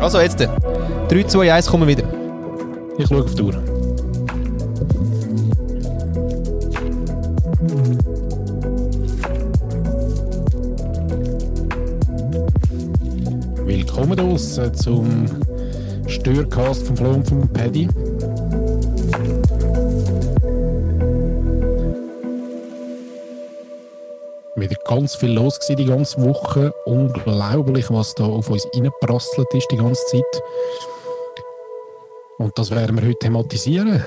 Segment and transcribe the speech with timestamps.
[0.00, 0.38] Also jetzt.
[1.08, 2.08] 3, 2, 1, kommen wir wieder.
[2.98, 3.54] Ich schaue auf die Uhr.
[13.66, 15.26] Willkommen draussen zum
[16.06, 17.88] Störcast vom Flo und vom Paddy.
[24.88, 26.74] Ganz viel los gewesen die ganze Woche.
[26.86, 30.42] Unglaublich, was da auf uns reinprasselt ist die ganze Zeit.
[32.38, 34.02] Und das werden wir heute thematisieren,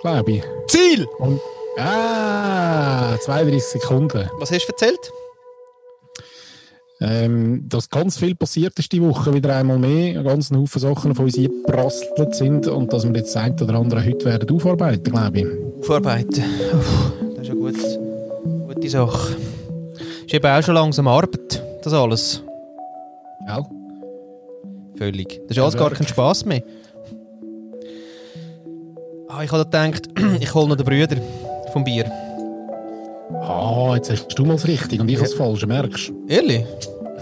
[0.00, 0.44] glaube ich.
[0.68, 1.06] Ziel!
[1.18, 1.40] Und,
[1.78, 4.30] ah, 32 Sekunden.
[4.38, 5.12] Was hast du erzählt?
[7.02, 10.18] Ähm, dass ganz viel passiert ist die Woche, wieder einmal mehr.
[10.18, 13.74] Ein ganzen Haufen Sachen auf uns eingeprasselt sind und dass wir jetzt das eine oder
[13.76, 15.46] andere heute werden aufarbeiten, glaube ich.
[15.80, 16.44] Aufarbeiten.
[16.74, 19.36] Uff, Das ist eine gute, gute Sache.
[20.30, 22.40] Ist eben auch schon langsam Arbeit, das alles.
[23.48, 23.66] Ja.
[24.96, 25.40] Völlig.
[25.48, 26.06] Das ist alles gar kein.
[26.06, 26.62] Spass mehr.
[29.26, 30.02] Ah, ich habe gedacht,
[30.40, 31.16] ich hole noch den Brüder
[31.72, 32.04] vom Bier.
[33.42, 36.24] Ah, jetzt hast du mal das Richtige und ich das Falsche, merkst du?
[36.28, 36.64] Ehrlich?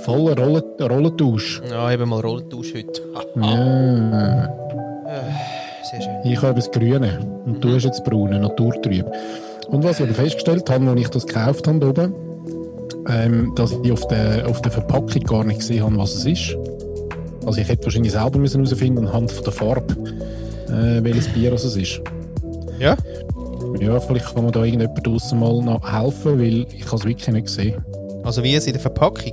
[0.05, 1.63] Voller Rollen, Rollentausch.
[1.71, 3.01] Ja, eben mal Rollentausch heute.
[3.37, 4.53] Ja.
[5.91, 6.31] Sehr schön.
[6.31, 9.07] Ich habe das Grüne und du hast jetzt das Braune, naturtrüb.
[9.69, 12.28] Und was ich festgestellt habe, als ich das gekauft habe oben,
[13.09, 16.57] ähm, dass ich auf der, auf der Verpackung gar nicht gesehen habe, was es ist.
[17.47, 19.95] Also ich hätte wahrscheinlich selber müssen herausfinden anhand von der Farbe,
[20.69, 22.01] äh, welches Bier es ist.
[22.79, 22.97] Ja?
[23.81, 27.47] Ja, vielleicht kann man da irgendjemand draussen mal noch helfen, weil ich es wirklich nicht
[27.47, 27.85] gesehen.
[28.25, 29.33] Also wie es in der Verpackung?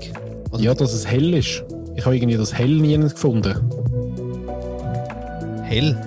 [0.52, 1.64] Also Ja, dass es hell ist.
[1.96, 3.56] Ich habe irgendwie das Hell nie gefunden.
[5.64, 5.98] hell.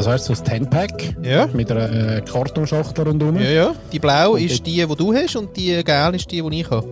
[0.00, 1.46] Also heißt so ein 10-Pack Ja?
[1.52, 3.36] mit einer äh, Kartonschachtel rundherum.
[3.36, 3.74] Ja, ja.
[3.92, 6.70] Die blau Und ist die, die du hast und die gelbe ist die, die ich
[6.70, 6.88] habe.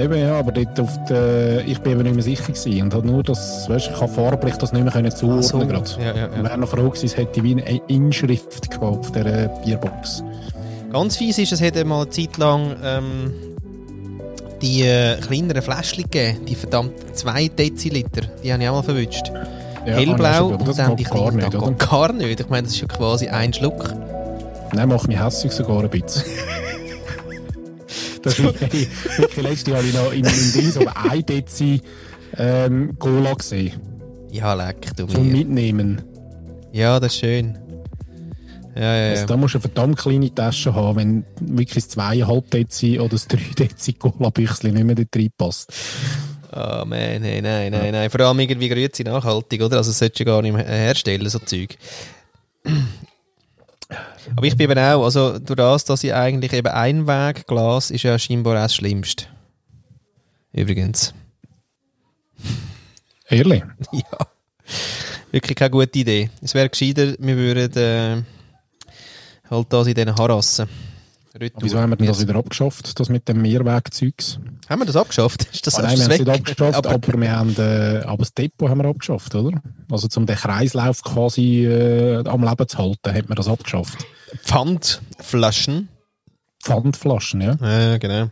[0.00, 3.08] Eben ja, aber dort auf der, ich bin eben nicht mehr sicher gewesen und habe
[3.08, 5.90] nur das, weißt, ich habe farblich das nicht mehr können zuordnen gerade.
[5.98, 6.44] Ja, ja, ja.
[6.44, 10.22] wäre noch froh gewesen, es hätte wie eine Inschrift gehabt auf dieser Bierbox.
[10.92, 13.32] Ganz fies ist, es hätte mal eine Zeit lang ähm,
[14.62, 19.32] die äh, kleineren Fläschchen gegeben, die verdammt 2 Deziliter, die habe ich auch mal verwünscht.
[19.86, 21.72] Ja, Hellblau und dann die gar nicht, oder?
[21.72, 22.40] gar nicht.
[22.40, 23.92] Ich meine, das ist ja quasi ein Schluck.
[24.72, 26.22] Nein, macht mich hässlich sogar ein bisschen.
[28.22, 28.88] das ist wirklich,
[29.18, 31.82] wirklich letztes Jahr habe ich noch in, in Ding so ein Dezi
[32.38, 33.72] ähm, Cola gesehen.
[34.30, 35.38] Ja, leck, du Zum mir.
[35.38, 36.00] Mitnehmen.
[36.72, 37.58] Ja, das ist schön.
[38.74, 42.50] Ja, ja, Also da musst du eine verdammt kleine Tasche haben, wenn wirklich das 2,5
[42.50, 45.70] Dezi oder das 3 Dezi Cola-Büchschen nicht mehr dort reinpasst.
[46.54, 48.10] Oh man, nein, nein, nein, nein.
[48.10, 49.78] Vor allem irgendwie Grüezi nachhaltig, oder?
[49.78, 51.78] Also das solltest du gar nicht herstellen, so Zeug.
[54.36, 58.18] Aber ich bin eben auch, also durch das, dass ich eigentlich eben Einwegglas ist ja
[58.18, 59.26] scheinbar auch das Schlimmste.
[60.52, 61.14] Übrigens.
[63.28, 63.62] Ehrlich?
[63.92, 64.26] ja.
[65.30, 66.30] Wirklich keine gute Idee.
[66.42, 68.22] Es wäre gescheiter, wir würden äh,
[69.50, 70.68] halt das in diesen Harassen.
[71.34, 71.62] Retour.
[71.62, 74.38] Wieso haben wir denn das wieder abgeschafft, das mit dem Mehrwegzeugs?
[74.68, 75.44] Haben wir das abgeschafft?
[75.52, 78.18] Ist das, Ah, nein, wir haben es nicht abgeschafft, Aber, aber, wir haben, äh, aber
[78.18, 79.60] das Depot haben wir abgeschafft, oder?
[79.90, 84.04] Also zum den Kreislauf quasi äh, am Leben zu halten, hat man das abgeschafft.
[84.42, 85.88] Pfandflaschen.
[86.62, 87.56] Pfandflaschen, ja.
[87.60, 88.30] Ja, genau.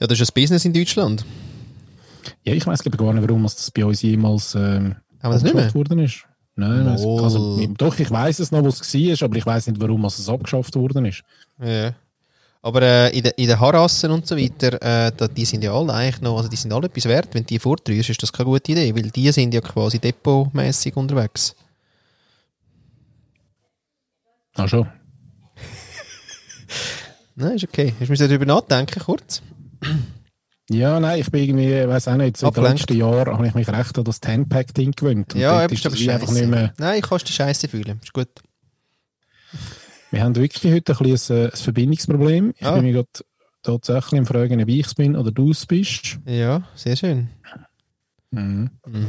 [0.00, 1.24] Ja, das ist ein Business in Deutschland.
[2.44, 6.24] Ja, ich weiß gar nicht, warum das bei uns jemals ähm, abgeschafft worden ist.
[6.54, 7.24] Nein, Moll.
[7.24, 10.28] also, doch, ich weiß es noch, was es war, aber ich weiß nicht, warum es
[10.28, 11.22] abgeschafft worden ist.
[11.58, 11.94] Ja.
[12.64, 15.74] Aber äh, in den in den Harassen und so weiter, äh, da, die sind ja
[15.74, 17.28] alle eigentlich noch, also die sind alle etwas wert.
[17.32, 21.56] Wenn die vortrührst, ist das keine gute Idee, weil die sind ja quasi depotmäßig unterwegs.
[24.54, 24.86] Ach schon.
[27.34, 27.94] Nein, ist okay.
[27.98, 29.42] Du müssen darüber nachdenken, kurz?
[30.70, 32.80] Ja, nein, ich bin irgendwie, ich weiß auch nicht, seit den Abgelenkt.
[32.80, 35.34] letzten Jahren habe ich mich recht an das 10-Pack-Ding gewöhnt.
[35.34, 37.68] Und ja, dort eben, ist aber das einfach nicht mehr, Nein, ich kannst dich scheiße
[37.68, 38.00] fühlen.
[38.02, 38.28] Ist gut.
[40.12, 42.54] Wir haben wirklich heute ein, bisschen ein, ein Verbindungsproblem.
[42.56, 42.74] Ich Ah.
[42.76, 43.08] bin mir gerade
[43.62, 46.18] tatsächlich am Fragen, ob ich es bin oder du es bist.
[46.26, 47.28] Ja, sehr schön.
[48.30, 48.70] Mhm.
[48.86, 49.06] Mhm.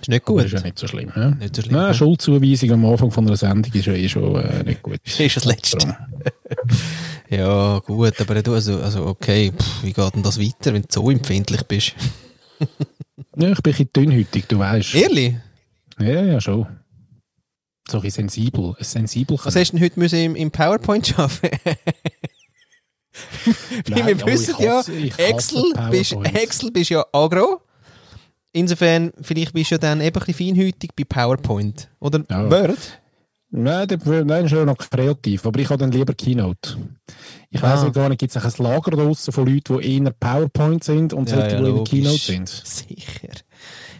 [0.00, 0.44] Ist nicht Aber gut.
[0.44, 1.10] ist ja nicht so schlimm.
[1.16, 1.30] Ja?
[1.30, 1.74] Nicht so schlimm.
[1.76, 1.94] Nein, ne?
[1.94, 5.00] Schulzuweisung am Anfang von einer Sendung ist ja eh schon äh, nicht gut.
[5.18, 5.96] Ist das Letzte.
[7.28, 10.88] Ja, gut, aber du, also, also okay, pff, wie geht denn das weiter, wenn du
[10.90, 11.94] so empfindlich bist?
[12.58, 12.68] Ja,
[13.24, 14.94] ich bin ein bisschen dünnhütig, du weißt.
[14.94, 15.34] Ehrlich?
[15.98, 16.66] Ja, ja, schon.
[17.88, 18.74] So ein bisschen sensibel.
[18.78, 21.58] Ein sensibel Was hast du denn heute müssen im, im PowerPoint arbeiten?
[23.88, 26.12] Nein, wir aber wissen ich ja, hasse- hasse Excel bist.
[26.34, 27.60] Excel bist ja agro.
[28.52, 31.88] Insofern, vielleicht bist du ja dann eben ein bisschen feinhütig bei PowerPoint.
[32.00, 32.50] Oder Ja.
[32.50, 32.78] Word?
[33.50, 35.46] Nein, der, nein, schon noch kreativ.
[35.46, 36.76] Aber ich habe dann lieber Keynote.
[37.50, 37.82] Ich Ah.
[37.84, 41.28] nicht gar nicht, gibt es ein Lager draussen von Leuten, die eher PowerPoint sind und
[41.28, 41.90] solche, die eher logisch.
[41.90, 42.48] Keynote sind?
[42.64, 43.28] Sicher.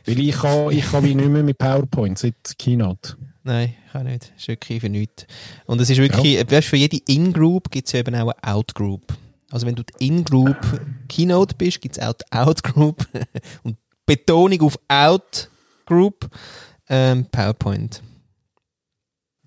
[0.04, 3.16] Weil ich kann, ich kann wie nicht mehr mit PowerPoint seit Keynote.
[3.46, 4.32] Nein, kann nicht.
[4.34, 5.24] Das ist wirklich für nichts.
[5.66, 6.50] Und es ist wirklich, ja.
[6.50, 9.16] weißt, für jede In-Group gibt es ja eben auch eine Out-Group.
[9.52, 10.56] Also wenn du die In-Group
[11.08, 13.06] Keynote bist, gibt es auch die Out-Group.
[13.62, 16.28] Und Betonung auf Out-Group
[16.88, 18.02] ähm, PowerPoint.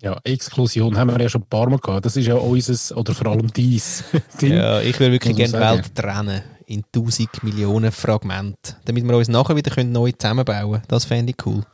[0.00, 2.06] Ja, Exklusion haben wir ja schon ein paar Mal gehabt.
[2.06, 4.02] Das ist ja unser, oder vor allem dies.
[4.40, 9.28] Ja, ich würde wirklich gerne die Welt trennen in tausend Millionen Fragmente, damit wir uns
[9.28, 10.84] nachher wieder können neu zusammenbauen können.
[10.88, 11.66] Das fände ich cool.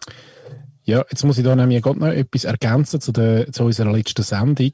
[0.87, 4.23] Ja, jetzt muss ich da nämlich gerade noch etwas ergänzen zu, der, zu unserer letzten
[4.23, 4.73] Sendung.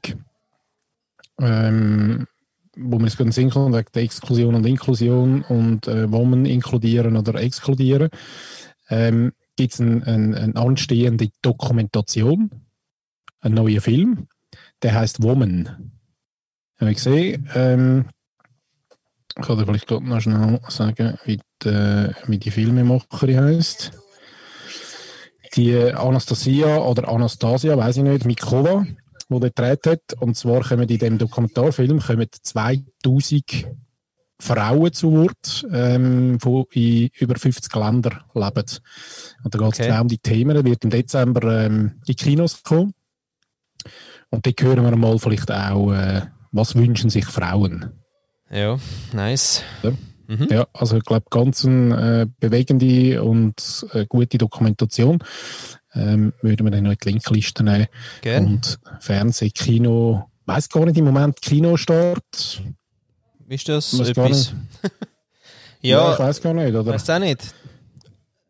[1.39, 2.27] Ähm,
[2.75, 6.45] wo wir es gerade Sinn kommen, wegen der Exklusion und Inklusion und äh, wo man
[6.45, 8.09] inkludieren oder exkludieren,
[8.89, 12.51] ähm, gibt es eine ein, ein anstehende Dokumentation,
[13.41, 14.27] einen neuen Film,
[14.83, 15.93] der heißt Woman.
[16.79, 17.49] Habe ich gesehen.
[17.55, 18.05] Ähm,
[19.35, 24.02] ich kann dir vielleicht gerade noch schnell sagen, wie die, wie die Filmemacherin heißt.
[25.55, 30.21] Die Anastasia oder Anastasia, weiß ich nicht, Mikova, die dort gedreht hat.
[30.21, 33.67] Und zwar kommen in diesem Dokumentarfilm kommen 2000
[34.39, 36.37] Frauen zu Wort, ähm,
[36.73, 38.65] die in über 50 Ländern leben.
[39.43, 39.99] Und da geht es okay.
[39.99, 40.65] um die Themen.
[40.65, 42.93] wird im Dezember ähm, in Kinos kommen.
[44.29, 46.21] Und dort hören wir mal vielleicht auch, äh,
[46.51, 47.91] was wünschen sich Frauen.
[48.49, 48.77] Ja,
[49.13, 49.63] nice.
[49.81, 49.91] Ja,
[50.27, 50.47] mhm.
[50.49, 55.19] ja also ich glaube, ganz eine äh, bewegende und äh, gute Dokumentation.
[55.95, 57.85] Ähm, würden wir dann noch die Linkliste nehmen.
[58.21, 58.45] Gern.
[58.45, 62.63] Und Fernseh, Kino, weiß gar nicht im Moment Kinostart.
[63.47, 64.53] Ist das weiß etwas?
[65.81, 66.93] ja, ja, ich weiß gar nicht, oder?
[66.93, 67.53] Weiß auch nicht.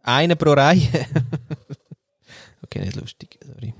[0.03, 0.87] Eine pro Reihe.
[2.63, 3.73] okay, nicht lustig, sorry.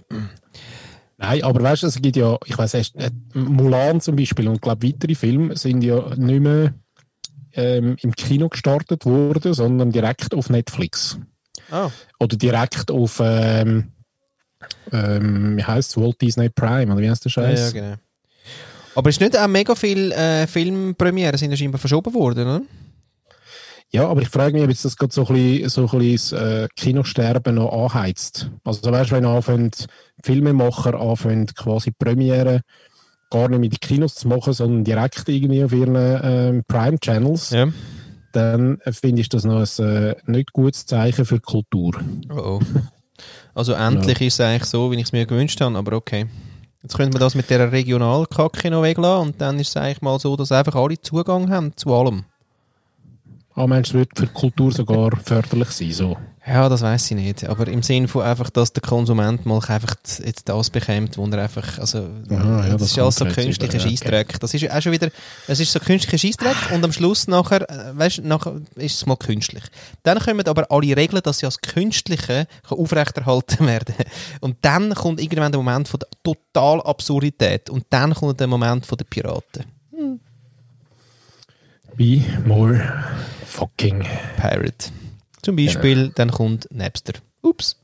[1.18, 4.56] Nein, aber weißt du, es gibt ja, ich weiß erst, äh, Mulan zum Beispiel und
[4.56, 6.74] ich glaube weitere Filme sind ja nicht mehr
[7.54, 11.18] ähm, im Kino gestartet worden, sondern direkt auf Netflix.
[11.72, 11.90] Oh.
[12.20, 13.92] Oder direkt auf, ähm,
[14.92, 17.60] ähm, wie heißt es, Walt Disney Prime, oder wie heißt der Scheiß?
[17.60, 17.98] Ja, ja, genau.
[18.96, 22.62] Aber es ist nicht auch mega viele äh, Filmpremieren sind scheinbar verschoben worden, oder?
[23.90, 26.40] Ja, aber ich frage mich, ob jetzt das gerade so ein bisschen, so ein bisschen
[26.40, 28.50] das äh, Kinosterben noch anheizt.
[28.64, 29.72] Also weißt du, wenn anfangen,
[30.24, 32.62] Filmemacher anfangen, quasi Premiere
[33.34, 37.68] gar nicht mit den Kinos zu machen, sondern direkt irgendwie auf ihren ähm, Prime-Channels, ja.
[38.32, 41.96] dann finde ich das noch ein äh, nicht gutes Zeichen für Kultur.
[42.30, 42.60] Oh, oh.
[43.56, 44.28] Also endlich ja.
[44.28, 46.28] ist es eigentlich so, wie ich es mir gewünscht habe, aber okay.
[46.82, 50.20] Jetzt könnte man das mit der Regionalkacke noch weglassen und dann ist es eigentlich mal
[50.20, 52.26] so, dass einfach alle Zugang haben zu allem.
[53.56, 55.92] Ah, meinst du, wird für die Kultur sogar förderlich sein?
[55.92, 56.18] So?
[56.46, 57.46] Ja, das weiß ich nicht.
[57.48, 59.96] Aber im Sinne von einfach, dass der Konsument mal einfach
[60.26, 63.80] jetzt das bekommt, wo er einfach, also, Aha, ja, das, das ist alles so künstlicher
[63.80, 64.30] Scheissdreck.
[64.30, 64.38] Okay.
[64.42, 65.10] Das ist auch schon wieder,
[65.48, 69.16] es ist so künstlicher Scheissdreck und am Schluss nachher, äh, weißt, nachher ist es mal
[69.16, 69.64] künstlich.
[70.02, 73.96] Dann kommen aber alle Regeln, dass sie als Künstliche aufrechterhalten werden.
[74.42, 78.86] Und dann kommt irgendwann der Moment von der total Absurdität und dann kommt der Moment
[78.86, 79.64] von der Piraten.
[81.96, 82.82] Be more
[83.46, 84.04] fucking
[84.38, 84.92] Pirate.
[85.44, 86.12] Zum Beispiel, ja.
[86.16, 87.14] dann kommt Napster.
[87.42, 87.76] Ups.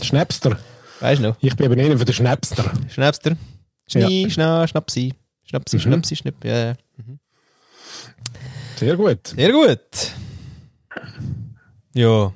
[0.00, 0.58] Schnapster.
[1.00, 1.36] Weißt du noch?
[1.40, 2.70] Ich bin eben einer von den Schnapster.
[2.90, 3.36] Schnapster.
[3.86, 4.30] Schnie, ja.
[4.30, 5.14] schna, Schnapsi.
[5.44, 5.80] Schnapsi, mhm.
[5.80, 6.44] Schnapsi, Schnapp.
[6.44, 6.74] Ja, ja.
[6.96, 7.18] Mhm.
[8.76, 9.28] Sehr gut.
[9.28, 9.78] Sehr gut.
[11.94, 12.32] Ja.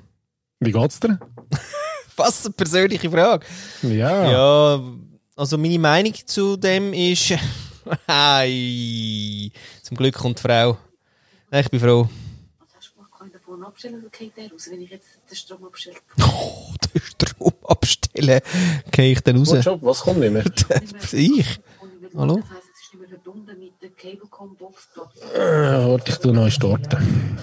[0.61, 1.19] Wie geht's dir?
[2.17, 3.47] Was eine persönliche Frage.
[3.83, 4.31] Ja.
[4.31, 4.83] Ja,
[5.37, 7.35] also meine Meinung zu dem ist.
[8.07, 9.53] Hey,
[9.83, 10.77] zum Glück kommt die Frau.
[11.51, 12.09] Ich bin froh.
[12.59, 13.13] Was hast du gemacht?
[13.19, 15.97] Kann ich davon abstellen oder geht der raus, wenn ich jetzt den Strom abstelle?
[16.21, 18.41] Oh, den Strom abstellen.
[18.91, 19.53] Gehe ich dann raus?
[19.53, 20.45] Was, was kommt nicht mehr?
[21.13, 21.61] ich?
[22.17, 22.37] Hallo?
[22.37, 24.89] Das heisst, es ist nicht mehr verbunden mit der Cablecom-Box.
[25.35, 25.39] Äh,
[25.89, 27.39] warte, ich tue neu starten.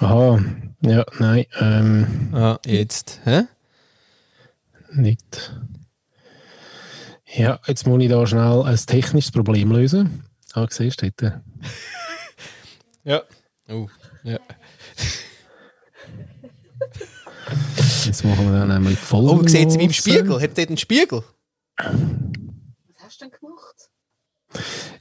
[0.00, 0.40] Aha,
[0.82, 1.46] ja, nein.
[1.60, 3.20] Ähm, ah, jetzt.
[3.24, 3.44] Hä?
[4.92, 5.52] Nicht.
[7.36, 10.24] Ja, jetzt muss ich da schnell ein technisches Problem lösen.
[10.54, 11.42] Ah, siehst du, dort.
[13.04, 13.22] ja.
[13.68, 13.88] Oh,
[14.24, 14.38] ja.
[18.06, 19.28] Jetzt machen wir dann einmal voll.
[19.28, 20.40] Oh, sieht sie meinem Spiegel?
[20.40, 21.22] Hat dort einen Spiegel?
[21.76, 21.86] Was
[23.00, 23.90] hast du denn gemacht?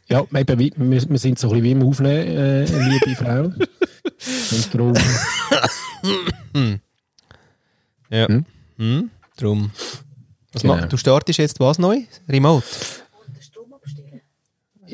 [0.07, 3.43] Ja, eben, wir, wir sind so ein bisschen wie im Aufnehmen, äh, liebe Frau.
[3.43, 4.93] Und darum.
[8.09, 8.27] ja.
[8.27, 8.45] Hm?
[8.77, 9.09] Hm?
[9.37, 9.71] Drum.
[10.55, 10.85] Was genau.
[10.85, 12.03] du startest jetzt was neu?
[12.29, 12.65] Remote?
[13.27, 14.21] Den Strom abstellen.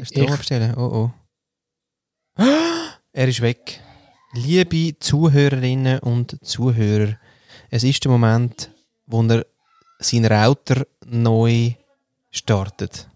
[0.04, 1.12] Strom abstellen, oh
[2.38, 2.44] oh.
[3.14, 3.80] Er ist weg.
[4.34, 7.16] Liebe Zuhörerinnen und Zuhörer,
[7.70, 8.72] es ist der Moment,
[9.06, 9.46] wo er
[10.00, 11.74] seinen Router neu
[12.32, 13.08] startet.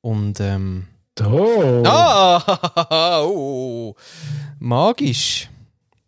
[0.00, 0.88] Und ähm.
[1.20, 1.82] Oh.
[1.86, 3.22] Ah!
[3.24, 3.94] oh.
[4.58, 5.48] Magisch.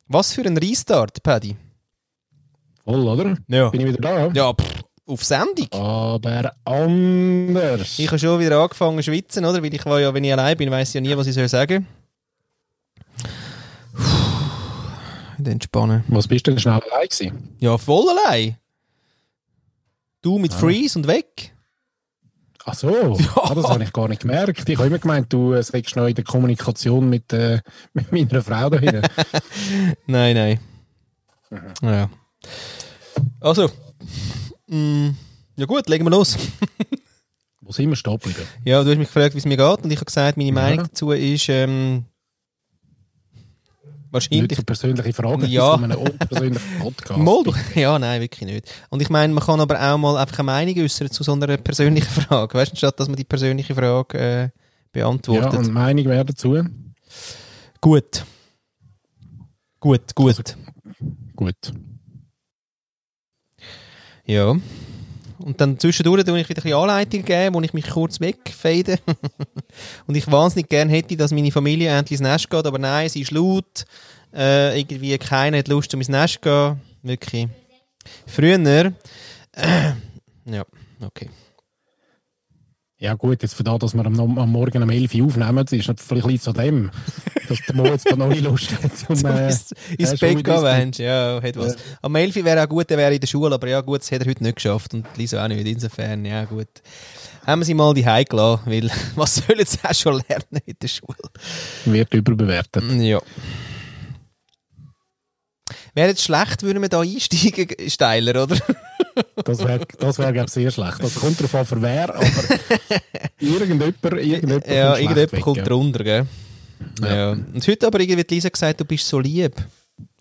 [0.09, 1.57] Was für ein Restart, Paddy?
[2.83, 3.37] Voll, oder?
[3.47, 3.69] Ja.
[3.71, 4.27] Bin ich wieder da?
[4.33, 5.69] Ja, pff, auf Sendung.
[5.73, 7.99] Aber anders.
[7.99, 9.63] Ich habe schon wieder angefangen zu schwitzen, oder?
[9.63, 11.49] Weil ich war ja, wenn ich allein bin, weiß ich ja nie, was ich soll
[11.49, 11.87] sagen.
[13.95, 16.05] Puh, Entspannen.
[16.09, 17.57] Was bist du denn schnell allein gewesen?
[17.61, 18.57] Ja, voll allein.
[20.23, 20.57] Du mit Ah.
[20.59, 21.53] Freeze und weg.
[22.69, 24.69] Ach so, ah, das habe ich gar nicht gemerkt.
[24.69, 27.61] Ich habe immer gemeint, du äh, sagst noch in der Kommunikation mit, äh,
[27.93, 29.03] mit meiner Frau da hinten.
[30.07, 30.61] Nein, nein.
[31.81, 32.11] Ja.
[33.41, 33.71] Also.
[34.69, 35.11] Mm,
[35.57, 36.37] ja gut, legen wir los.
[37.61, 38.43] Wo sind wir geblieben?
[38.65, 40.55] Ja, du hast mich gefragt, wie es mir geht und ich habe gesagt, meine Ja.
[40.55, 42.05] Meinung dazu ist ähm, Nicht
[44.13, 45.75] wahrscheinlich so persönliche Fragen, Ja.
[45.77, 45.83] ja.
[45.83, 47.19] einem unpersönlichen Podcast.
[47.21, 47.43] Mal,
[47.75, 48.73] ja, nein, wirklich nicht.
[48.91, 51.57] Und ich meine, man kann aber auch mal einfach eine Meinung äußern zu so einer
[51.57, 52.55] persönlichen Frage.
[52.57, 54.51] Weißt du, statt dass man die persönliche Frage äh, Ja,
[54.93, 55.55] beantwortet.
[55.55, 56.63] und Meinung wäre dazu?
[57.81, 58.25] gut.
[59.81, 60.57] Gut, gut.
[61.35, 61.73] Gut.
[64.27, 64.57] Ja.
[65.39, 68.99] Und dann zwischendurch tue ich wieder ein Anleitung geben, wo ich mich kurz wegfade.
[70.07, 73.21] und ich wahnsinnig gerne hätte, dass meine Familie endlich ins Nest geht, aber nein, sie
[73.21, 73.85] ist laut.
[74.35, 76.81] Äh, irgendwie keiner hat Lust, um ins Nest zu gehen.
[77.03, 77.49] Wirklich.
[78.27, 78.59] Früher.
[79.53, 79.93] Äh,
[80.47, 80.65] ja,
[81.01, 81.31] okay.
[82.99, 85.73] Ja gut, jetzt von da, dass wir am, am Morgen um 11 Uhr aufnehmen, das
[85.73, 86.91] ist vielleicht an dem,
[87.47, 90.79] dass der Mo jetzt noch nicht Lust hat, um, äh, ins, äh, ins Bett wieder
[90.79, 90.93] gehen.
[90.97, 91.77] Ja, hat was.
[92.01, 94.23] Am 11 wäre auch gut, er wäre in der Schule, aber ja gut, das hat
[94.23, 95.67] er heute nicht geschafft und Lisa auch nicht.
[95.67, 96.69] Insofern, ja gut.
[97.47, 100.89] Haben wir sie mal die gelassen, weil was sollen sie auch schon lernen in der
[100.89, 101.19] Schule?
[101.85, 102.83] wird überbewertet.
[102.93, 103.21] Ja.
[105.95, 108.57] Wäre jetzt schlecht, würden wir da einsteigen, steiler, oder?
[109.45, 111.03] Das wäre, das wär, glaube ich, sehr schlecht.
[111.03, 112.27] Das kommt darauf an, für wer, aber
[113.39, 115.65] irgendjemand, irgendjemand ja, kommt irgendjemand weg, kommt ja.
[115.65, 116.27] drunter, gell?
[117.01, 117.17] Ja.
[117.17, 117.31] Ja.
[117.33, 119.55] Und heute aber irgendwie hat Lisa gesagt, du bist so lieb.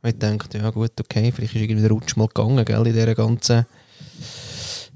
[0.02, 2.94] Und ich dachte, ja gut, okay, vielleicht ist irgendwie der Rutsch mal gegangen, gell, in
[2.94, 3.66] dieser ganzen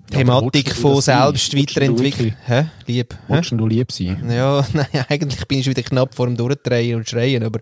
[0.09, 2.35] Thematik du von selbst weiterentwickeln.
[2.45, 2.65] Hä?
[2.87, 3.15] Lieb.
[3.27, 4.29] Willst du lieb sein?
[4.29, 7.59] Ja, nein, eigentlich bin ich wieder knapp vor dem Durchdrehen und Schreien, aber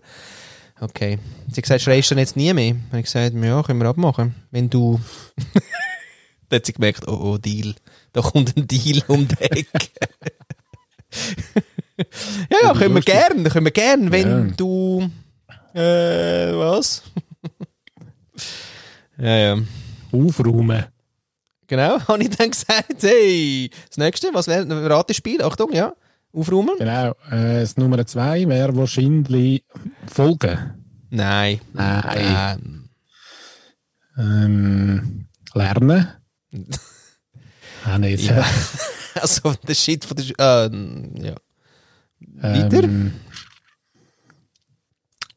[0.80, 1.18] okay.
[1.48, 2.76] Sie hat gesagt, schreist du dann jetzt nie mehr?
[2.88, 4.34] Habe ich gesagt, ja, können wir abmachen.
[4.50, 5.00] Wenn du...
[6.48, 7.74] Dann hat sie gemerkt, oh, oh, Deal.
[8.12, 9.68] Da kommt ein Deal um die Ecke.
[12.50, 14.54] ja, ja, können wir gern, können wir gern, wenn Ja.
[14.56, 15.10] du...
[15.74, 17.02] Äh, was?
[19.18, 19.56] ja, ja.
[20.12, 20.86] Aufräumen.
[21.66, 25.42] Genau, habe ich dann gesagt, hey, das nächste, was wäre ein Ratespiel?
[25.42, 25.92] Achtung, ja,
[26.32, 26.76] aufräumen?
[26.78, 27.10] Genau.
[27.30, 29.64] Äh, das Nummer zwei wäre wahrscheinlich
[30.06, 30.74] Folgen.
[31.10, 31.60] Nein.
[31.74, 32.58] Nein.
[32.58, 32.88] Ähm,
[34.18, 36.08] Ähm, lernen.
[37.84, 38.28] Ah, nicht.
[38.28, 38.44] Ja.
[39.14, 40.70] also, der Shit von der...
[40.70, 41.34] Äh, ja.
[42.20, 42.82] Weiter?
[42.84, 43.12] Ähm,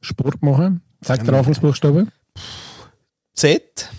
[0.02, 0.82] Sport machen.
[1.02, 2.08] Sag der Anfangsbuchstabe.
[3.34, 3.90] Z?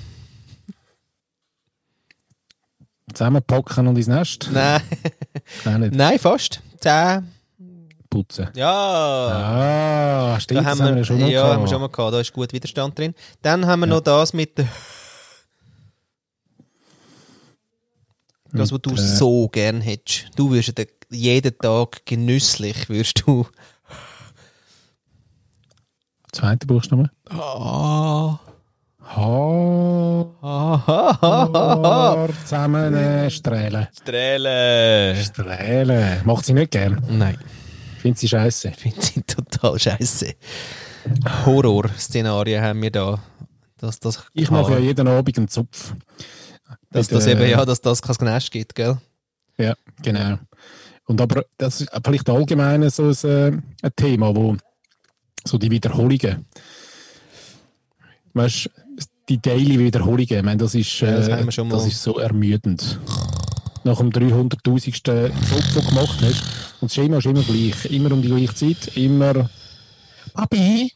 [3.13, 4.49] Zusammenpacken und ins Nest.
[4.53, 4.81] Nein.
[5.65, 5.91] Nein.
[5.95, 6.61] Nein, fast.
[6.79, 7.29] Zehn.
[8.09, 8.49] Putzen.
[8.55, 8.71] Ja.
[10.35, 11.71] Ah, stimmt, Da das haben wir, wir schon mal ja, haben wir gehabt.
[11.71, 12.15] schon mal gehabt.
[12.15, 13.15] Da ist gut Widerstand drin.
[13.41, 14.69] Dann haben wir noch das mit der...
[18.53, 20.27] Das, was du äh, so gern hättest.
[20.37, 23.47] Du würdest den- jeden Tag genüsslich, würdest du...
[26.33, 27.11] Zweiter Buchstabe.
[27.29, 28.39] Ah.
[29.15, 30.27] Ha.
[30.41, 30.81] Ah.
[31.21, 33.89] Haar zusammen äh, strahlen.
[34.01, 35.17] Strahlen.
[35.23, 36.21] Strahlen.
[36.25, 37.03] Macht sie nicht gern.
[37.11, 37.37] Nein.
[37.99, 38.69] Findet sie scheiße.
[38.69, 40.35] Ich finde sie total scheiße.
[41.45, 43.19] Horrorszenarien haben wir da.
[43.77, 45.95] Dass das, Ich mache ja jeden Abend einen Zupf.
[46.91, 48.99] Dass das äh, eben, ja, dass das kein Gnäsch gibt, gell?
[49.59, 50.39] Ja, genau.
[51.07, 53.53] Und aber das ist vielleicht allgemein so ein, äh,
[53.83, 54.57] ein Thema, wo
[55.45, 56.47] so die Wiederholungen.
[58.35, 58.71] Weißt
[59.29, 62.99] die Daily Wiederholungen, ich meine, das ist, Ja, das äh, das ist so ermüdend.
[63.85, 65.33] Nach dem 300.000.
[65.49, 66.43] Zopf, den du gemacht hast.
[66.81, 67.85] Und das Schema ist immer gleich.
[67.87, 68.97] Immer um die gleiche Zeit.
[68.97, 69.51] Immer.
[70.35, 70.93] Papi,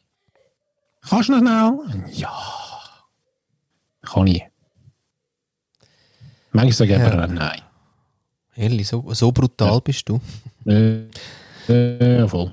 [1.08, 2.04] kannst du noch schnell?
[2.12, 2.32] Ja.
[4.02, 4.42] Kann ich.
[6.56, 7.12] Manchmal sage ich Ja.
[7.12, 7.60] aber nein.
[8.56, 10.20] Ehrlich, so, so brutal bist du.
[10.66, 11.04] Äh,
[11.68, 12.52] äh, voll.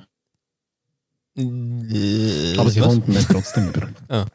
[1.35, 4.25] Aber sie kommt mir trotzdem über.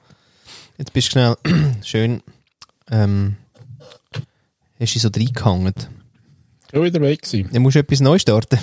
[0.78, 1.36] Jetzt bist du schnell
[1.84, 2.22] schön.
[2.90, 3.36] Ähm,
[4.80, 5.74] hast du so reingehangen?
[6.72, 7.50] Schon wieder weg gewesen.
[7.52, 8.58] Dann musst du etwas neu starten.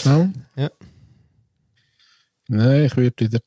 [0.00, 0.32] Schnell.
[0.56, 0.70] Ja.
[2.48, 3.40] Nein, ich würde wieder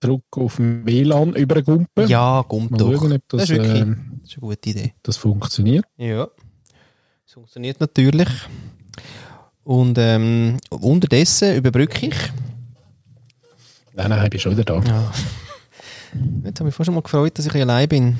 [0.00, 2.08] zurück auf dem WLAN übergumpen.
[2.08, 2.92] ja, kommt Mal doch.
[2.94, 4.94] schauen, ob das, das, ist wirklich, ähm, das ist eine gute Idee.
[5.02, 5.84] das funktioniert.
[5.96, 6.28] Ja.
[7.24, 8.28] Das funktioniert natürlich.
[9.64, 12.16] Und ähm, unterdessen überbrücke ich.
[13.92, 14.80] Nein, nein, ich bin schon wieder da.
[14.80, 15.12] Ja.
[16.44, 18.18] Jetzt habe ich fast schon mal gefreut, dass ich allein bin.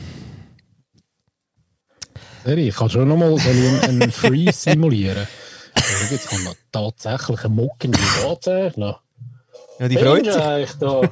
[2.45, 5.27] Ich kann schon nochmal so einen, einen Freeze simulieren.
[6.11, 8.95] Jetzt kann man tatsächlich eine Mucke in die anzeichnen.
[9.79, 10.73] Ja, die freut sich.
[10.79, 11.03] Da.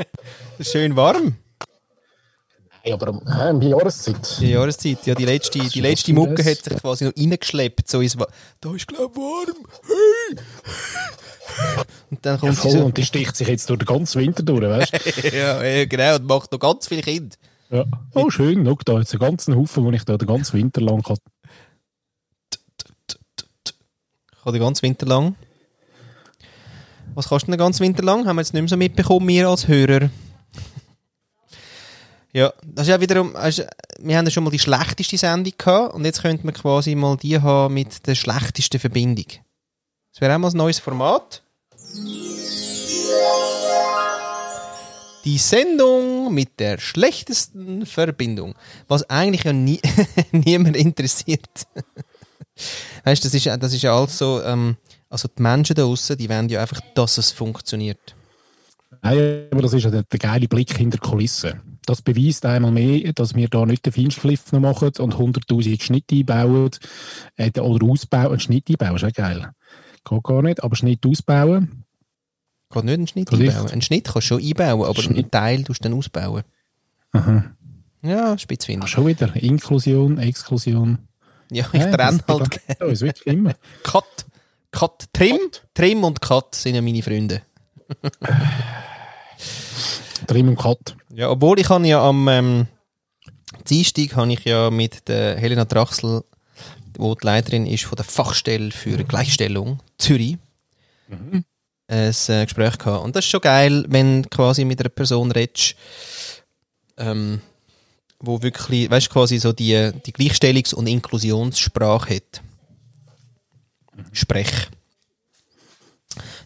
[0.60, 1.36] Schön warm.
[2.84, 4.40] Nein, aber äh, die Jahreszeit.
[4.40, 7.88] Die Jahreszeit, ja, die letzte, die letzte Mucke hat sich quasi noch reingeschleppt.
[7.88, 8.16] So ins
[8.60, 9.66] da ist, glaube ich, warm.
[9.86, 10.38] Hey!
[12.10, 12.84] Und dann kommt ja, voll, so.
[12.84, 15.36] Und die sticht sich jetzt durch den ganzen Winter durch, weißt du?
[15.36, 17.36] ja, genau, und macht noch ganz viele Kinder.
[17.70, 17.84] Ja.
[18.14, 21.02] Oh, schön, schau da, jetzt einen ganzen Haufen, den ich da den ganzen Winter lang
[21.02, 21.18] kann.
[24.42, 25.34] Kann den ganzen Winter lang.
[27.18, 28.28] Was kannst du den ganzen Winter lang?
[28.28, 30.08] Haben wir jetzt nicht mehr so mitbekommen, wir als Hörer.
[32.32, 33.64] Ja, das ist ja wiederum, also,
[33.98, 37.16] wir haben ja schon mal die schlechteste Sendung gehabt und jetzt könnten wir quasi mal
[37.16, 39.26] die haben mit der schlechtesten Verbindung.
[40.12, 41.42] Das wäre auch mal ein neues Format.
[45.24, 48.54] Die Sendung mit der schlechtesten Verbindung.
[48.86, 49.80] Was eigentlich ja nie,
[50.30, 51.66] niemand interessiert.
[53.02, 54.76] weißt du, das ist, das ist ja alles so, ähm,
[55.08, 58.14] also die Menschen da draußen, die wollen ja einfach, dass es funktioniert.
[59.02, 61.60] Nein, aber das ist ja der, der geile Blick hinter die Kulissen.
[61.86, 66.16] Das beweist einmal mehr, dass wir da nicht den Feinschliff noch machen und 100'000 Schnitte
[66.16, 66.70] einbauen
[67.36, 68.32] äh, oder ausbauen.
[68.34, 69.50] Ein Schnitt einbauen ist auch geil.
[70.08, 71.84] Geht gar nicht, aber Schnitt ausbauen.
[72.70, 73.56] Geht nicht einen Schnitt Vielleicht.
[73.56, 73.72] einbauen.
[73.72, 75.18] Einen Schnitt kannst du schon einbauen, aber Schnitt.
[75.18, 76.42] einen Teil tust du dann ausbauen.
[77.12, 77.44] Aha.
[78.02, 78.86] Ja, Ach, Spitzfinder.
[78.86, 79.34] schon wieder.
[79.36, 80.98] Inklusion, Exklusion.
[81.50, 83.54] Ja, ich Ja, trenne das halt begleitet uns wirklich immer.
[83.82, 84.04] Cut.
[84.70, 85.04] Cut.
[85.12, 85.38] Trim.
[85.74, 87.42] Trim und Cut sind ja meine Freunde.
[90.26, 90.96] Trim und Cut.
[91.14, 92.66] Ja, obwohl ich habe ja am ähm,
[93.68, 96.22] Dienstag habe ich ja mit der Helena Drachsel,
[96.96, 100.36] wo die Leiterin ist von der Fachstelle für Gleichstellung Zürich,
[101.08, 101.44] ein
[101.88, 103.04] äh, Gespräch gehabt.
[103.04, 105.76] Und das ist schon geil, wenn du quasi mit einer Person redest,
[106.98, 107.40] ähm,
[108.20, 112.42] wo wirklich, weißt quasi so die, die Gleichstellungs- und Inklusionssprache hat.
[114.12, 114.68] Sprech.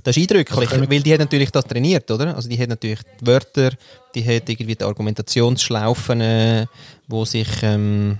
[0.02, 2.34] Das ist eindrücklich, Also weil die hat natürlich das trainiert, oder?
[2.34, 3.70] Also die hat natürlich die Wörter,
[4.14, 6.66] die hat irgendwie die Argumentationsschlaufen, äh,
[7.06, 8.18] wo sich ähm,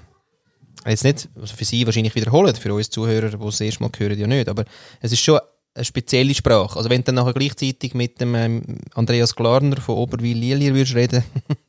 [0.86, 3.90] jetzt nicht, also für sie wahrscheinlich wiederholen, für uns Zuhörer, die es das erste Mal
[3.96, 4.64] hören, ja nicht, aber
[5.00, 5.40] es ist schon
[5.74, 6.76] eine spezielle Sprache.
[6.76, 8.62] Also wenn du dann nachher gleichzeitig mit dem ähm,
[8.94, 11.24] Andreas Glarner von Oberwil-Lilier würdest reden,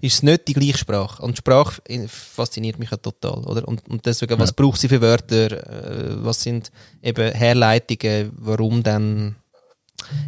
[0.00, 1.22] ist es nicht die gleiche Sprache.
[1.22, 3.66] Und Sprache fasziniert mich ja total, oder?
[3.66, 5.50] Und, und deswegen, was braucht sie für Wörter?
[5.50, 6.70] Äh, was sind
[7.02, 9.36] eben Herleitungen, warum dann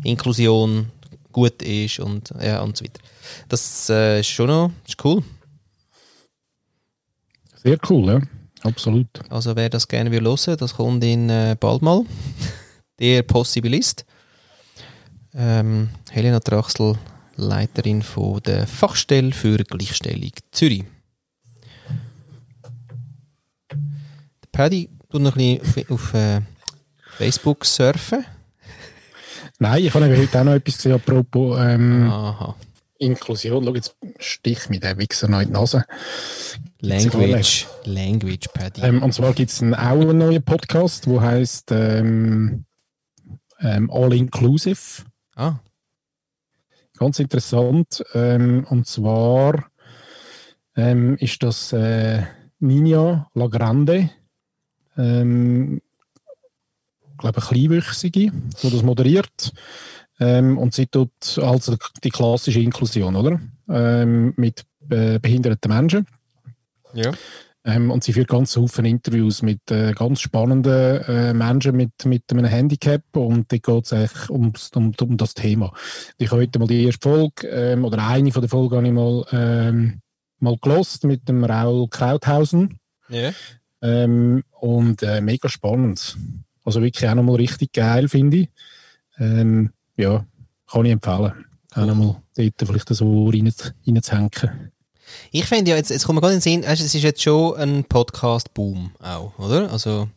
[0.05, 0.91] Inklusion
[1.33, 3.01] gut ist und, ja, und so weiter.
[3.49, 5.23] Das äh, ist schon noch ist cool.
[7.62, 8.21] Sehr cool, ja.
[8.62, 9.09] Absolut.
[9.29, 12.03] Also wer das gerne will hören, das kommt in äh, bald mal.
[12.99, 14.07] Der Possibilist.
[15.35, 16.97] Ähm, Helena Trachsel,
[17.37, 20.85] Leiterin von der Fachstelle für Gleichstellung Zürich.
[23.70, 26.40] Der Paddy tut noch ein bisschen auf, äh,
[27.16, 28.25] Facebook surfen.
[29.59, 32.12] Nein, ich habe heute auch noch etwas gesehen, apropos ähm.
[32.99, 33.64] Inklusion.
[33.64, 35.85] Schau, jetzt stich mir der Wichser noch in die Nase.
[36.81, 37.66] Language.
[37.85, 38.83] Language, Paddy.
[38.83, 42.64] Ähm, und zwar gibt es auch einen neuen Podcast, der heißt ähm,
[43.61, 45.03] ähm, All Inclusive.
[45.35, 45.57] Ah,
[46.99, 48.05] Ganz interessant.
[48.15, 49.67] Ähm, und zwar
[50.77, 52.23] ähm, ist das äh,
[52.59, 54.11] Nina Lagrande,
[54.97, 55.81] ähm,
[57.13, 59.53] ich glaube, eine Kleinwüchsige, die das moderiert.
[60.19, 63.41] Ähm, und sie tut also die klassische Inklusion, oder?
[63.69, 66.07] Ähm, mit äh, behinderten Menschen.
[66.95, 67.13] ja.
[67.67, 72.23] Ähm, und sie führt ganz Haufen Interviews mit äh, ganz spannenden äh, Menschen mit, mit
[72.31, 75.73] einem Handicap und da geht es eigentlich ums, um, um das Thema.
[76.17, 78.93] Ich habe heute mal die erste Folge ähm, oder eine von der Folgen habe ich
[78.93, 80.01] mal, ähm,
[80.39, 83.33] mal gelost mit dem Raul Krauthausen Ja.
[83.83, 86.17] ähm, und äh, mega spannend.
[86.65, 88.49] Also wirklich auch nochmal richtig geil, finde ich.
[89.19, 90.25] Ähm, ja,
[90.71, 91.33] kann ich empfehlen.
[91.75, 93.53] Auch nochmal dort vielleicht so rein,
[93.85, 94.71] reinzuhängen.
[95.31, 97.23] Ich finde ja, jetzt, jetzt kommt mir gerade in den Sinn, weißt, es ist jetzt
[97.23, 99.71] schon ein Podcast-Boom auch, oder?
[99.71, 100.09] Also,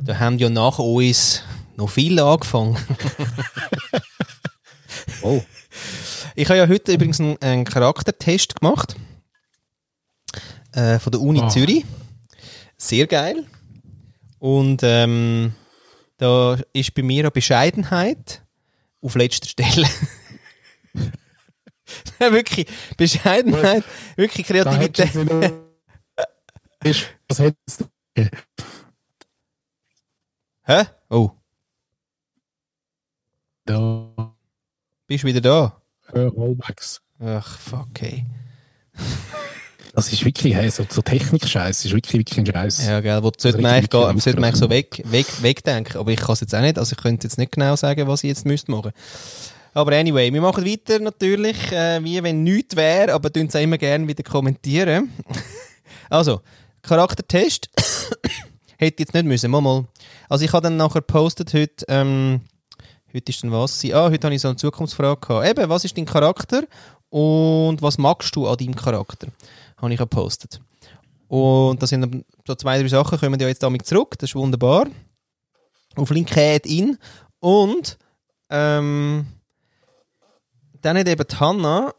[0.00, 1.42] da haben ja nach uns
[1.76, 2.76] noch viele angefangen.
[5.22, 5.42] Oh.
[6.36, 8.94] Ich habe ja heute übrigens einen, einen Charaktertest gemacht.
[10.72, 11.48] Äh, von der Uni Ah.
[11.48, 11.84] Zürich.
[12.76, 13.44] Sehr geil.
[14.38, 15.54] Und ähm,
[16.18, 18.42] da ist bei mir eine Bescheidenheit
[19.02, 19.88] auf letzter Stelle.
[22.18, 23.84] wirklich, Bescheidenheit,
[24.16, 25.14] wirklich Kreativität.
[27.28, 28.30] Was hättest du?
[30.64, 30.84] Hä?
[31.08, 31.30] Oh,
[33.64, 34.34] Da.
[35.06, 35.82] bist du wieder da?
[36.14, 37.00] Rollbacks.
[37.20, 38.24] Ach, fuck, ey.
[39.94, 42.86] Das ist wirklich, hey, so, so Technik-Scheiß, ist wirklich, wirklich ein Scheiß.
[42.86, 45.96] Ja, gell, wo sollte man eigentlich, gehen, sollte man eigentlich so weg, weg, wegdenken.
[45.96, 48.22] Aber ich kann es jetzt auch nicht, also ich könnte jetzt nicht genau sagen, was
[48.22, 48.92] ich jetzt müsste machen.
[49.78, 53.78] Aber anyway, wir machen weiter natürlich, äh, wie wenn nichts wäre, aber tun es immer
[53.78, 55.12] gerne wieder kommentieren.
[56.10, 56.40] also,
[56.82, 57.70] Charaktertest
[58.76, 59.84] hätte jetzt nicht müssen, mal, mal.
[60.28, 62.40] Also ich habe dann nachher gepostet heute, ähm,
[63.14, 63.84] heute ist dann was?
[63.92, 65.46] Ah, heute habe ich so eine Zukunftsfrage gehabt.
[65.46, 66.64] Eben, was ist dein Charakter
[67.08, 69.28] und was magst du an deinem Charakter?
[69.76, 70.60] Habe ich gepostet.
[71.28, 74.88] Und das sind so zwei, drei Sachen, kommen ja jetzt damit zurück, das ist wunderbar.
[75.94, 76.98] Auf LinkedIn
[77.38, 77.96] und
[78.50, 79.37] ähm,
[80.82, 81.94] dann hat eben die Hanna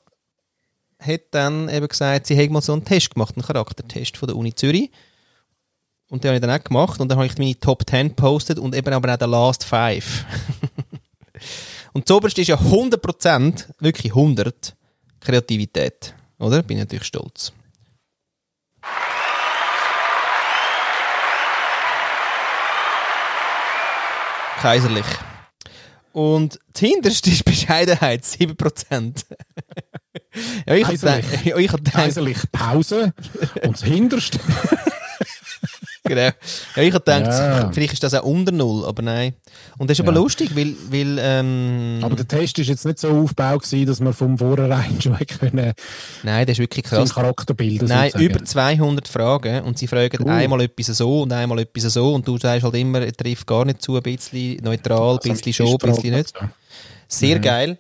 [1.00, 4.36] hat dann eben gesagt, sie hätte mal so einen Test gemacht, einen Charaktertest von der
[4.36, 4.92] Uni Zürich.
[6.10, 8.60] Und den habe ich dann auch gemacht und dann habe ich meine Top 10 gepostet
[8.60, 10.26] und eben aber auch den Last 5.
[11.94, 14.76] und das oberste ist ja 100%, wirklich 100,
[15.20, 16.16] Kreativität.
[16.40, 16.64] Oder?
[16.64, 17.54] Bin ich natürlich stolz.
[24.60, 25.06] Kaiserlich.
[26.12, 29.26] Und das hinterste ist Bescheidenheit, 7%.
[30.68, 30.98] ja, ich ich
[31.72, 33.14] gedacht, Kaiserlich Pause
[33.64, 34.40] und das hinterste.
[36.10, 36.30] Genau.
[36.76, 37.72] Ja, ich habe gedacht, ja.
[37.72, 39.34] vielleicht ist das auch unter Null, aber nein.
[39.78, 40.12] Und das ist ja.
[40.12, 40.74] aber lustig, weil...
[40.90, 45.02] weil ähm, aber der Test war jetzt nicht so aufgebaut, gewesen, dass man vom Vornherein
[45.02, 45.74] schon können...
[46.24, 47.14] Nein, das ist wirklich krass.
[47.14, 50.32] Charakterbilder Nein, über 200 Fragen und sie fragen cool.
[50.32, 53.66] einmal etwas so und einmal etwas so und du sagst halt immer, er trifft gar
[53.66, 56.34] nicht zu, ein bisschen neutral, ein bisschen schon, ein bisschen nicht.
[57.08, 57.42] Sehr mhm.
[57.42, 57.78] geil.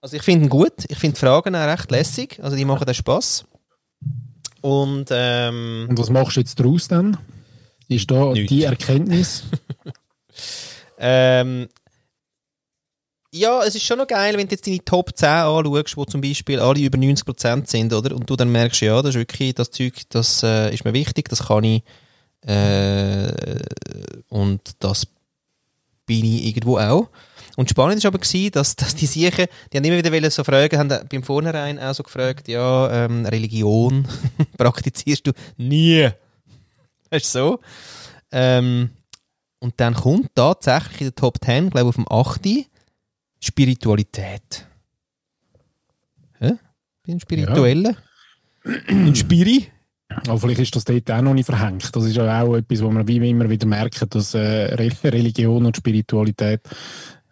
[0.00, 0.72] Also ich finde ihn gut.
[0.88, 2.40] Ich finde die Fragen auch recht lässig.
[2.42, 3.44] Also die machen da Spass.
[4.62, 7.16] Und, ähm, und was machst du jetzt daraus dann?
[7.90, 8.50] Ist da Nicht.
[8.50, 9.42] die Erkenntnis?
[10.98, 11.68] ähm,
[13.32, 16.20] ja, es ist schon noch geil, wenn du jetzt deine Top 10 anschaust, wo zum
[16.20, 18.14] Beispiel alle über 90% sind, oder?
[18.14, 21.28] Und du dann merkst, ja, das ist wirklich, das Zeug, das äh, ist mir wichtig,
[21.28, 21.82] das kann ich.
[22.46, 23.32] Äh,
[24.28, 25.06] und das
[26.06, 27.08] bin ich irgendwo auch.
[27.56, 30.78] Und spannend war aber, gewesen, dass, dass die Siechen, die haben immer wieder so fragen,
[30.78, 34.06] haben beim Vornherein auch so gefragt, ja, ähm, Religion
[34.56, 36.08] praktizierst du nie?
[37.12, 37.60] Weißt du so?
[38.32, 38.90] Ähm,
[39.58, 42.68] und dann kommt tatsächlich in der Top 10, glaube ich, auf dem 8.
[43.40, 44.66] Spiritualität.
[46.38, 46.52] Hä?
[47.04, 47.96] Bin spiritueller?
[48.64, 48.72] Ja.
[48.88, 49.68] Ein Spiri?
[50.26, 51.94] Aber vielleicht ist das dort auch noch nicht verhängt.
[51.94, 55.76] Das ist ja auch etwas, wo man wie immer wieder merkt, dass äh, Religion und
[55.76, 56.62] Spiritualität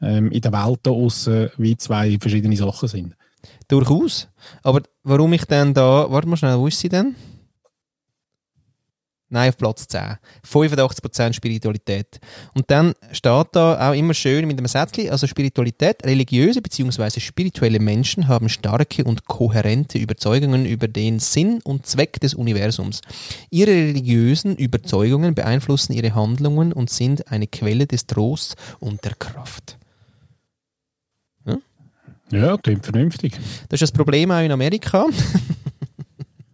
[0.01, 3.17] ähm, in der Welt da aussen wie zwei verschiedene Sachen sind.
[3.67, 4.29] Durchaus.
[4.63, 7.15] Aber warum ich dann da, warte mal schnell, wo ist sie denn?
[9.31, 10.17] Nein, auf Platz 10.
[10.51, 12.19] 85% Spiritualität.
[12.55, 17.21] Und dann steht da auch immer schön mit einem Sätzchen, also Spiritualität, religiöse bzw.
[17.21, 23.03] spirituelle Menschen haben starke und kohärente Überzeugungen über den Sinn und Zweck des Universums.
[23.51, 29.77] Ihre religiösen Überzeugungen beeinflussen ihre Handlungen und sind eine Quelle des Trosts und der Kraft.
[31.45, 31.59] Ja,
[32.31, 33.35] ja klingt vernünftig.
[33.69, 35.05] Das ist das Problem auch in Amerika.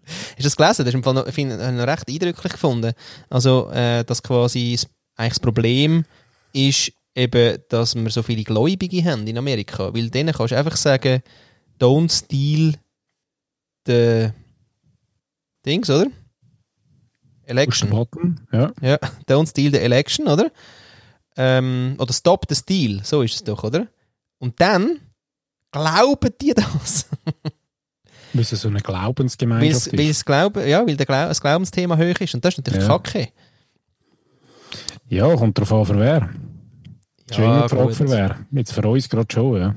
[0.06, 0.84] Hast du das gelesen?
[0.84, 2.92] Das ist im Fall noch, ich noch recht eindrücklich gefunden.
[3.30, 6.04] Also, äh, dass quasi das, eigentlich das Problem
[6.52, 9.94] ist eben, dass wir so viele Gläubige haben in Amerika.
[9.94, 11.22] Weil denen kannst du einfach sagen,
[11.80, 12.74] don't steal
[13.86, 14.30] the
[15.64, 16.06] Dings, oder?
[17.46, 17.90] Election.
[17.90, 18.72] Button, ja.
[18.80, 18.98] ja.
[19.28, 20.50] Don't steal the election, oder?
[21.36, 23.88] Ähm, oder stop the steal, so ist es doch, oder?
[24.38, 25.00] Und dann
[25.70, 27.08] glauben die das.
[28.34, 29.98] Weil es so eine Glaubensgemeinschaft ist.
[29.98, 32.34] Weil es Glauben, ja, weil der Glau das Glaubensthema hoch ist.
[32.34, 32.88] Und das ist natürlich ja.
[32.88, 33.28] kacke.
[35.08, 36.30] Ja, kommt darauf an, für wer.
[37.30, 38.38] Ja, Schön eine Frage für wer.
[38.50, 39.74] Jetzt für uns gerade schon, ja.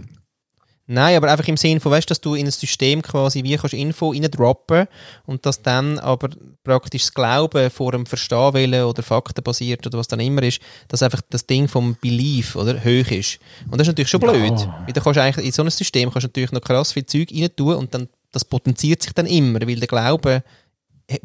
[0.90, 3.74] Nein, aber einfach im Sinne von, weißt, dass du in ein System quasi wie kannst
[3.74, 4.88] Info reindroppen
[5.26, 6.30] und dass dann aber
[6.64, 11.04] praktisch das Glauben vor dem Verstehen wollen oder faktenbasiert oder was dann immer ist, dass
[11.04, 13.40] einfach das Ding vom Belief oder hoch ist.
[13.70, 14.60] Und das ist natürlich schon blöd.
[14.62, 14.84] Ja.
[14.86, 17.32] Weil du kannst eigentlich in so einem System kannst du natürlich noch krass viel Zeug
[17.34, 20.44] rein tun und dann das potenziert sich dann immer, weil der Glaube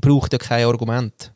[0.00, 1.32] braucht ja kein Argument.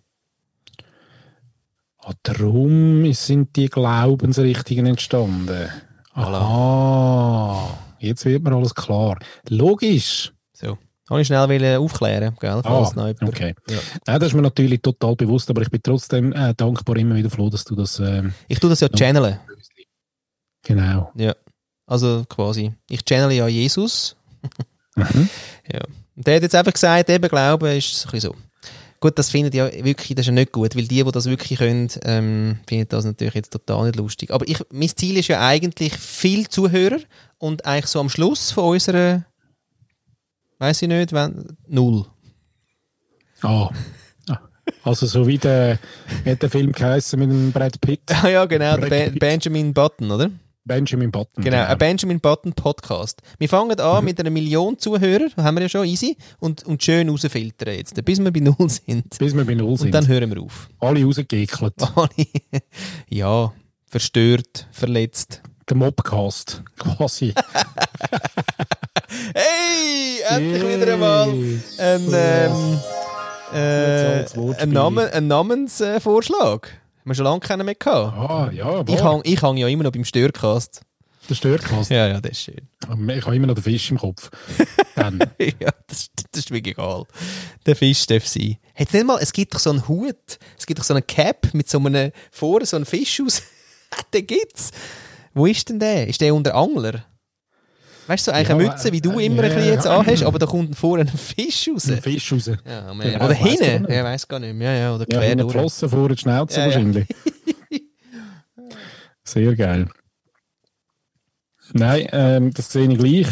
[1.99, 5.69] Ah, darum sind die Glaubensrichtungen entstanden.
[6.13, 9.19] Aha, jetzt wird mir alles klar.
[9.49, 10.33] Logisch.
[10.53, 10.79] So.
[11.09, 12.61] Kann ich schnell aufklären, gell?
[12.65, 13.55] Ah, okay.
[13.69, 13.79] Ja.
[14.07, 17.31] Nein, das ist mir natürlich total bewusst, aber ich bin trotzdem äh, dankbar immer wieder
[17.31, 18.01] froh, dass du das...
[18.01, 19.39] Ähm, ich tue das ja channeln.
[20.63, 21.13] Genau.
[21.15, 21.35] Ja,
[21.87, 22.73] also quasi.
[22.89, 24.17] Ich channel ja Jesus.
[24.97, 25.29] Mhm.
[25.73, 25.81] Ja.
[26.15, 28.37] Und der hat jetzt einfach gesagt, eben Glauben ist ein bisschen so.
[29.01, 31.59] Gut, das findet ja wirklich, das ist ja nicht gut, weil die, die das wirklich
[31.59, 34.31] können, ähm, finden das natürlich jetzt total nicht lustig.
[34.31, 36.99] Aber ich, mein Ziel ist ja eigentlich viel Zuhörer
[37.39, 39.25] und eigentlich so am Schluss von unserer,
[40.59, 42.07] weiß ich nicht, wenn, null.
[43.43, 43.71] Ah.
[44.83, 45.79] Also so wie der,
[46.25, 48.03] wie der Film geheißen mit dem Brad Pitt?
[48.09, 50.31] Ah ja, genau, ben Benjamin Button, oder?
[50.67, 51.45] Benjamin Button.
[51.45, 51.69] Genau, genau.
[51.71, 53.23] ein Benjamin Button Podcast.
[53.39, 54.05] Wir fangen an mhm.
[54.05, 58.19] mit einer Million Zuhörer, haben wir ja schon easy, und, und schön rausfiltern jetzt, bis
[58.19, 59.17] wir bei Null sind.
[59.19, 59.87] Bis wir bei Null sind.
[59.87, 60.69] Und dann hören wir auf.
[60.81, 61.75] Alle rausgeekelt.
[61.95, 62.27] Alle,
[63.09, 63.53] ja,
[63.87, 65.41] verstört, verletzt.
[65.69, 67.33] Der Mobcast, quasi.
[69.35, 70.81] hey, endlich hey.
[70.81, 72.13] wieder einmal ein, ähm,
[73.55, 74.25] äh,
[74.59, 76.86] ein, Namen, ein Namensvorschlag.
[77.07, 78.17] Wir schon lange keinen mehr gehabt.
[78.19, 80.81] Ah, ja, Ich hang, ich hang ja immer noch beim Störcast.
[81.31, 81.89] Der Störcast?
[81.89, 82.69] Ja, ja, das ist schön.
[82.83, 84.29] Ich habe immer noch den Fisch im Kopf.
[84.97, 85.21] Dann.
[85.39, 87.05] ja, das, das ist mir egal.
[87.65, 88.57] Der Fisch darf sein.
[88.75, 91.55] Hat nicht mal, es gibt doch so einen Hut, es gibt doch so einen Cap
[91.55, 93.41] mit so einem, vorne so einem Fisch aus.
[94.13, 94.73] den gibt's.
[95.33, 96.09] Wo ist denn der?
[96.09, 97.05] Ist der unter Angler?
[98.07, 99.85] Weißt du, so eigentlich ja, eine Mütze, wie du äh, immer äh, ein bisschen jetzt
[99.85, 99.99] ja.
[99.99, 101.89] anhast, aber da kommt vorne ein Fisch raus.
[101.91, 102.47] Ein Fisch raus.
[102.47, 103.91] Ja, ja, oder hinten.
[103.91, 104.73] Ja, weiß gar nicht mehr.
[104.73, 105.53] Ja, ja, oder quer ja, durch.
[105.53, 107.07] Flossen vor die Schnauze wahrscheinlich.
[109.25, 109.89] Sehr geil.
[111.73, 113.27] Nein, ähm, das sehe ich gleich.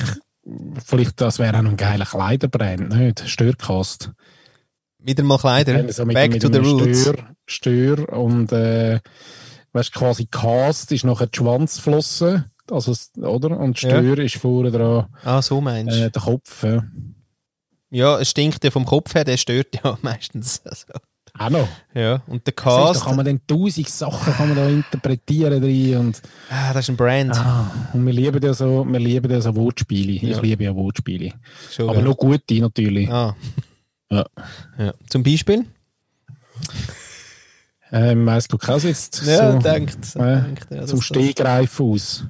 [0.84, 3.28] Vielleicht, das wäre auch noch ein geiler Kleiderbrand, nicht?
[3.28, 4.10] Störkast.
[4.98, 5.90] Wieder mal Kleider.
[5.92, 7.02] So Back mit to the roots.
[7.02, 7.14] Stör,
[7.46, 9.00] Stör und, äh,
[9.72, 13.58] weißt quasi Cast ist nachher die Schwanzflosse also, oder?
[13.58, 14.24] Und Steuer ja.
[14.24, 15.06] ist vorne dran.
[15.24, 16.04] Ah, so meinst du?
[16.04, 16.84] Äh, der Kopf, ja.
[17.90, 20.62] Ja, es stinkt ja vom Kopf her, der stört ja meistens.
[20.64, 20.86] Also.
[21.36, 21.68] Auch noch?
[21.94, 23.00] Ja, und der Cast...
[23.00, 26.22] Da kann man dann tausend Sachen kann man da interpretieren drin und...
[26.48, 27.34] Ah, das ist ein Brand.
[27.36, 30.12] Ah, und wir lieben ja so, wir lieben ja so Wortspiele.
[30.12, 30.36] Ja.
[30.36, 31.32] Ich liebe ja Wortspiele.
[31.72, 32.04] Schon, Aber ja.
[32.04, 33.10] noch gute natürlich.
[33.10, 33.34] Ah.
[34.10, 34.26] Ja.
[34.78, 34.94] ja.
[35.08, 35.64] Zum Beispiel?
[37.90, 42.24] Ähm, weißt du, kannst jetzt ja, so, denkt, äh, denkt ja, zum Stehgreif aus.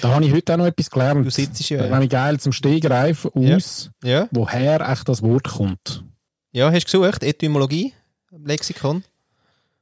[0.00, 1.26] Da habe ich heute auch noch etwas gelernt.
[1.26, 1.90] Du sitzt ja.
[1.90, 4.10] Wenn ich geil zum Stehgreif aus, ja.
[4.10, 4.28] Ja.
[4.30, 6.04] woher echt das Wort kommt.
[6.52, 7.22] Ja, hast du gesucht?
[7.22, 7.92] Etymologie?
[8.30, 9.04] Lexikon?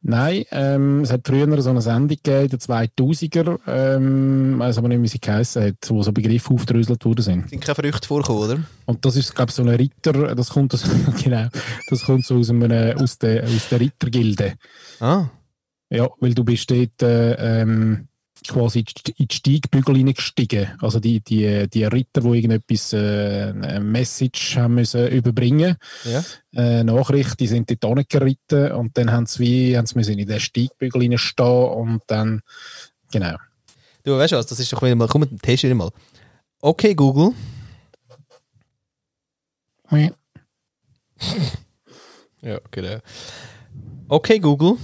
[0.09, 4.87] Nein, ähm, es hat früher so eine Sendung gegeben, in den 2000er, ähm, weiß aber
[4.87, 7.51] nicht, wie sie geheißen hat, wo so Begriffe aufdröselt worden sind.
[7.51, 8.59] Sind keine Früchte vorgekommen, oder?
[8.85, 10.85] Und das ist, glaube ich, so ein Ritter, das kommt, das,
[11.25, 11.49] genau,
[11.89, 14.55] das kommt so aus, einem, aus, der, aus der Rittergilde.
[15.01, 15.27] Ah.
[15.91, 18.07] Ja, weil du bist dort, äh, ähm,
[18.47, 18.85] quasi
[19.17, 20.69] in die Steigbügel hineingestiegen.
[20.81, 26.23] Also die, die, die Ritter, die irgendetwas, äh, eine Message haben müssen überbringen ja.
[26.55, 30.27] äh, Nachricht, die sind dort angeritten und dann haben sie wie, haben sie müssen in
[30.27, 32.43] den Steigbügel hineinstehen und dann,
[33.11, 33.37] genau.
[34.05, 35.91] Du weißt was, das ist doch wieder mal, komm, test wieder mal.
[36.61, 37.33] Okay, Google.
[39.91, 40.11] Ja.
[42.43, 42.99] ja, genau.
[44.09, 44.77] Okay, Google.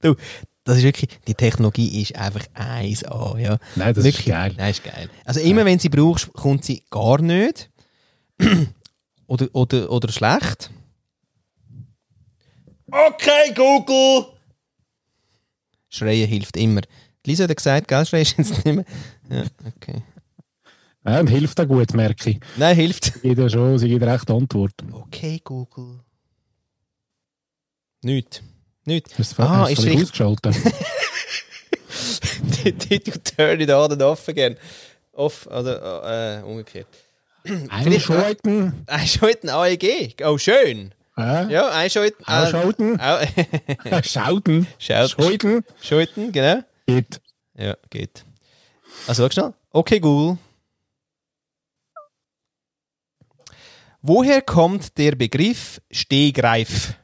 [0.00, 0.14] Du,
[0.64, 3.58] das ist wirklich, die Technologie ist einfach 1A, ja.
[3.76, 4.54] Nein, das wirklich, ist geil.
[4.56, 5.08] Nein, ist geil.
[5.24, 5.66] Also immer, ja.
[5.66, 7.70] wenn sie brauchst, kommt sie gar nicht.
[9.26, 10.70] oder, oder, oder schlecht.
[12.90, 14.26] Okay, Google!
[15.88, 16.82] Schreien hilft immer.
[17.26, 18.84] Lisa hat gesagt, gell, schreien ist jetzt nicht mehr.
[19.30, 20.02] Ja, okay.
[21.04, 22.40] Und hilft auch gut, merke ich.
[22.56, 23.04] Nein, hilft.
[23.04, 24.74] Sie gibt ja schon, sie gibt recht Antwort.
[24.92, 26.00] Okay, Google.
[28.02, 28.42] Nicht.
[28.88, 29.18] Nicht.
[29.18, 30.02] Hast ah, ist richtig.
[30.02, 30.56] ausgeschaltet?
[32.64, 34.56] Did you turn it on and off again?
[35.12, 36.86] Off, also äh, umgekehrt.
[37.68, 38.86] Einschalten.
[38.86, 40.14] Einschalten AEG.
[40.24, 40.94] Oh, schön.
[41.18, 42.24] Ja, ja einschalten.
[42.24, 42.98] Ausschalten.
[42.98, 44.66] Äh, Schauten.
[44.78, 45.64] Schalten.
[45.82, 46.62] Schalten, genau.
[46.86, 47.20] Geht.
[47.58, 48.24] Ja, geht.
[49.06, 49.54] Also, schau schnell.
[49.70, 50.38] Okay, Google.
[54.00, 56.94] Woher kommt der Begriff Stehgreif?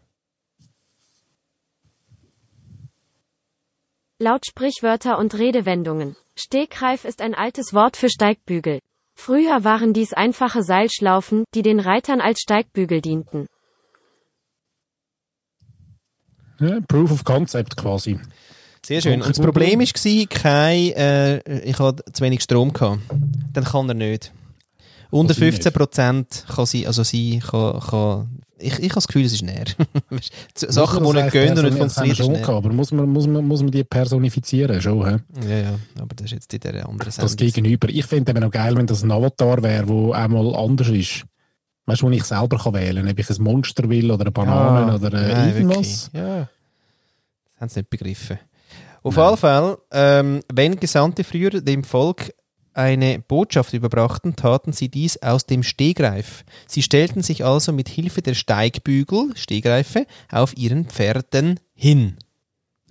[4.25, 6.17] Laut Sprichwörter und Redewendungen.
[6.35, 8.81] Stegreif ist ein altes Wort für Steigbügel.
[9.15, 13.49] Früher waren dies einfache Seilschlaufen, die den Reitern als Steigbügel dienten.
[16.59, 18.19] Ja, Proof of Concept quasi.
[18.83, 19.21] Sehr schön.
[19.21, 22.73] Und das Problem war, kein, äh, ich hatte zu wenig Strom.
[22.73, 23.01] Gehabt.
[23.53, 24.33] Dann kann er nicht.
[25.11, 29.33] Unter 15 Prozent kann sie, also sie kann, kann ich, ich habe das Gefühl, es
[29.33, 29.65] ist näher.
[30.55, 32.17] Sachen, die nicht gehen und nicht funktionieren.
[32.17, 35.09] Schon aber muss man, muss, man, muss man die personifizieren schon?
[35.09, 35.49] He?
[35.49, 37.23] Ja, ja, aber das ist jetzt in der anderen Seite.
[37.23, 37.89] Das Gegenüber.
[37.89, 41.25] Ich finde es noch geil, wenn das ein Avatar wäre, der einmal anders ist.
[41.87, 44.31] Weißt du, wo ich selber kann wählen kann, ob ich ein Monster will oder eine
[44.31, 46.11] Banane ja, oder äh, nein, irgendwas.
[46.13, 46.13] Wirklich.
[46.15, 48.39] Ja, das haben sie nicht begriffen.
[49.03, 52.33] Auf alle Fälle, ähm, wenn Gesandte früher dem Volk
[52.75, 56.45] eine Botschaft überbrachten, taten sie dies aus dem Stehgreif.
[56.67, 62.17] Sie stellten sich also mit Hilfe der Steigbügel, Stehgreife, auf ihren Pferden hin.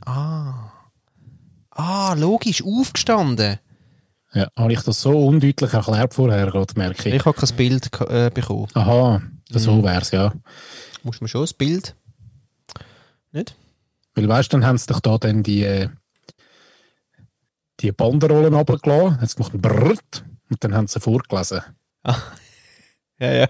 [0.06, 0.72] Ah.
[1.72, 3.60] Ah, logisch, aufgestanden.
[4.34, 7.16] Ja, habe ich das so undeutlich erklärt vorher, gerade merke ich.
[7.16, 8.68] Ich habe kein Bild äh, bekommen.
[8.74, 9.84] Aha, so Mhm.
[9.84, 10.34] wär's, ja.
[11.04, 11.96] Muss man schon ein Bild?
[13.32, 13.56] Nicht?
[14.16, 15.90] Weil weißt du, dann haben sie doch da dann die, äh,
[17.84, 21.62] die Banderollen runtergelassen, haben sie gemacht Brrrt, und dann haben sie vorgelesen.
[23.20, 23.50] Ja, ja.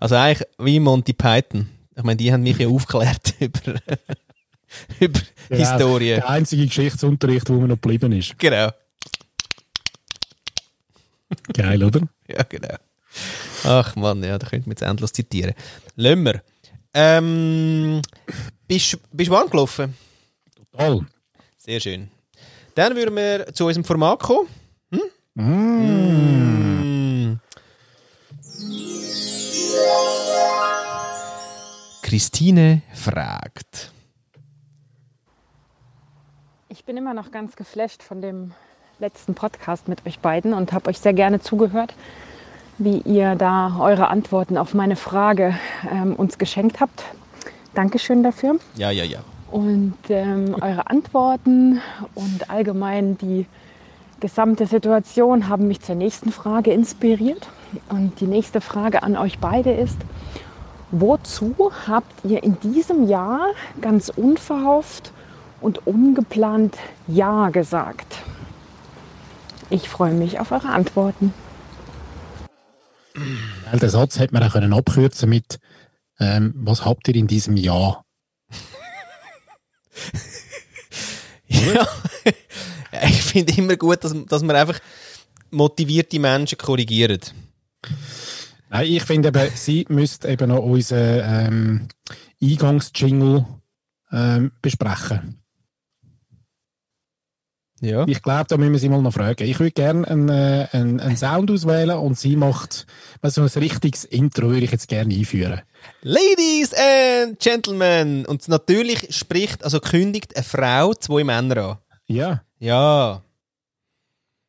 [0.00, 1.68] Also eigentlich wie Monty Python.
[1.94, 3.60] Ich meine, die haben mich ja aufgeklärt über,
[4.98, 6.14] über Genau, Historie.
[6.14, 8.36] Der einzige Geschichtsunterricht, wo mir noch geblieben ist.
[8.38, 8.70] Genau.
[11.52, 12.00] Geil, oder?
[12.26, 12.74] Ja, genau.
[13.64, 15.54] Ach Mann, ja, da könnte man jetzt endlos zitieren.
[15.94, 16.42] Wir.
[16.94, 18.02] Ähm,
[18.66, 19.94] bist du warm gelaufen?
[20.76, 21.06] Toll.
[21.56, 22.10] Sehr schön.
[22.78, 24.48] Dann würden wir zu unserem Format kommen.
[25.34, 25.42] Mm.
[25.42, 27.40] Mm.
[32.02, 33.90] Christine fragt.
[36.68, 38.52] Ich bin immer noch ganz geflasht von dem
[39.00, 41.94] letzten Podcast mit euch beiden und habe euch sehr gerne zugehört,
[42.78, 45.58] wie ihr da eure Antworten auf meine Frage
[45.90, 47.02] ähm, uns geschenkt habt.
[47.74, 48.60] Dankeschön dafür.
[48.76, 49.24] Ja, ja, ja.
[49.50, 51.80] Und ähm, eure Antworten
[52.14, 53.46] und allgemein die
[54.20, 57.48] gesamte Situation haben mich zur nächsten Frage inspiriert.
[57.88, 59.98] Und die nächste Frage an euch beide ist,
[60.90, 63.40] wozu habt ihr in diesem Jahr
[63.80, 65.12] ganz unverhofft
[65.60, 68.18] und ungeplant Ja gesagt?
[69.70, 71.32] Ich freue mich auf eure Antworten.
[73.72, 75.58] Den Satz hätte man auch können abkürzen mit
[76.20, 78.04] ähm, Was habt ihr in diesem Jahr?
[81.48, 81.88] Ja.
[83.06, 84.78] ich finde immer gut, dass, dass man einfach
[85.50, 87.34] motivierte Menschen korrigiert.
[88.70, 91.88] Nein, ich finde eben, sie müsste eben noch unseren ähm,
[92.42, 93.46] Eingangsjingle
[94.12, 95.42] ähm, besprechen.
[97.80, 98.04] Ja.
[98.08, 99.44] Ich glaube, da müssen wir sie mal noch fragen.
[99.44, 102.86] Ich würde gerne einen, äh, einen, einen Sound auswählen und sie macht
[103.22, 105.60] so ein richtiges Intro, würde ich jetzt gerne einführen.
[106.02, 108.26] Ladies and Gentlemen.
[108.26, 111.78] Und natürlich spricht, also kündigt eine Frau zwei Männer an.
[112.06, 113.22] Ja, Ja,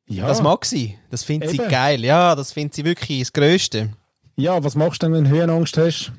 [0.07, 0.27] ja.
[0.27, 0.97] das mag sie.
[1.11, 2.03] Das findet sie geil.
[2.03, 3.89] Ja, das findet sie wirklich das Größte.
[4.37, 6.11] Ja, was machst du denn, wenn du Höhenangst hast?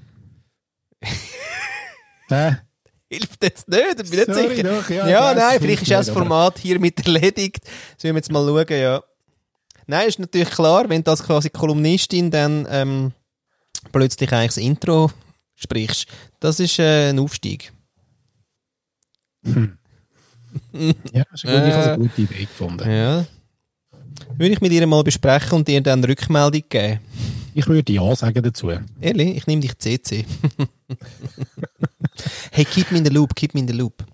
[2.29, 2.57] Hä?
[3.11, 4.63] Hilft jetzt nicht, ich bin nicht Sorry, sicher.
[4.63, 7.59] doch, ja, ja, nein, vielleicht ist auch das Format hiermit erledigt.
[7.99, 9.03] Sollen wir jetzt mal schauen, ja.
[9.87, 13.13] Nein, ist natürlich klar, wenn du als quasi Kolumnistin dann ähm,
[13.91, 15.11] plötzlich eigentlich das Intro
[15.57, 16.07] sprichst,
[16.39, 17.73] das ist äh, ein Aufstieg.
[20.73, 21.53] Ja, ist gut.
[21.53, 21.83] Ich habe Äh.
[21.93, 22.91] eine gute Idee gefunden.
[22.91, 23.25] Ja.
[24.37, 26.99] Würde ich mit ihr mal besprechen und ihr dann Rückmeldung geben.
[27.55, 28.71] Ich würde Ja sagen dazu.
[29.01, 30.25] Ehrlich, ich nehme dich CC.
[32.53, 34.05] hey, keep me in the loop, keep me in the loop.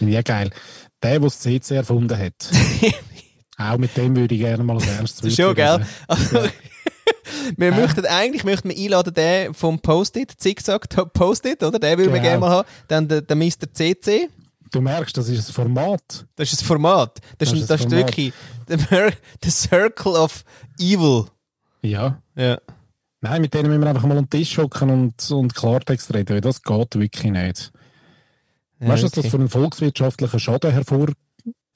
[0.00, 0.50] Ja geil.
[1.02, 2.34] Der, der das CC erfunden hat.
[3.58, 5.84] auch mit dem würde ich gerne mal ein ernstes schon, gell?
[6.08, 6.48] Also,
[7.56, 11.78] wir möchten eigentlich möchten wir einladen, den vom Post-it, Zigzag Post-it, oder?
[11.78, 12.22] Den würden wir Genau.
[12.22, 12.68] gerne mal haben.
[12.88, 13.72] Dann der, der Mr.
[13.72, 14.28] CC.
[14.70, 16.26] Du merkst, das ist ein Format.
[16.36, 17.20] Das ist das Format.
[17.38, 18.08] Das, Das ist, das das ist Format.
[18.08, 18.32] wirklich
[19.42, 20.44] the Circle of
[20.78, 21.26] Evil.
[21.82, 22.20] Ja.
[22.34, 22.58] Ja.
[23.24, 26.40] Nein, mit denen müssen wir einfach mal am Tisch hocken und, und Klartext reden, weil
[26.42, 27.72] das geht wirklich nicht.
[28.80, 29.30] weißt du, was das okay.
[29.30, 31.16] für einen volkswirtschaftlichen Schaden hervorgerufen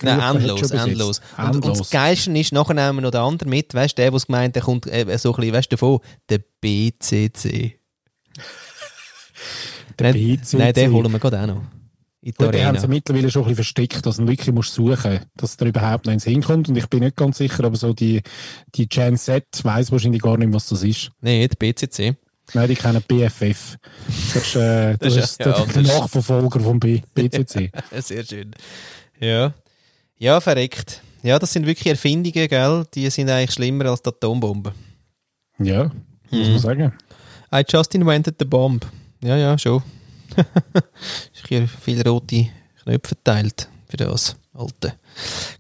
[0.03, 0.75] Nein, endlos, jetzt?
[0.75, 1.21] endlos.
[1.39, 1.79] Und, und Endlos.
[1.79, 4.57] das Geilste ist, nachher nehmen wir noch den anderen mit, weißt du, der, der gemeint
[4.57, 7.81] der kommt äh, so ein bisschen, weißt du, davon, der BCC.
[9.99, 10.59] Der nein, BCC.
[10.59, 11.63] nein, den holen wir gerade auch noch.
[12.29, 12.81] In die Gut, die haben Arena.
[12.81, 16.13] sie mittlerweile schon ein bisschen versteckt, dass ihn wirklich musst suchen dass der überhaupt noch
[16.13, 16.69] ins hinkommt.
[16.69, 18.21] Und ich bin nicht ganz sicher, aber so die,
[18.75, 21.11] die Gen Z weiss wahrscheinlich gar nicht, was das ist.
[21.23, 22.17] Nein, der BCC.
[22.53, 23.79] Nein, die kennen BFF.
[24.35, 25.87] Das ist, äh, das Das ist ja der, anders.
[25.87, 27.71] Nachverfolger vom B BCC.
[27.99, 28.51] Sehr schön.
[29.19, 29.55] Ja.
[30.19, 31.01] Ja, verreckt.
[31.23, 32.85] Ja, das sind wirklich Erfindungen, gell?
[32.93, 34.75] Die sind eigentlich schlimmer als die Atombombe.
[35.59, 35.85] ja,
[36.31, 36.51] muss Mhm.
[36.53, 36.93] man sagen.
[37.55, 38.85] I just invented the bomb.
[39.23, 39.83] Ja, ja, schon.
[41.35, 42.49] Ist hier viele rote
[42.83, 44.95] Knöpfe verteilt für das Alte.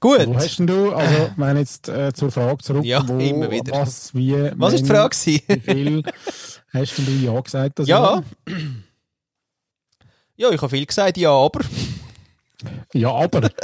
[0.00, 0.26] Gut.
[0.26, 3.72] Wo hast denn du, also, wenn jetzt äh, zur Frage zurück, Ja, wo, immer wieder.
[3.72, 5.16] was, wie, Was ist die Frage?
[5.16, 5.42] gewesen?
[5.48, 6.02] Wie viel
[6.72, 7.78] hast denn du Ja gesagt?
[7.78, 8.22] Das ja.
[10.36, 11.60] Ja, ich habe viel gesagt, ja, aber.
[12.92, 13.50] Ja, aber.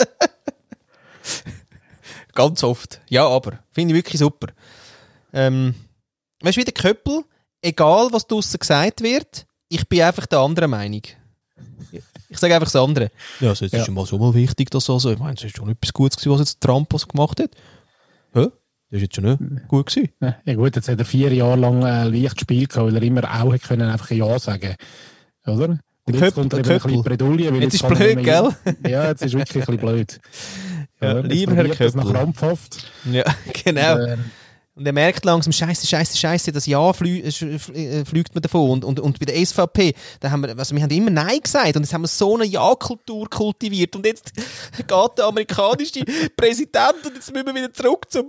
[2.34, 3.00] Ganz oft.
[3.08, 3.60] Ja, aber.
[3.72, 4.48] Finde ich wirklich super.
[5.32, 5.74] Ähm,
[6.42, 7.24] weißt du, wie der Köppel,
[7.62, 11.02] egal was draussen gesagt wird, ich bin einfach der anderen Meinung.
[12.28, 13.10] Ich sage einfach das andere.
[13.40, 13.80] Ja, also jetzt Ja.
[13.80, 16.16] ist schon mal so mal wichtig, dass also, ich meine, es ist schon etwas Gutes
[16.16, 17.50] gewesen, was jetzt Trump was gemacht hat.
[18.32, 18.46] Hä?
[18.90, 20.10] Das ist jetzt schon nicht gut gewesen.
[20.44, 23.52] Ja gut, jetzt hat er vier Jahre lang äh, leicht gespielt, weil er immer auch
[23.52, 24.74] hätte können einfach Ja sagen
[25.46, 25.78] Oder?
[26.06, 27.16] Und Der jetzt Köppel- kommt er der eben ein bisschen Köppel.
[27.16, 27.52] Bredouille.
[27.54, 28.56] weil Jetzt ist blöd, nicht mehr-
[28.88, 30.20] Ja, jetzt ist wirklich ein bisschen blöd.
[31.00, 32.18] Ja, Jetzt lieber Herr probiert das noch Köppel.
[32.20, 32.86] krampfhaft.
[33.10, 33.24] Ja,
[33.64, 33.98] genau.
[34.00, 34.24] Ähm,
[34.76, 38.70] Und er merkt langsam, scheiße, scheiße, scheiße, das Ja flü äh, äh, fliegt man davon.
[38.70, 41.76] Und, und, und bei der SVP, da haben wir, also wir haben immer Nein gesagt
[41.76, 43.94] und jetzt haben wir so eine Ja-Kultur kultiviert.
[43.94, 44.32] Und jetzt
[44.76, 46.04] geht der amerikanische
[46.36, 48.26] Präsident und jetzt müssen wir wieder zurück zum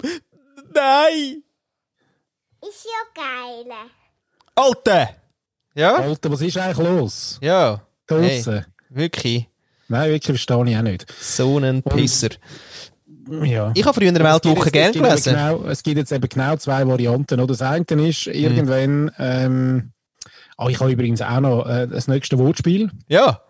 [0.74, 1.42] Nein!
[2.62, 3.66] Ist ja geil.
[4.56, 5.10] Alter!
[5.74, 5.96] Ja?
[5.96, 7.38] Alter, was ist eigentlich los?
[7.42, 7.82] Ja.
[8.08, 8.66] Da Hey, draussen?
[8.90, 9.48] wirklich.
[9.88, 11.06] Nein, wirklich verstehe ich auch nicht.
[11.20, 12.30] So ein Pisser.
[13.44, 13.72] Ja.
[13.74, 15.34] Ich habe früher in der Weltwoche jetzt- gern es gibt eben gelesen.
[15.34, 17.40] Genau, es gibt jetzt eben genau zwei Varianten.
[17.40, 17.48] Oder?
[17.48, 19.92] Das eine ist irgendwann, ähm,
[20.58, 22.92] ah, ich habe übrigens auch noch äh, das nächste Wortspiel.
[23.08, 23.42] Ja.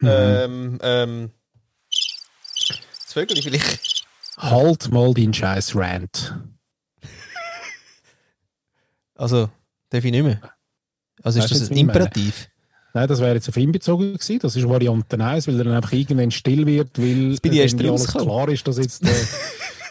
[0.00, 0.08] Mhm.
[0.08, 1.30] Ähm, ähm.
[1.90, 4.04] Das Vögel vielleicht.
[4.38, 6.34] Halt mal deinen scheiß Rant.
[9.14, 9.50] Also,
[9.90, 10.40] darf ich nicht mehr.
[11.22, 11.76] Also ist Weißt du das ein?
[11.76, 12.48] Imperativ?
[12.94, 14.38] Nein, das wäre jetzt auf ihn bezogen gewesen.
[14.40, 17.78] Das ist Variante 1, weil er dann einfach irgendwann still wird, weil bin ich erst
[17.78, 18.26] alles rausgekommen.
[18.28, 19.08] klar ist, dass jetzt äh,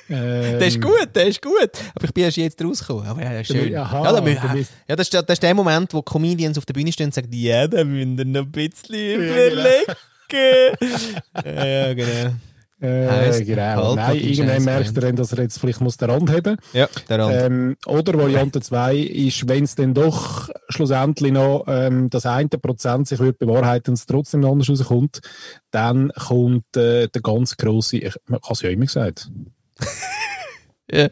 [0.09, 1.71] ähm, Der ist gut, der ist gut.
[1.95, 3.07] Aber ich bin erst jetzt rausgekommen.
[3.07, 3.75] Aber ja, schön.
[3.75, 6.73] Aha, ja, da, ja das, ist, der- das ist der Moment, wo Comedians auf der
[6.73, 9.33] Bühne stehen und sagen, ja, da müssen wir noch ein bisschen genau.
[9.33, 9.95] überlegen.
[11.45, 12.35] ja, ja, genau.
[12.81, 13.93] Äh, genau.
[13.93, 17.19] Nein, irgendwann merkt er dann, dass er jetzt vielleicht muss den Rand haben Ja, der
[17.19, 17.45] andere.
[17.45, 23.07] ähm, Oder Variante 2 ist, wenn es dann doch schlussendlich noch ähm, das eine Prozent
[23.07, 25.21] sich wird bewahrheiten und es trotzdem anders rauskommt,
[25.69, 29.29] dann kommt äh, der ganz grosse, ich, kann es ja immer gesagt,
[30.91, 31.07] ja,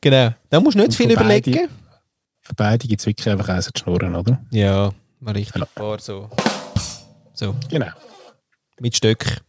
[0.00, 0.30] genau.
[0.48, 1.68] Da musst du nicht Und viel von beide- überlegen.
[2.40, 4.40] für beide gibt es wirklich einfach eins zu schnurren, oder?
[4.50, 4.90] Ja,
[5.20, 6.30] mal richtig paar so.
[7.34, 7.88] So, Genau.
[8.80, 9.42] mit Stöck.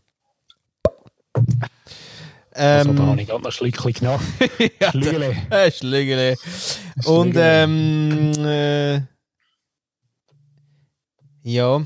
[1.33, 4.23] Da Ähm, habe ich gerade noch ein Schlückchen genommen.
[4.91, 5.35] Schlügele.
[5.71, 6.35] Schlügele.
[7.05, 9.01] Und ähm, äh,
[11.43, 11.81] ja.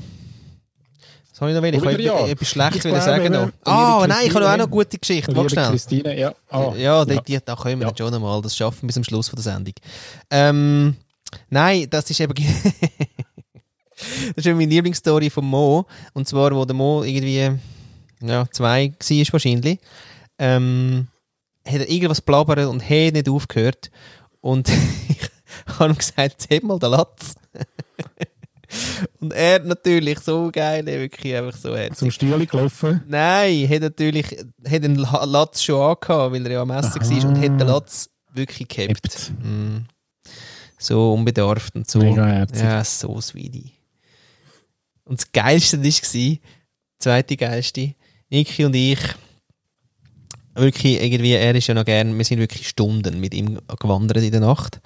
[1.30, 1.74] Was habe ich noch will?
[1.74, 2.26] Ich wollte ja.
[2.26, 3.32] etwas Schlechtes glaube, sagen.
[3.32, 3.50] noch.
[3.64, 5.36] Ah, liebe nein, ich habe noch auch noch eine gute Geschichte.
[5.36, 5.70] Warte schnell.
[5.70, 6.34] Christine, ja.
[6.48, 7.94] Ah, Ja, die, die, da können wir Ja.
[7.96, 8.40] schon einmal.
[8.42, 9.74] Das schaffen wir bis zum Schluss von der Sendung.
[10.30, 10.96] Ähm,
[11.50, 12.34] nein, das ist eben.
[13.94, 15.86] das ist eben meine Lieblingsstory von Mo.
[16.14, 17.52] Und zwar, wo der Mo irgendwie
[18.28, 19.78] ja, zwei war wahrscheinlich.
[20.38, 21.08] Ähm,
[21.66, 23.90] hat er irgendwas blabbert und hat nicht aufgehört.
[24.40, 24.68] Und
[25.08, 25.18] ich
[25.78, 27.34] habe ihm gesagt, zähl mal den Latz.
[29.20, 31.98] und er natürlich so geil, wirklich einfach so herzig.
[31.98, 33.02] Zum Stühle gelaufen.
[33.08, 34.26] Nein, hat natürlich
[34.68, 37.66] hat den La- Latz schon angehabt, weil er ja am Essen war und hat den
[37.66, 39.32] Latz wirklich gehabt.
[39.42, 39.86] Mm.
[40.78, 41.98] So unbedarft und so.
[42.00, 42.62] Mega herzig.
[42.62, 43.72] Ja, so sweetie.
[45.04, 46.38] Und das Geilste war,
[46.98, 47.94] zweite Geilste,
[48.30, 48.98] Niki und ich,
[50.54, 54.32] wirklich irgendwie, er ist ja noch gern, wir sind wirklich Stunden mit ihm gewandert in
[54.32, 54.80] der Nacht.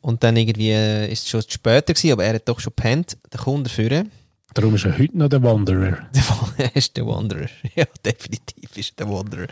[0.00, 3.16] Und dann irgendwie äh, ist es schon später gewesen, aber er hat doch schon gepennt.
[3.32, 4.10] Der Kunde führen.
[4.52, 5.98] Darum ist er heute noch der Wanderer.
[6.58, 7.48] Er ist der Wanderer.
[7.74, 9.46] Ja, definitiv ist er der Wanderer.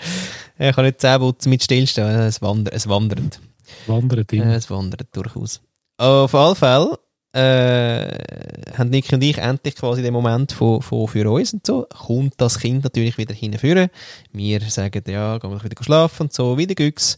[0.58, 2.06] Er kann nicht zehn Putzen mit stillstehen.
[2.20, 2.74] Es wandert.
[2.74, 3.40] Es wandert.
[3.86, 4.46] Wandert immer.
[4.52, 5.60] Äh, Es wandert durchaus.
[5.96, 6.98] Auf alle Fälle
[7.34, 8.08] äh,
[8.76, 11.86] haben Nick und ich endlich quasi den Moment von, von für uns und so.
[12.06, 13.88] Kommt das Kind natürlich wieder hinführen.
[14.32, 16.58] Wir sagen, ja, gehen wir doch wieder schlafen und so.
[16.58, 17.16] Wieder Güchs.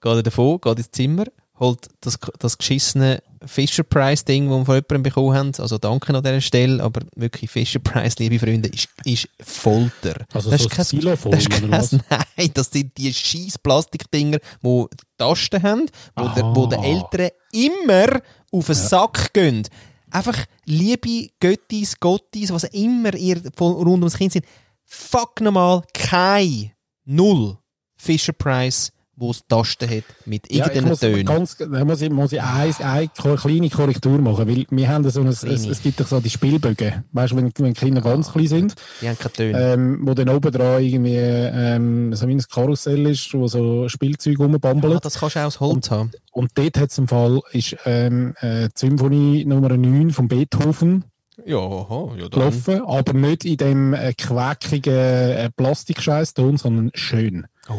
[0.00, 1.24] Geht er davon, geht ins Zimmer,
[1.58, 5.52] holt das, das geschissene Fisher Price Ding, das wir von jemandem bekommen haben.
[5.58, 10.24] Also danke an dieser Stelle, aber wirklich Fisher Price, liebe Freunde, ist, ist Folter.
[10.32, 11.70] Also Das so ist kein- das ist kein-
[12.36, 14.84] Nein, das sind die scheiß Plastikdinger, die
[15.16, 15.86] Tasten haben,
[16.16, 16.84] wo, der, wo Ah.
[16.84, 18.20] Eltern immer
[18.50, 19.66] auf den Sack gehen.
[20.10, 24.46] Einfach liebe Göttis, Gottis, was immer ihr rund ums Kind sind.
[24.84, 26.72] Fuck nochmal, kein,
[27.04, 27.58] null
[27.96, 31.24] Fisher Price, wo es Tasten hat mit Ja, irgendeinen muss, Tönen.
[31.26, 35.20] ganz, da muss ich, muss ich eine, eine kleine Korrektur machen, weil wir haben so
[35.20, 38.46] ein, es, es gibt doch so die Spielbögen, weißt du, wenn, wenn Kinder ganz klein
[38.46, 39.72] sind, Die haben keine Töne.
[39.72, 44.36] ähm, wo dann oben dran irgendwie ähm, so wie ein Karussell ist, wo so Spielzeug
[44.38, 45.04] ah, rumbambelt.
[45.04, 46.10] das kannst du auch aus Holz haben.
[46.32, 51.04] Und dort hat es im Fall ist, ähm, äh, die Symphonie Nummer 9 von Beethoven
[51.44, 52.30] Ja, aha, ja, dann.
[52.30, 57.46] gelaufen, aber nicht in dem äh, quäkigen äh, Plastikscheißton, sondern schön.
[57.68, 57.74] Oh.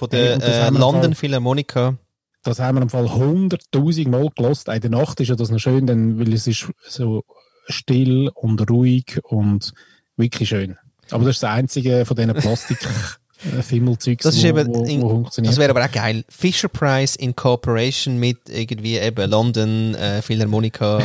[0.00, 1.96] Von Hey, der das äh, London Fall- Philharmonica.
[2.42, 4.66] Das haben wir im Fall hunderttausend Mal gelost.
[4.68, 7.22] In der Nacht ist ja das noch schön, denn, weil es ist so
[7.68, 9.72] still und ruhig und
[10.16, 10.78] wirklich schön.
[11.10, 15.52] Aber das ist das einzige von diesen Plastik-Fimmelzeugs, Das ist eben, wo, wo funktioniert.
[15.52, 16.24] das wäre aber auch geil.
[16.30, 21.02] Fisher Price in Cooperation mit irgendwie eben London äh, Philharmonica.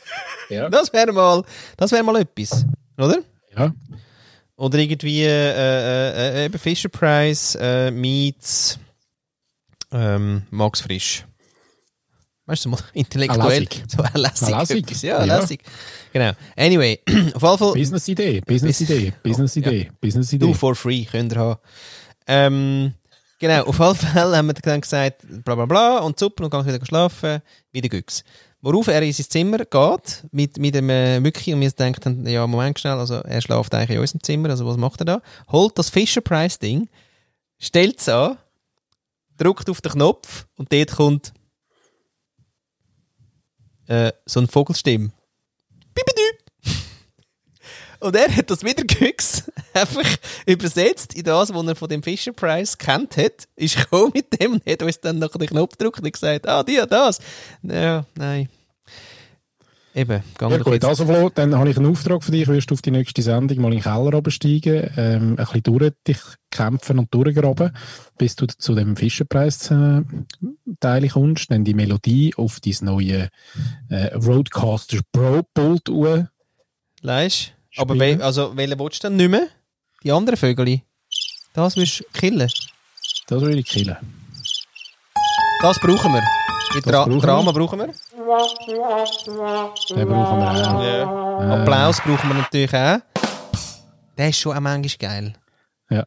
[0.48, 0.70] ja.
[0.70, 1.42] Das wäre mal,
[1.76, 2.64] das wäre mal etwas,
[2.96, 3.18] oder?
[3.56, 3.74] ja.
[4.58, 8.78] Oder irgendwie äh, äh, äh, eben Fisher Price äh, meets
[9.92, 11.24] ähm, Max Frisch.
[12.46, 13.60] Weißt du, mal intellektuell.
[13.60, 13.84] lässig.
[13.88, 15.02] So lässig.
[15.02, 15.38] Ja, Ja.
[15.38, 15.60] lässig.
[16.12, 16.32] Genau.
[16.56, 17.72] Anyway, auf jeden Fall.
[17.74, 20.54] Business-Idee, Business-Idee, Business-Idee, Du Business-Idee.
[20.54, 21.60] for free könnt ihr haben.
[22.26, 22.94] Ähm,
[23.38, 26.66] genau, auf alle Fälle haben wir dann gesagt, bla bla bla, und super, und gehen
[26.66, 28.24] wieder schlafen, wieder Güchs.
[28.60, 32.46] Worauf er in sein Zimmer geht, mit, mit dem äh, Mücki, und wir denken, ja,
[32.46, 35.22] Moment schnell, also er schläft eigentlich in unserem Zimmer, also was macht er da?
[35.52, 36.88] Holt das Fisher-Price-Ding,
[37.58, 38.36] stellt es an,
[39.36, 41.32] drückt auf den Knopf, und dort kommt
[43.86, 45.10] äh, so eine Vogelstimme.
[48.00, 52.32] Und er hat das wieder Güchs einfach übersetzt in das, was er von dem Fisher
[52.32, 53.48] Price kennt hat.
[53.56, 56.62] Ist gekommen mit dem und hat uns dann nach den Knopf gedrückt und gesagt, ah,
[56.62, 57.18] die, das.
[57.62, 58.48] Ja, nein.
[59.94, 60.84] Eben, Ja gut, jetzt.
[60.84, 62.46] also Flo, dann habe ich einen Auftrag für dich.
[62.46, 65.92] Wirst du auf die nächste Sendung mal in den Keller runtersteigen, ähm, ein bisschen durch
[66.06, 66.20] dich
[66.52, 67.72] kämpfen und durchgraben,
[68.16, 73.28] bis du zu dem Fischerpreis-Teil kommst, dann die Melodie auf dein neue
[73.88, 75.88] äh, Roadcaster Pro Bolt
[77.70, 77.80] Leist?
[77.80, 78.18] Aber Spielen.
[78.18, 79.48] we also, welchen willst du dann nicht mehr?
[80.02, 80.80] Die anderen Vögel?
[81.52, 82.50] Das willst du killen.
[83.28, 83.96] Das will ich killen.
[85.60, 86.22] Das brauchen wir.
[86.74, 87.20] Mit Das Dra brauchen wir.
[87.20, 87.86] Drama brauchen wir.
[89.88, 90.82] Den brauchen wir auch.
[90.82, 91.54] Ja.
[91.60, 92.98] Applaus brauchen wir natürlich auch.
[94.16, 95.32] Der ist schon auch manchmal geil.
[95.90, 96.04] Ja.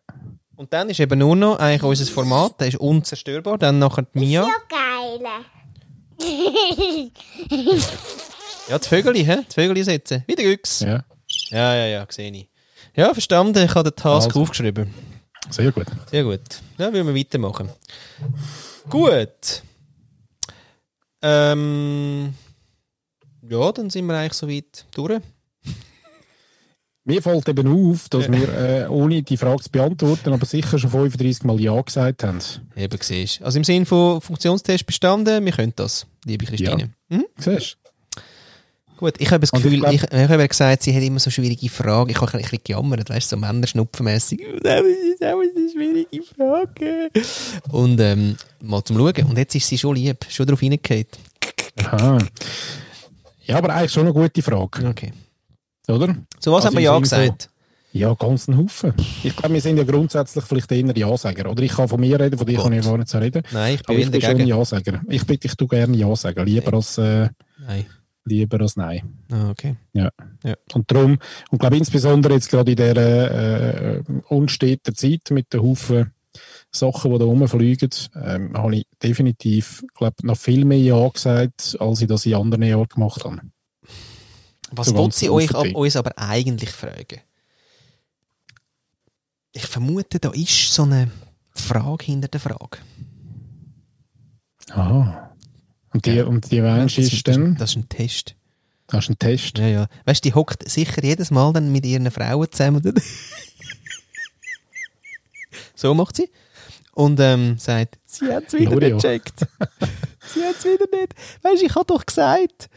[0.55, 3.57] Und dann ist eben nur noch eigentlich unser Format, der ist unzerstörbar.
[3.57, 4.43] Dann nachher die Mia.
[4.43, 5.45] Ja, geile.
[8.69, 9.37] Ja, die Vögel, hä?
[9.49, 10.23] Die Vögel setzen.
[10.27, 10.81] Wieder Güchs.
[10.81, 11.03] Ja,
[11.51, 12.49] Ja, ja, ja, sehe ich.
[12.95, 13.63] Ja, verstanden.
[13.63, 14.41] Ich habe den Task Also.
[14.41, 14.93] aufgeschrieben.
[15.49, 15.87] sehr gut.
[16.09, 16.41] Sehr gut.
[16.77, 17.69] Ja, wollen wir weitermachen.
[18.89, 19.63] Gut.
[21.21, 22.33] Ähm,
[23.47, 25.21] ja, dann sind wir eigentlich soweit durch.
[27.03, 30.91] Mir fällt eben auf, dass wir, äh, ohne die Frage zu beantworten, aber sicher schon
[30.91, 32.39] 35 Mal Ja gesagt haben.
[32.75, 36.91] Eben siehst Also im Sinne von Funktionstest bestanden, wir können das, liebe Christine.
[37.09, 37.25] Mhm.
[37.37, 37.77] Siehst
[39.01, 41.17] Gut, ich habe das Und Gefühl, ich glaub- ich, ich, habe gesagt, sie hat immer
[41.19, 42.11] so schwierige Fragen.
[42.11, 44.39] Ich habe ein bisschen gejammert, weißt du, so Männerschnupfenmässig.
[44.61, 47.09] Das ist auch eine schwierige Frage.
[47.71, 49.25] Und ähm, mal zum Schauen.
[49.27, 51.05] Und jetzt ist sie schon lieb, schon drauf hingehauen.
[51.83, 52.17] Aha.
[53.45, 55.11] Ja, aber eigentlich schon eine gute Frage, Okay.
[55.87, 56.15] oder?
[56.39, 57.49] So was Also haben wir ja gesagt.
[57.93, 58.93] Ja, ganz ein Haufen.
[59.23, 61.49] Ich glaube, wir sind ja grundsätzlich vielleicht eher Ja-Sager.
[61.49, 62.65] Oder ich kann von mir reden, von dir Gott.
[62.65, 63.41] kann ich gar nicht so reden.
[63.51, 64.47] Nein, ich bin Aber ich bin schon ein.
[64.47, 65.01] Ja-Sager.
[65.09, 66.45] Ich bitte, ich tue gerne Ja sagen.
[66.45, 67.29] Lieber als, äh,
[67.67, 67.85] Nein.
[68.25, 69.17] Lieber als Nein.
[69.31, 69.77] Ah, okay.
[70.73, 71.17] Und darum,
[71.49, 76.13] und glaube insbesondere jetzt gerade in dieser äh, unsteten Zeit mit den Haufen
[76.71, 82.01] Sachen, die da rumfliegen, ähm, habe ich definitiv, glaube noch viel mehr Ja gesagt, als
[82.01, 83.41] ich das in anderen Jahren gemacht habe.
[84.71, 87.19] Was ganz sie euch ab, uns aber eigentlich fragen?
[89.51, 91.11] Ich vermute, da ist so eine
[91.53, 92.77] Frage hinter der Frage.
[94.69, 95.30] Aha.
[95.93, 96.25] Und die, Ja.
[96.25, 98.35] und die das, ist dann, das ist ein Test.
[98.87, 99.57] das ist ein Test.
[99.57, 99.87] Ja, ja.
[100.05, 102.81] Weißt du, die hockt sicher jedes Mal dann mit ihren Frauen zusammen.
[105.75, 106.29] so macht sie.
[106.93, 109.39] Und ähm, sagt, sie hat es wieder nicht gecheckt.
[110.27, 111.13] sie hat es wieder nicht.
[111.41, 112.69] Weißt du, ich habe doch gesagt.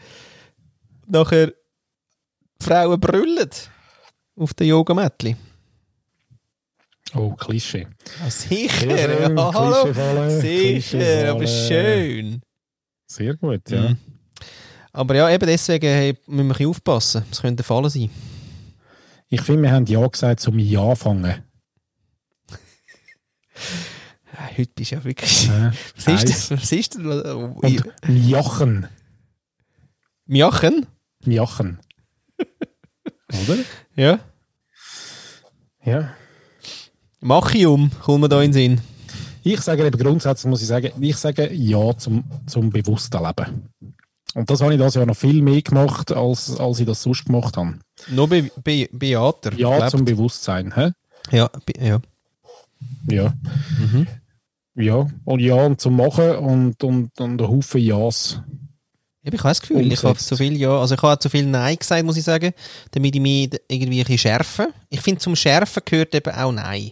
[1.07, 3.49] Nachher, die Frauen brüllen
[4.37, 5.35] auf den Yogamättli.
[7.13, 7.87] Oh, Klischee.
[8.25, 10.39] Ah, sicher, ja, hallo.
[10.41, 12.41] Sicher, aber schön.
[13.07, 13.89] Sehr gut, ja.
[13.89, 13.97] Mhm.
[14.91, 17.25] Aber ja, eben deswegen hey, müssen wir ein bisschen aufpassen.
[17.29, 18.09] Es könnte ein Fall sein.
[19.27, 21.43] Ich finde, wir haben Ja gesagt zum Ja fangen.
[24.37, 25.47] Ah, Heute bist du ja wirklich.
[25.47, 25.71] Ja.
[26.05, 26.51] Was ist das?
[26.51, 27.33] Was ist das?
[27.33, 28.87] Und Mjachen.
[30.25, 30.85] Mjachen?
[31.25, 31.79] Mjachen.
[32.37, 33.57] Oder?
[33.95, 34.19] Ja.
[35.83, 36.15] Ja.
[37.19, 38.81] Machium, kommt mir da in den Sinn.
[39.45, 43.69] Ich sage eben grundsätzlich, muss ich sagen, ich sage Ja zum, zum bewussten Leben.
[44.33, 47.25] Und das habe ich das Jahr noch viel mehr gemacht, als, als ich das sonst
[47.25, 47.75] gemacht habe.
[48.09, 49.53] Nur bei, bei Beater.
[49.53, 50.73] Ja Glaubt- zum Bewusstsein.
[50.75, 50.91] Hä?
[51.31, 51.99] Ja, be- ja.
[53.07, 53.33] Ja.
[53.79, 54.07] Mhm.
[54.75, 55.07] Ja.
[55.23, 58.41] Und Ja und zum Machen und, und, und ein Haufen Ja's.
[59.21, 61.77] Ich habe das Gefühl, ich habe zu viel Ja, also ich habe zu viel Nein
[61.77, 62.51] gesagt, muss ich sagen,
[62.91, 64.67] damit ich mich irgendwie ein bisschen schärfe.
[64.89, 66.91] Ich finde, zum Schärfen gehört eben auch Nein.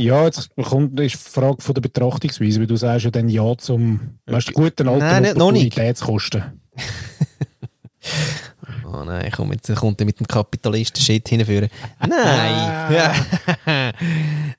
[0.00, 3.58] Ja, jetzt kommt ist die Frage von der Betrachtungsweise, weil du sagst ja dann Ja
[3.58, 5.34] zum weißt, guten alten Nein, nicht.
[5.34, 6.60] Opportunitätskosten.
[8.84, 11.68] Oh nein, komm, jetzt kommt er mit dem Kapitalisten-Shit hinführen.
[12.00, 12.92] Nein!
[12.94, 13.92] ja.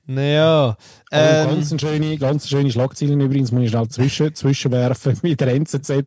[0.06, 0.78] naja.
[1.12, 5.48] Ähm, Ähm, ganz, schöne, ganz schöne Schlagzeilen übrigens, muss ich schnell zwischen, zwischenwerfen mit der
[5.56, 6.06] NZZ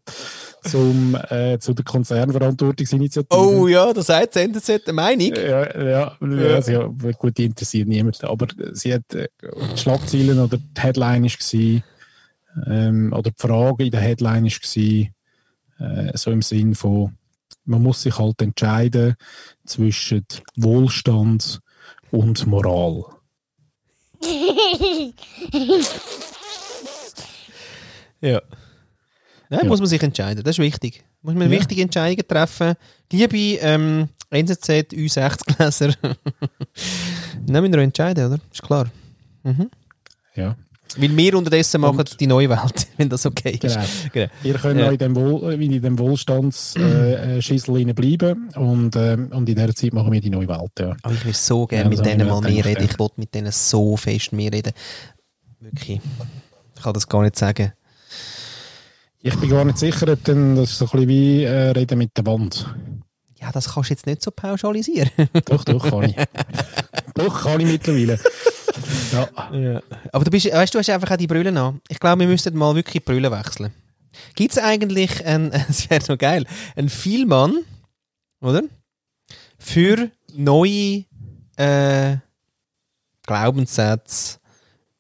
[0.63, 3.37] zum, äh, zu der Konzernverantwortungsinitiative.
[3.37, 5.35] oh ja, das sagt das NZZ eine Meinung.
[5.35, 6.79] Ja, ja, ja, sie,
[7.19, 11.83] gut, die interessiert niemand, aber sie hat äh, die Schlagzeilen oder die Headline war,
[12.67, 15.07] ähm, oder die Frage in der Headline war,
[15.81, 17.17] äh, so im Sinn von,
[17.65, 19.15] man muss sich halt entscheiden
[19.67, 20.25] zwischen
[20.57, 21.61] Wohlstand
[22.11, 23.05] und Moral.
[28.21, 28.41] Ja.
[29.51, 29.69] Nein, Ja.
[29.69, 30.45] muss man sich entscheiden.
[30.45, 31.05] Das ist wichtig.
[31.23, 31.59] Muss man Ja.
[31.59, 32.75] wichtige Entscheidungen treffen.
[33.11, 35.95] Liebe ähm, NZZ U60-Leser,
[37.47, 38.41] nehmen wir entscheiden, oder?
[38.53, 38.91] Ist klar.
[39.43, 39.71] Mhm.
[40.35, 40.57] Ja,
[40.99, 43.61] Weil wir unterdessen machen die neue Welt, wenn das okay ist.
[43.63, 43.85] genau.
[44.13, 44.29] Genau.
[44.45, 44.91] Ihr könnt Ja.
[44.91, 49.93] in dem, Wohl, in dem Wohlstandsschissel äh, Schissel bleiben und, ähm, und in dieser Zeit
[49.93, 50.73] machen wir die neue Welt.
[50.79, 50.95] Ja.
[51.03, 52.85] Aber ich will so gerne Ja, mit denen mal mehr reden.
[52.85, 54.73] Ich wollte mit denen so fest mehr reden.
[55.61, 56.01] Wirklich.
[56.77, 57.73] Ich kann das gar nicht sagen.
[59.21, 62.11] Ich bin gar nicht sicher, ob dann das so ein bisschen wie äh, Reden mit
[62.17, 62.67] der Wand.
[63.41, 65.11] Ja, das kannst du jetzt nicht so pauschalisieren.
[65.47, 66.17] Doch, doch, kann ich.
[67.15, 68.19] doch, kann ich mittlerweile.
[69.13, 69.29] Ja.
[69.53, 69.83] Ja.
[70.13, 71.81] Aber du bist, weißt du, hast einfach auch die Brille an.
[71.89, 73.73] Ich glaube, wir müssten mal wirklich die Brille wechseln.
[74.35, 76.47] Gibt es eigentlich ein, es wäre noch geil,
[76.77, 77.59] ein Vielmann,
[78.41, 78.63] oder?
[79.59, 81.05] Für neue
[81.57, 82.17] äh,
[83.27, 84.39] Glaubenssätze,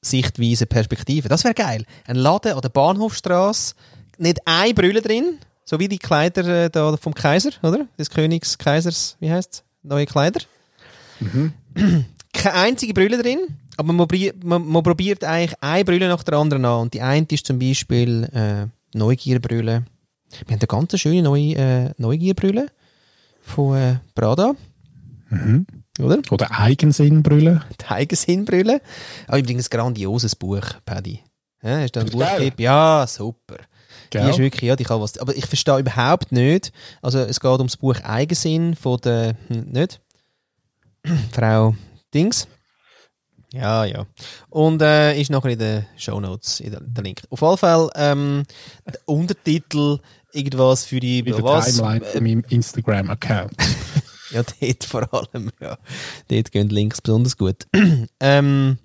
[0.00, 1.28] Sichtweisen, Perspektiven.
[1.28, 1.84] Das wäre geil.
[2.06, 3.74] Ein Laden an der Bahnhofstrasse,
[4.18, 7.86] nicht eine Brille drin, so wie die Kleider äh, da vom Kaiser, oder?
[7.98, 10.40] Des Königs, Kaisers, wie heißt Neue Kleider.
[12.32, 13.40] Keine einzige Brille drin,
[13.82, 16.80] aber man, probier- man, man probiert eigentlich eine Brille nach der anderen an.
[16.82, 18.66] Und die eine ist zum Beispiel äh,
[18.96, 19.84] Neugierbrille.
[20.30, 22.66] Wir haben eine ganz schöne neue äh, Neugierbrille
[23.42, 24.54] von äh, Prada.
[25.98, 26.18] Oder?
[26.30, 27.62] Oder Eigensinnbrille.
[27.80, 28.80] Die Eigensinnbrille.
[29.26, 31.20] Aber übrigens ein grandioses Buch, Paddy.
[31.62, 32.38] Ja, hast du ein Ist Buch geil.
[32.38, 32.62] gegeben?
[32.62, 33.56] Ja, super.
[34.12, 35.16] Die ist wirklich, ja, die kann was.
[35.18, 36.70] Aber ich verstehe überhaupt nicht.
[37.00, 40.00] Also, es geht ums Buch Eigensinn von der, hm, nicht?
[41.32, 41.74] Frau
[42.12, 42.46] Dings.
[43.52, 44.06] Ja, ja.
[44.48, 47.22] Und äh, ist nachher in den Shownotes, in der, der Link.
[47.30, 48.44] Auf jeden Fall, ähm,
[48.86, 49.98] der Untertitel,
[50.32, 51.76] irgendwas für die, in was?
[51.76, 53.54] Timeline von meinem Instagram-Account.
[54.32, 55.76] Ja, dort vor allem, ja.
[56.28, 57.66] Dort gehen Links besonders gut.
[58.20, 58.78] ähm,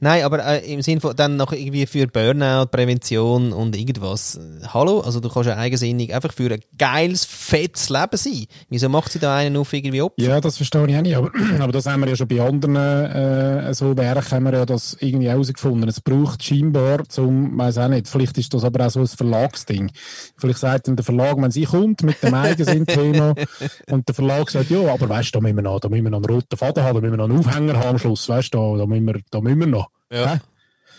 [0.00, 4.38] nein, aber äh, im Sinne von dann noch irgendwie für Burnout, Prävention und irgendwas.
[4.72, 8.46] Hallo, also du kannst ja eigensinnig einfach für ein geiles, fettes Leben sein.
[8.68, 10.22] Wieso macht sie da einen auf irgendwie Opfer?
[10.22, 12.76] Ja, das verstehe ich auch nicht, aber, aber das haben wir ja schon bei anderen
[12.76, 15.88] äh, so Werken haben wir ja das irgendwie herausgefunden.
[15.88, 19.90] Es braucht scheinbar zum, weiß auch nicht, vielleicht ist das aber auch so ein Verlagsding.
[20.36, 23.34] Vielleicht sagt dann der Verlag, wenn sie kommt mit dem Eigensinn-Thema
[23.90, 26.10] und der Verlag sagt, ja, aber weißt du, da müssen wir noch, da müssen wir
[26.10, 28.54] noch einen roten Faden haben, da müssen wir noch einen Aufhänger haben am Schluss, weißt
[28.54, 29.90] du, da, da müssen wir, da müssen wir noch.
[30.12, 30.40] Ja.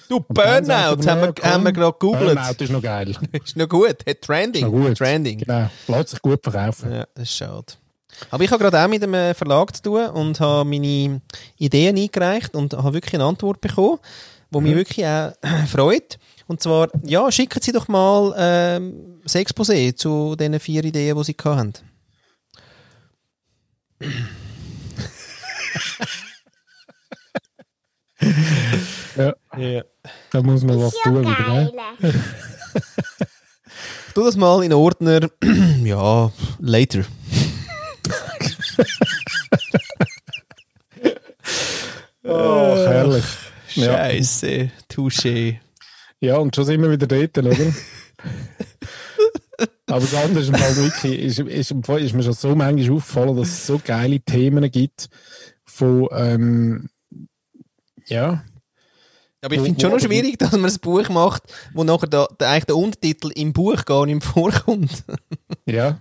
[0.09, 2.35] Du, Burnout, haben wir, haben wir gerade gegoogelt.
[2.35, 3.09] Burnout ist noch geil.
[3.31, 4.65] Ist noch gut, hat Trending.
[4.65, 4.97] Noch gut.
[4.97, 5.37] Trending.
[5.39, 6.91] Genau, lässt sich gut verkaufen.
[6.91, 7.73] Ja, das ist schade.
[8.31, 11.21] Aber ich habe gerade auch mit einem Verlag zu tun und habe meine
[11.57, 13.99] Ideen eingereicht und habe wirklich eine Antwort bekommen,
[14.49, 15.31] die mich wirklich auch
[15.71, 16.17] freut.
[16.47, 21.23] Und zwar, ja, schicken Sie doch mal ähm, das Exposé zu diesen vier Ideen, die
[21.23, 21.73] Sie haben.
[29.15, 29.83] Ja, Ja.
[30.31, 31.71] da muss man was ja tun wieder, ne?
[34.13, 35.29] Tu das mal in Ordner.
[35.83, 37.03] ja, later.
[42.23, 43.23] Oh, herrlich.
[43.75, 43.93] Ja.
[43.93, 45.57] Scheiße, Touché.
[46.19, 47.55] Ja, und schon sind wir wieder dort, oder?
[49.87, 53.35] Aber das andere ist, im Fall wirklich, ist, ist, ist mir schon so manchmal aufgefallen,
[53.37, 55.09] dass es so geile Themen gibt
[55.65, 56.89] von, ähm,
[58.09, 58.43] ja,
[59.41, 61.43] Aber ich finde es schon noch schwierig, dass man ein Buch macht,
[61.73, 65.03] wo nachher der, der, eigentlich der Untertitel im Buch gar nicht vorkommt.
[65.65, 65.99] ja.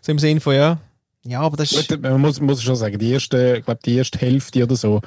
[0.00, 0.78] so im Sinne von, ja,
[1.24, 2.00] ja, aber das ist...
[2.00, 5.02] Man muss, muss schon sagen, die erste, ich glaube, die erste Hälfte oder so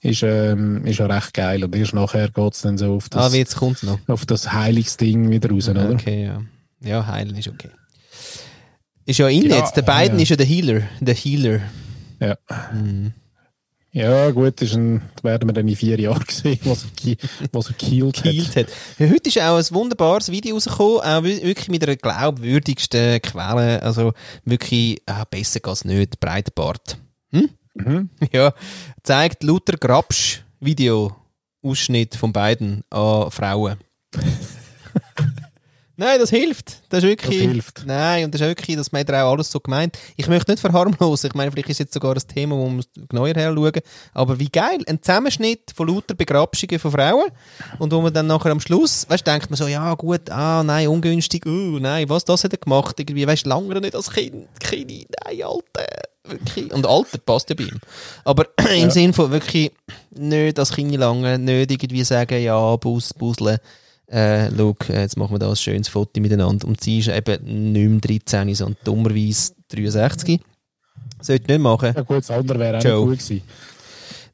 [0.00, 1.62] ist, ähm, ist ja recht geil.
[1.64, 3.98] Und erst nachher geht es dann so auf Ah, das, wie jetzt kommt es noch.
[4.06, 5.90] auf das Heiligsding wieder raus, oder?
[5.90, 6.42] Okay, ja.
[6.80, 7.70] Ja, heilen ist okay.
[9.04, 9.76] Ist ja in Ja, jetzt.
[9.76, 10.22] Der beiden ja.
[10.22, 10.82] ist ja der Healer.
[11.00, 11.60] Der Healer.
[12.20, 12.36] Ja.
[12.72, 13.12] Mhm.
[13.96, 17.16] Ja, gut, ist ein, werden wir dann in vier Jahren sehen, was er,
[17.52, 18.24] was er gehealt hat.
[18.24, 18.66] Geheilt hat.
[18.98, 23.82] Ja, heute ist auch ein wunderbares Video rausgekommen, auch wi- wirklich mit einer glaubwürdigsten Quelle.
[23.82, 24.12] Also
[24.44, 26.20] wirklich, ah, besser geht's nicht.
[26.20, 26.98] Breitbart.
[27.30, 27.48] Hm?
[27.74, 28.10] Mhm.
[28.32, 28.52] Ja,
[29.02, 31.16] zeigt Luther Grabsch Video
[31.62, 33.78] Ausschnitt von beiden an Frauen.
[35.98, 36.82] Nein, das hilft.
[36.90, 37.38] Das ist wirklich.
[37.38, 37.82] Das hilft.
[37.86, 39.98] Nein, und das ist wirklich, das er auch alles so gemeint.
[40.16, 41.28] Ich möchte nicht verharmlosen.
[41.28, 43.80] Ich meine, vielleicht ist jetzt sogar ein Thema, wo wir genauer her schauen.
[44.12, 44.78] Aber wie geil.
[44.86, 47.30] Ein Zusammenschnitt von lauter Begrabschungen von Frauen.
[47.78, 50.62] Und wo man dann nachher am Schluss, weißt du, denkt man so, ja, gut, ah,
[50.62, 53.00] nein, ungünstig, uh, nein, was, das hat er gemacht?
[53.00, 55.86] Irgendwie, weißt du, lange nicht als Kind, Kind, nein, Alter.
[56.24, 56.72] Wirklich.
[56.72, 57.80] Und Alter passt ja bei ihm.
[58.24, 58.90] Aber im Ja.
[58.90, 59.70] Sinn von wirklich
[60.10, 63.60] nicht als Kind lange, nicht irgendwie sagen, ja, Bus, Busle,
[64.08, 66.66] äh, schau, äh, jetzt machen wir da ein schönes Foto miteinander.
[66.66, 70.40] Und sie ist eben nicht mehr 13, sondern dummerweise 63.
[71.20, 71.92] Sollte nicht machen.
[71.94, 73.10] Ja gut, das andere wäre auch Joe.
[73.10, 73.42] nicht gut gewesen.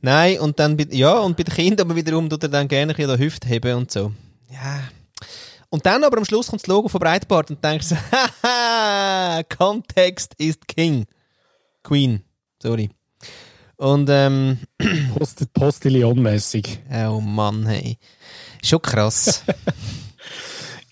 [0.00, 2.92] Nein, und dann, bei, ja, und bei den Kindern aber wiederum tut er dann gerne
[2.92, 4.12] ein bisschen die Hüfte heben und so.
[4.50, 4.80] Ja.
[5.70, 7.96] Und dann aber am Schluss kommt das Logo von Breitbart und denkst so,
[8.42, 11.06] haha, Kontext ist King.
[11.84, 12.22] Queen,
[12.60, 12.90] sorry.
[13.76, 14.58] Und, ähm,
[15.16, 16.78] Post Postillon-mäßig.
[17.08, 17.96] Oh Mann, hey.
[18.62, 19.44] Schon krass.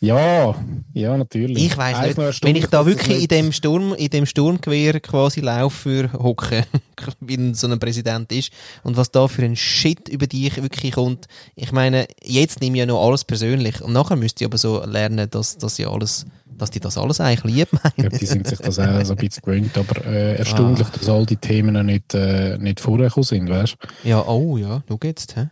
[0.03, 0.55] Ja,
[0.95, 1.63] ja, natürlich.
[1.63, 5.77] Ich weiß nicht, wenn ich da wirklich in dem Sturm, in dem Sturmgewehr quasi laufe
[5.77, 6.65] für Hocken,
[7.21, 8.51] wie so ein Präsident ist,
[8.83, 11.27] und was da für ein Shit über dich wirklich kommt.
[11.55, 14.83] Ich meine, jetzt nehme ich ja noch alles persönlich, und nachher müsste ich aber so
[14.87, 17.93] lernen, dass, dass ja alles, dass die das alles eigentlich lieb meinen.
[17.97, 20.93] Ich glaube, die sind sich das auch so ein bisschen gewöhnt, aber äh, erstaunlich, ah.
[20.99, 24.09] dass all die Themen noch nicht, äh, nicht vorgekommen sind, weißt du?
[24.09, 25.51] Ja, oh ja, schau jetzt, hä?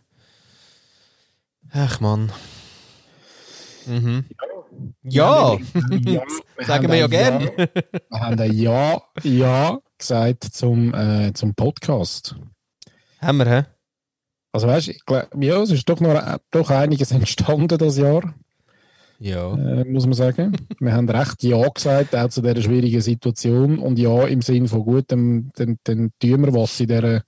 [1.72, 2.32] Ach man.
[3.86, 4.24] Mhm.
[5.02, 5.56] Ja,
[5.90, 6.22] ja.
[6.66, 7.52] sagen wir ja gerne.
[7.56, 7.66] Ja,
[8.10, 12.36] wir haben ein Ja, Ja gesagt zum, äh, zum Podcast.
[13.20, 13.64] Haben wir, hä?
[14.52, 18.34] Also weißt du, ja, es ist doch noch doch einiges entstanden das Jahr.
[19.18, 19.54] Ja.
[19.54, 20.56] Äh, muss man sagen.
[20.78, 23.78] wir haben recht Ja gesagt, auch zu dieser schwierigen Situation.
[23.78, 27.22] Und Ja im Sinne von gut, dann, dann, dann tun wir was in dieser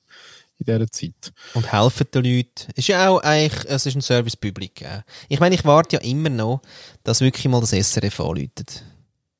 [0.60, 1.32] in dieser Zeit.
[1.54, 2.72] Und helfen den Leuten.
[2.74, 4.84] Ist ja auch eigentlich, es ist ein Service-Public.
[5.28, 6.60] Ich meine, ich warte ja immer noch,
[7.02, 8.84] dass wirklich mal das SRF anläutet.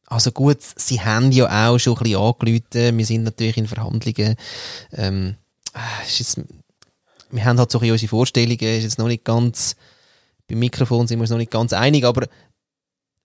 [0.06, 2.96] Also gut, sie haben ja auch schon ein bisschen angeläutet.
[2.96, 4.34] Wir sind natürlich in Verhandlungen.
[4.92, 5.36] Ähm,
[5.72, 6.40] ah, jetzt,
[7.30, 9.76] wir haben halt so ein unsere Vorstellungen, ist jetzt noch nicht ganz,
[10.48, 12.26] beim Mikrofon sind wir uns noch nicht ganz einig, aber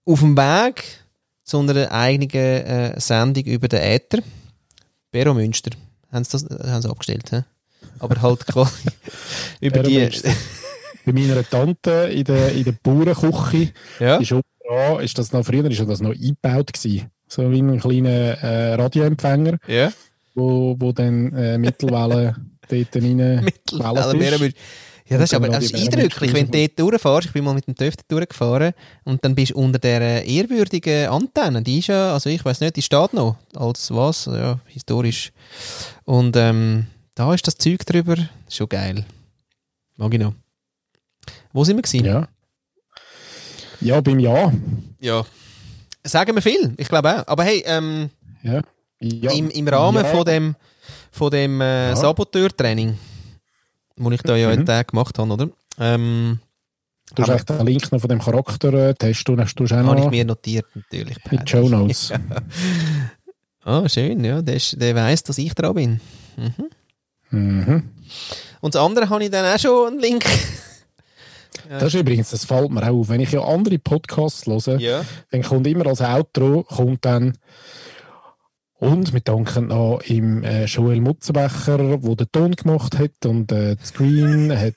[0.04, 0.84] auf dem Weg
[1.42, 4.22] zu einer eigenen äh, Sendung über den Äther,
[5.10, 5.70] Bero Münster,
[6.12, 7.42] haben sie, das, haben sie abgestellt, he?
[7.98, 8.88] Aber halt quasi
[9.60, 10.08] über die...
[11.04, 14.16] Bei meiner Tante in der, in der Bauernküche ja.
[14.16, 17.12] ist, dran, ist das noch früher ist das noch eingebaut gewesen.
[17.28, 19.92] So wie ein kleiner äh, Radioempfänger, ja.
[20.34, 22.34] wo, wo dann äh, Mittelwelle
[22.68, 23.44] dort rein
[25.08, 27.26] ja, das ist aber das ist eindrücklich, wenn du dort durchfährst.
[27.28, 28.72] Ich bin mal mit dem TÜV durchgefahren
[29.04, 31.62] und dann bist du unter der ehrwürdigen Antenne.
[31.62, 35.30] Die ist ja, also ich weiß nicht, die steht noch als was, ja, historisch.
[36.04, 36.86] Und ähm,
[37.16, 38.16] da ist das Zeug drüber.
[38.48, 39.04] Schon geil.
[39.96, 40.34] Mag ich noch.
[41.52, 42.04] Wo sind wir gewesen?
[42.04, 42.28] Ja.
[43.80, 44.52] Ja, beim Ja.
[45.00, 45.24] Ja.
[46.04, 47.26] Sagen wir viel, ich glaube auch.
[47.26, 48.10] Aber hey, ähm,
[48.42, 48.60] ja.
[49.00, 49.32] Ja.
[49.32, 50.10] Im, im Rahmen ja.
[50.10, 50.54] von dem,
[51.10, 51.96] von dem äh, ja.
[51.96, 52.96] Saboteur-Training,
[53.96, 54.64] das ich da ja mhm.
[54.64, 55.48] Tag gemacht habe, oder?
[55.78, 56.38] Ähm,
[57.14, 59.90] Du hast echt den Link noch von dem Charakter-Test, du hast du auch noch...
[59.90, 61.16] Habe ich mir notiert, natürlich.
[61.30, 62.10] Mit Show Notes.
[62.10, 62.18] ja.
[63.64, 64.42] Ah, schön, ja.
[64.42, 66.00] Der, der weiss, dass ich dran bin.
[66.36, 66.70] Mhm.
[67.30, 67.90] Mhm.
[68.60, 70.24] Und das andere habe ich dann auch schon einen Link.
[71.70, 71.78] ja.
[71.78, 73.08] Das ist übrigens, das fällt mir auch auf.
[73.08, 75.04] Wenn ich ja andere Podcasts höre, ja.
[75.30, 77.36] dann kommt immer als Outro, kommt dann
[78.78, 83.76] und wir danken noch im äh, Joel Mutzenbecher, der den Ton gemacht hat und äh,
[83.76, 84.74] das Screen hat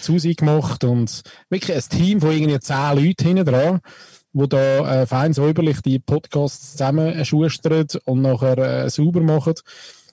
[0.00, 3.80] Susi gemacht und wirklich ein Team von irgendwie zehn Leuten hinten dran,
[4.32, 9.54] wo da äh, fein säuberlich die Podcasts zusammenschustern und nachher äh, sauber machen.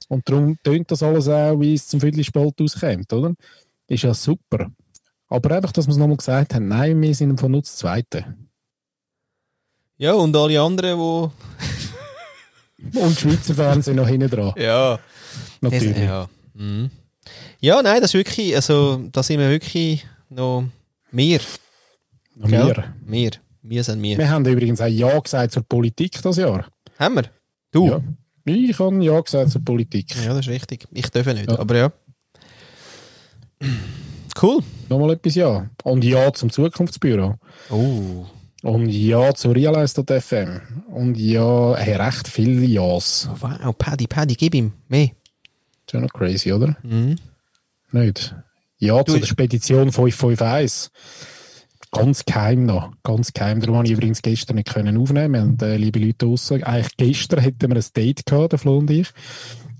[0.08, 3.34] Und darum tönt das alles auch, wie es zum Viertelspalt auskommt, oder?
[3.88, 4.68] Ist ja super.
[5.30, 8.36] Aber einfach, dass wir es nochmal gesagt haben, nein, wir sind von Nutz Zweite.
[9.98, 11.32] Ja, und alle anderen, wo.
[12.94, 14.54] und Schweizer sind noch hinten dran.
[14.58, 15.00] Ja.
[15.62, 15.98] Natürlich.
[15.98, 16.30] ja.
[16.54, 16.90] Mhm.
[17.60, 20.66] ja, nein, das ist wirklich, also, da sind wir wirklich noch
[21.12, 21.40] mehr.
[22.36, 22.94] Noch mehr.
[23.06, 23.32] Mehr.
[23.62, 24.18] Wir sind mehr.
[24.18, 26.68] Wir haben übrigens auch Ja gesagt zur Politik das Jahr.
[26.98, 27.24] Haben wir?
[27.72, 27.88] Du?
[27.88, 28.02] Ja.
[28.50, 30.16] Ich habe Ja gesagt zur Politik.
[30.24, 30.88] Ja, das ist richtig.
[30.92, 31.60] Ich darf nicht, ja.
[31.60, 31.92] aber ja.
[34.42, 34.64] Cool.
[34.90, 35.70] Nochmal etwas Ja.
[35.84, 37.36] Und Ja zum Zukunftsbüro.
[37.70, 38.26] Oh.
[38.64, 40.62] Und Ja zu Realize.fm.
[40.88, 43.30] Und ja, hey, recht viele Ja's.
[43.32, 45.08] Oh, wow, Paddy, Paddy, gib ihm mehr.
[45.08, 45.14] Das
[45.88, 46.78] ist ja noch crazy, oder?
[46.84, 47.18] Mhm.
[47.92, 48.36] Nicht?
[48.78, 50.92] Ja du, zu der Spedition 551.
[51.92, 53.62] Ganz geheim noch, ganz geheim.
[53.62, 55.34] Darum habe ich übrigens gestern nicht können aufnehmen.
[55.34, 58.78] Wir haben, äh, liebe Leute draussen, eigentlich gestern hätten wir ein Date gehabt, der Flo
[58.78, 59.08] und ich,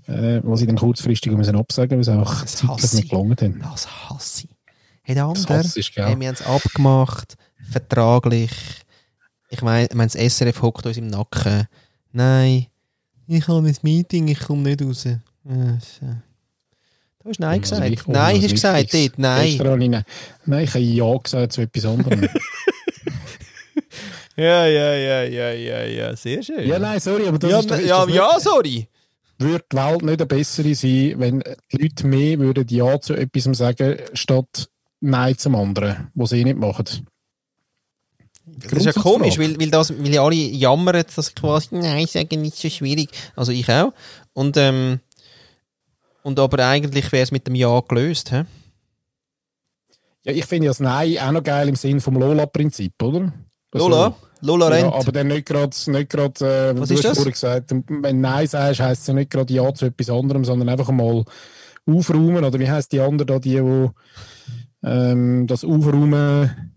[0.06, 3.72] äh, was ich dann kurzfristig müssen absagen, weil es einfach das zeitlich nicht gelungen hat.
[3.74, 4.56] Das hasse ich.
[5.02, 7.36] Hey, der andere, hey, wir haben es abgemacht,
[7.70, 8.50] vertraglich.
[9.50, 11.66] Ich meine, mein, das SRF hockt uns im Nacken.
[12.12, 12.66] Nein,
[13.26, 15.06] ich habe ein Meeting, ich komme nicht raus.
[15.06, 15.18] Äh,
[17.28, 17.86] Du hast Nein gesagt.
[17.86, 20.02] Ich, nein, hast du gesagt dort, nein.
[20.46, 22.22] Nein, ich habe Ja gesagt zu etwas anderem.
[24.36, 26.66] ja, ja, ja, ja, ja, ja, sehr schön.
[26.66, 28.88] Ja, nein, sorry, aber das ja, ist, ist Ja, das ja, sorry.
[29.36, 33.58] Würde die Welt nicht eine bessere sein, wenn die Leute mehr würden Ja zu etwas
[33.58, 34.70] sagen, statt
[35.00, 36.86] Nein zum anderen, was sie nicht machen.
[38.46, 42.56] Das ist ja komisch, weil, weil, das, weil alle jammern, dass quasi Nein sagen nicht
[42.56, 43.10] so schwierig.
[43.36, 43.92] Also ich auch.
[44.32, 45.00] Und ähm,
[46.22, 48.44] Und aber eigentlich wäre es mit dem Ja gelöst, hä?
[50.24, 53.32] Ja, ich finde das Nein auch noch geil im Sinn vom Lola-Prinzip, oder?
[53.72, 54.14] Also, Lola?
[54.40, 54.92] Lola rennt.
[54.92, 57.24] Ja, aber dann nicht gerade, nicht grad, äh, Was ist das?
[57.24, 60.90] gesagt, wenn Nein sagst, heisst es ja nicht gerade Ja zu etwas anderem, sondern einfach
[60.90, 61.24] mal
[61.86, 62.44] aufräumen.
[62.44, 63.92] Oder wie heisst die andere da, die, wo
[64.82, 66.74] ähm, das Aufräumen,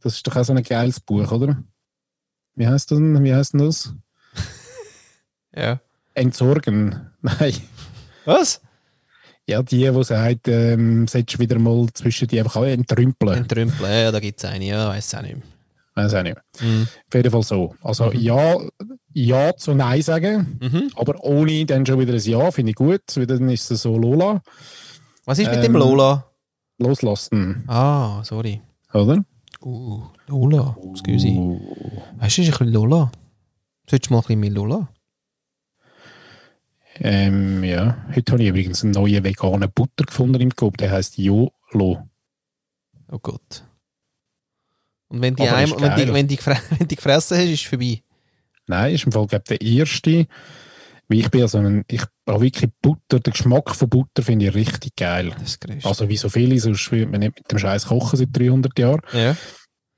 [0.00, 1.62] das ist doch auch so ein geiles Buch, oder?
[2.54, 2.98] Wie heißt das?
[2.98, 3.24] denn?
[3.24, 3.94] Wie heißt denn das?
[5.54, 5.80] Ja.
[6.14, 7.10] Entsorgen.
[7.20, 7.54] Nein.
[8.24, 8.60] Was?
[9.46, 13.38] Ja, die, die sagt, ähm, solltest wieder mal zwischen die einfach entrümpeln.
[13.38, 15.42] Entrümpeln, ja, da gibt es eine, ja, weiß auch nicht mehr.
[15.94, 16.36] Weiß auch nicht.
[16.60, 16.82] Mhm.
[17.08, 17.74] Auf jeden Fall so.
[17.82, 18.56] Also ja,
[19.12, 20.90] ja zu Nein sagen, Mhm.
[20.94, 23.02] aber ohne dann schon wieder ein Ja, finde ich gut.
[23.14, 24.40] Weil Dann ist es so Lola.
[25.26, 26.24] Was ist mit Ähm, dem Lola?
[26.78, 28.60] Loslassen, Ah, sorry.
[28.94, 29.24] oder?
[29.60, 31.26] Uh, Lola, excuse.
[32.18, 33.12] Weißt du, ist ein bisschen Lola.
[33.88, 34.88] Solltest du mal ein bisschen mehr Lola?
[37.00, 37.96] Ähm, ja.
[38.14, 42.08] Heute habe ich übrigens einen neuen veganen Butter gefunden im Coop, der heißt YOLO.
[43.10, 43.64] Oh Gott.
[45.08, 46.38] Und wenn die, einmal, wenn die, wenn die,
[46.78, 48.02] wenn die gefressen hast, ist es vorbei.
[48.66, 50.26] Nein, ist im Fall, glaube ich, der erste.
[51.08, 54.46] Weil ich bin ja so ein, ich habe wirklich Butter, den Geschmack von Butter finde
[54.46, 55.34] ich richtig geil.
[55.84, 59.02] Also wie so viele, sonst würde man nicht mit dem Scheiß kochen seit 300 Jahren.
[59.12, 59.36] ja.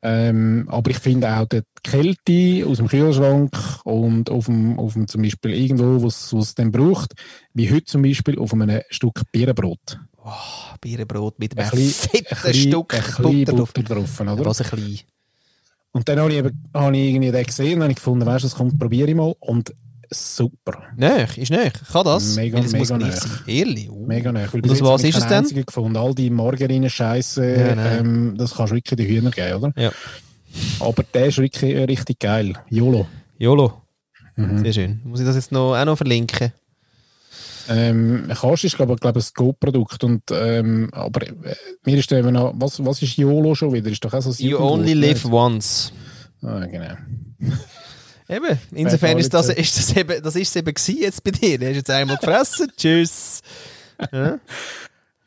[0.07, 5.09] Ähm, aber ich finde auch die Kälte aus dem Kühlschrank und auf dem, auf dem
[5.09, 7.14] zum Beispiel irgendwo, wo es dann braucht,
[7.55, 9.98] wie heute zum Beispiel auf einem Stück Bierenbrot.
[10.22, 10.30] Oh,
[10.80, 13.52] Bierenbrot mit einem Ein fetten ein bisschen- Stück ein Butter.
[13.55, 14.44] Butter drauf, oder?
[14.44, 14.98] Was ein klein.
[15.92, 18.44] Und dann habe ich, eben, habe ich irgendwie den gesehen und habe ich gefunden, weißt
[18.44, 19.34] du, das kommt, probiere ich mal.
[19.40, 19.74] Und
[20.11, 20.82] super.
[20.96, 21.72] Nech, ist nech.
[21.92, 22.36] Kann das?
[22.36, 23.12] Mega, muss mega sein.
[23.46, 23.90] Ehrlich?
[23.90, 24.07] Uh.
[24.07, 24.46] Mega nah.
[24.52, 25.64] Weil Und aus was ist es denn?
[25.64, 25.96] gefunden.
[25.96, 27.98] All die Margarine-Scheiße, Ja, nein.
[28.00, 29.72] ähm, das kannst du wirklich den Hühner geben, oder?
[29.76, 29.90] Ja.
[30.80, 32.52] Aber der ist wirklich, äh, richtig geil.
[32.70, 33.07] YOLO.
[33.38, 33.82] YOLO.
[34.36, 34.62] Mhm.
[34.62, 35.00] Sehr schön.
[35.05, 36.52] Muss ich das jetzt noch, auch noch verlinken?
[37.68, 40.05] Ähm, Kast ist, glaube ich, glaub, ein Go-Produkt.
[40.05, 43.90] Und, ähm, aber äh, mir ist eben noch, was, was ist YOLO schon wieder?
[43.90, 45.07] Ist doch auch so You only ne?
[45.09, 45.92] live once.
[46.42, 46.94] Ah, genau.
[48.28, 51.30] Eben, insofern ist das, nicht ist das eben, das ist es eben gewesen jetzt bei
[51.30, 51.58] dir.
[51.58, 53.42] Du hast jetzt einmal gefressen, tschüss.
[54.12, 54.38] Ja?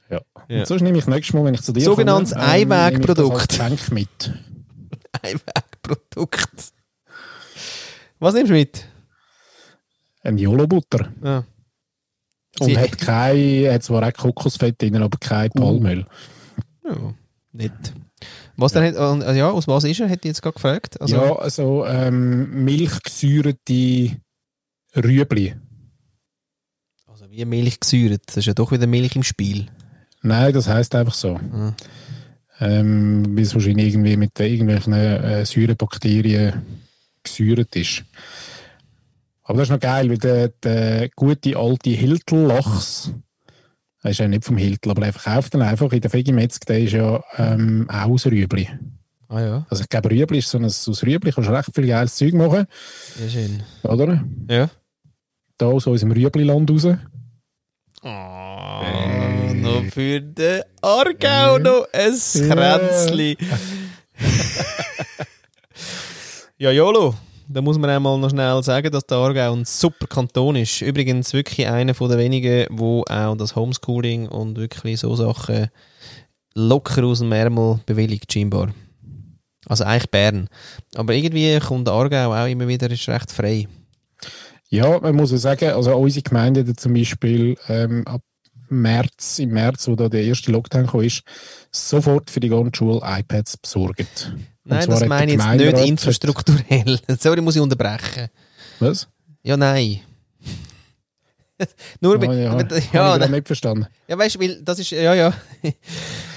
[0.09, 0.21] Ja.
[0.47, 0.59] Ja.
[0.59, 3.49] Und sonst nehme ich nächstes Mal, wenn ich zu dir Sogenanntes komme, ähm, Einwegprodukt.
[3.49, 4.33] Geschenk mit.
[5.21, 6.73] Einwegprodukt.
[8.19, 8.85] Was nimmst du mit?
[10.23, 11.11] Ein YOLO-Butter.
[11.23, 11.43] Ja.
[12.59, 16.05] Und Sie- hat, kein, hat zwar auch Kokosfett drin, aber kein Palmöl.
[16.83, 17.13] Ja,
[17.51, 17.93] nett.
[18.57, 20.07] Was denn, hat- äh, ja, aus was ist er?
[20.07, 20.99] Hätte ich jetzt gerade gefragt.
[20.99, 24.17] Also, ja, also ähm, milchgesäuerte
[24.95, 25.55] Rüebli.
[27.05, 28.23] also wie Milch gesäuert.
[28.25, 29.67] Das ist ja doch wieder Milch im Spiel.
[30.23, 31.35] Nein, das heißt einfach so.
[31.53, 31.73] Ah.
[32.59, 36.65] Ähm, weil es wahrscheinlich irgendwie mit irgendwelchen äh, Säurebakterien
[37.21, 38.03] gesäuert ist.
[39.43, 43.11] Aber das ist noch geil, weil der, der gute alte Hiltel-Lachs,
[44.03, 46.79] er ist ja nicht vom Hiltel, aber er verkauft dann einfach in der Vegimetzg, der
[46.79, 48.69] ist ja ähm, auch aus Rüebli.
[49.29, 51.87] Ah ja, Also ich glaube, Rüebli ist so ein, aus Rüebli, kannst du recht viel
[51.87, 52.65] geiles Zeug machen,
[53.17, 53.63] sehr schön.
[53.83, 54.23] oder?
[54.49, 54.69] Ja.
[55.57, 56.87] Da aus unserem Rüebli-Land raus.
[58.03, 62.55] Oh, noch für den Aargau noch ein Ja.
[62.55, 63.37] Kränzli.
[66.57, 67.15] ja, Jolo.
[67.49, 70.81] Da muss man einmal noch schnell sagen, dass der Aargau ein super Kanton ist.
[70.81, 75.69] Übrigens wirklich einer den wenigen, wo auch das Homeschooling und wirklich so Sachen
[76.55, 78.73] locker aus dem Ärmel bewilligt, scheinbar.
[79.65, 80.49] Also eigentlich Bern.
[80.95, 83.67] Aber irgendwie kommt der Aargau auch immer wieder, ist recht frei.
[84.69, 88.21] Ja, man muss ja sagen, also unsere Gemeinde zum Beispiel ähm, ab
[88.69, 91.21] März, im März, wo da der erste Lockdown kam, ist,
[91.71, 94.33] sofort für die ganze Schule iPads besorgt.
[94.67, 96.99] Nein, das meine ich jetzt nicht infrastrukturell.
[97.19, 98.29] Sorry, muss ich unterbrechen.
[98.79, 99.07] Was?
[99.43, 100.01] Ja, nein.
[102.01, 103.87] Nur mit, ja, ich ja, gerade ne- nicht verstanden.
[104.07, 105.33] ja, weißt du, weil das ist, ja, ja.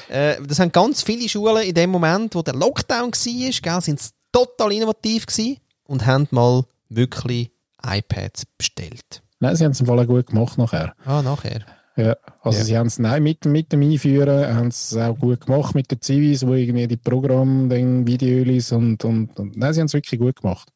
[0.09, 4.01] Äh, das haben ganz viele Schulen in dem Moment, wo der Lockdown war, gell, sind
[4.01, 9.23] sie total innovativ gewesen und haben mal wirklich iPads bestellt.
[9.39, 10.97] Nein, sie haben es im Fall gut gemacht nachher.
[11.05, 11.61] Ah, nachher.
[12.01, 12.65] Ja, also Ja.
[12.65, 16.01] sie haben es nein, mit, mit dem Einführen haben es auch gut gemacht mit den
[16.01, 20.21] Zivis, wo irgendwie die Programme, dann Videos und, und, und nein, sie haben es wirklich
[20.21, 20.69] gut gemacht,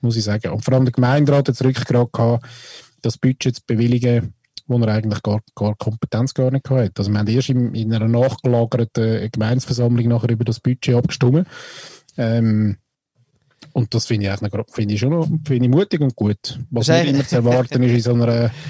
[0.00, 0.50] muss ich sagen.
[0.50, 2.46] Und vor allem der Gemeinderat hat es rückgrat gehabt,
[3.02, 4.34] das Budget zu bewilligen,
[4.66, 6.98] wo er eigentlich gar, gar Kompetenz gar nicht gehabt hat.
[6.98, 11.48] Also wir haben erst in, in einer nachgelagerten Gemeinsversammlung nachher über das Budget abgestimmt.
[12.16, 12.76] Ähm,
[13.72, 16.58] und das finde ich, eigentlich finde ich schon noch finde ich mutig und gut.
[16.70, 18.50] Was nicht immer zu erwarten ist in so einer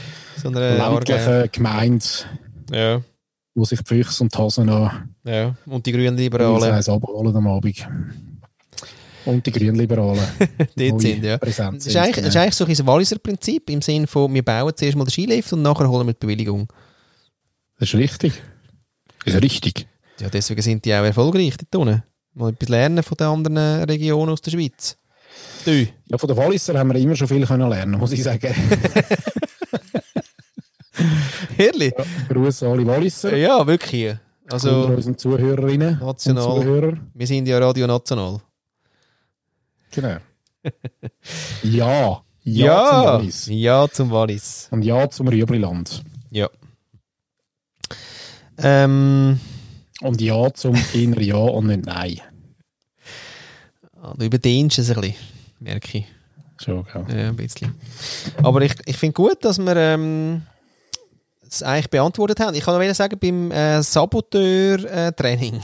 [0.42, 1.12] So eine Aargau.
[1.14, 2.04] ländlichen Gemeinde,
[2.72, 3.00] Ja,
[3.54, 5.54] wo sich die Füchse und die Hasen an ja.
[5.66, 6.74] Und die Grünen uns Liberalen.
[6.74, 7.86] eins abholen am Abend.
[9.26, 10.24] Und die Grünliberalen.
[10.76, 11.36] Dort sind, ja.
[11.36, 14.72] Das ist, eigentlich, das ist eigentlich so ein Walliser Prinzip im Sinne von, wir bauen
[14.74, 16.66] zuerst mal den Skilift und nachher holen wir die Bewilligung.
[17.78, 18.32] Das ist richtig.
[19.24, 19.86] Das ist richtig.
[20.20, 22.02] Ja, deswegen sind die auch erfolgreich dort unten.
[22.34, 24.96] Mal etwas lernen von den anderen Regionen aus der Schweiz.
[25.64, 25.86] Du.
[26.06, 28.54] Ja, von den Walliser haben wir immer schon viel können lernen, muss ich sagen.
[31.64, 31.94] Herrlich.
[31.96, 33.36] Ja, Gruß alle Walliser.
[33.36, 34.14] Ja, wirklich.
[34.50, 36.48] Also, Unter unseren Zuhörerinnen national.
[36.48, 36.92] und Zuhörer.
[37.14, 38.38] Wir sind ja Radio National.
[39.92, 40.16] Genau.
[41.62, 42.22] ja.
[42.42, 43.46] Ja, Ja, zum Wallis.
[43.50, 44.68] ja zum Wallis.
[44.70, 46.02] Und ja zum Rübliland.
[46.30, 46.48] Ja.
[48.58, 49.38] Ähm,
[50.00, 52.20] Und ja zum eher Ja und nicht Nein.
[54.02, 55.16] ah, du überdehnst es ein bisschen,
[55.60, 56.06] merke ich.
[56.58, 57.04] Schon, gell?
[57.08, 57.74] Ja, ein bisschen.
[58.42, 60.42] Aber ich, ich finde gut, dass wir ähm,
[61.52, 62.54] es eigentlich beantwortet haben.
[62.54, 65.60] Ich kann noch sagen, beim äh, Saboteur-Training,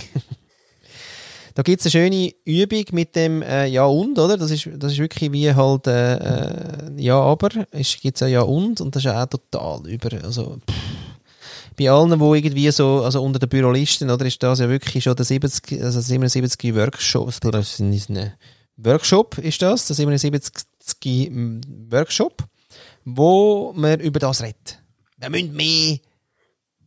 [1.54, 4.36] da gibt es eine schöne Übung mit dem äh, Ja und, oder?
[4.36, 7.50] Das ist, das ist wirklich wie halt äh, äh, Ja, aber.
[7.70, 10.10] Es gibt ein Ja und und das ist auch total über.
[10.24, 10.76] Also, pff.
[11.76, 15.16] bei allen, wo irgendwie so, also unter den Bürolisten, oder, ist das ja wirklich schon
[15.16, 18.32] der 70, also 77 Workshop, das ist ein
[18.76, 21.32] Workshop ist das, der 77.
[21.90, 22.44] Workshop,
[23.04, 24.82] wo man über das redet.
[25.16, 25.98] Wir müssen mehr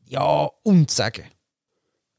[0.05, 1.25] Ja und sagen.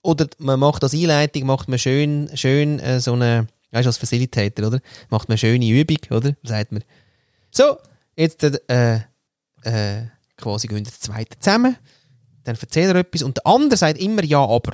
[0.02, 3.98] Oder man macht als Einleitung, macht man schön, schön äh, so eine, weißt du, als
[3.98, 4.80] Facilitator, oder?
[5.11, 6.34] Macht man eine schöne Übung, oder?
[6.42, 6.82] Sagt man,
[7.50, 7.76] so,
[8.16, 9.00] jetzt äh,
[9.62, 10.06] äh,
[10.36, 11.76] quasi gehen die zweite zusammen,
[12.44, 14.72] dann erzählt er etwas und der andere sagt immer Ja, aber.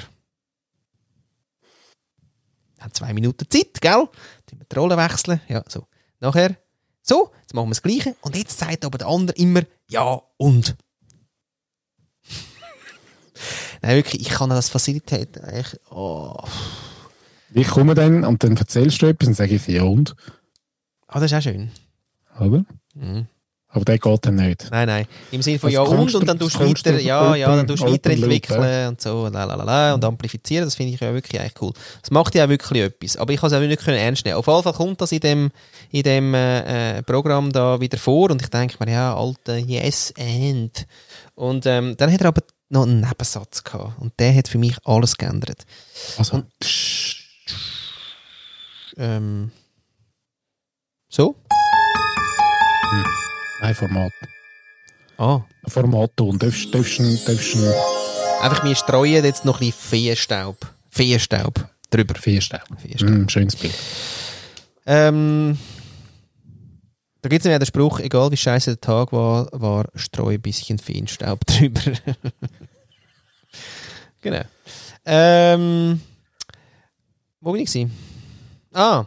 [2.78, 4.08] Hat zwei Minuten Zeit, gell?
[4.46, 5.86] Dann wir die Rolle wechseln, ja, so.
[6.20, 6.56] Nachher,
[7.02, 10.76] so, jetzt machen wir das Gleiche und jetzt sagt aber der andere immer Ja und.
[13.82, 15.78] Nein, wirklich, ich kann das Facilitaten eigentlich.
[15.90, 16.36] Oh.
[17.52, 20.14] Ich komme dann und dann erzählst du etwas und sage ich Ja und.
[21.06, 21.70] Ah, das ist auch schön.
[22.38, 22.64] Oder?
[22.94, 23.26] Mhm.
[23.76, 24.68] Aber der geht dann nicht.
[24.70, 25.06] Nein, nein.
[25.32, 27.82] Im Sinne von Das ja und und dann tust du weiter, ja, ja, dann tust
[27.82, 30.64] weiterentwickeln und so, lalalala, und amplifizieren.
[30.64, 31.72] Das finde ich ja wirklich eigentlich cool.
[32.00, 33.18] Das macht ja auch wirklich etwas.
[33.18, 34.38] Aber ich kann es auch nicht können ernst nehmen.
[34.38, 35.50] Auf jeden Fall kommt das in dem,
[35.90, 40.14] in dem äh, äh, Programm da wieder vor und ich denke mir, ja, alter Yes
[40.18, 40.86] and.
[41.34, 44.76] Und ähm, dann hat er aber noch einen Nebensatz gehabt und der hat für mich
[44.84, 45.64] alles geändert.
[46.18, 46.42] Also,
[48.98, 49.50] Ähm,
[51.08, 51.36] so?
[53.60, 54.12] nein, Format.
[55.18, 55.40] Ah.
[55.66, 56.38] Formatton.
[56.38, 57.74] Darfst darfst du darfst du
[58.40, 60.56] Einfach, wir streuen jetzt noch ein bisschen Feenstaub.
[60.90, 62.14] Feenstaub drüber.
[62.14, 62.64] Feststellen?
[62.78, 63.10] Feenstaub.
[63.10, 63.74] Mm, schönes Bild.
[64.86, 65.58] Ähm,
[67.22, 70.40] da gibt es ja den Spruch, egal wie scheiße der Tag war, war streu ein
[70.40, 71.80] bisschen Feenstaub drüber.
[74.20, 74.42] genau.
[75.04, 76.00] Ähm,
[77.40, 77.96] wo bin ich gewesen?
[78.72, 79.06] Ah,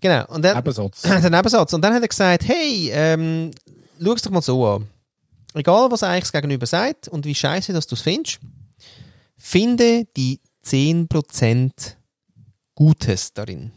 [0.00, 0.26] genau.
[0.28, 1.02] Und dann, Nebensatz.
[1.02, 1.72] der Nebensatz.
[1.72, 3.50] Und dann hat er gesagt, hey, ähm,
[4.02, 4.88] schau es doch mal so an.
[5.54, 8.38] Egal, was eigentlich das Gegenüber sagt und wie scheiße dass du es findest,
[9.36, 11.72] finde die 10%
[12.74, 13.72] Gutes darin.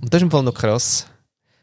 [0.00, 1.06] Und das ist im Fall noch krass.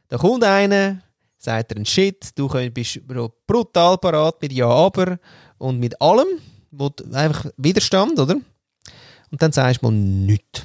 [0.09, 1.01] Da kommt einer,
[1.37, 2.99] sagt er einen Shit, du bist
[3.47, 5.19] brutal parat mit Ja, aber
[5.57, 6.27] und mit allem,
[6.71, 8.35] wo einfach Widerstand, oder?
[9.31, 10.63] Und dann sagst du mal nichts.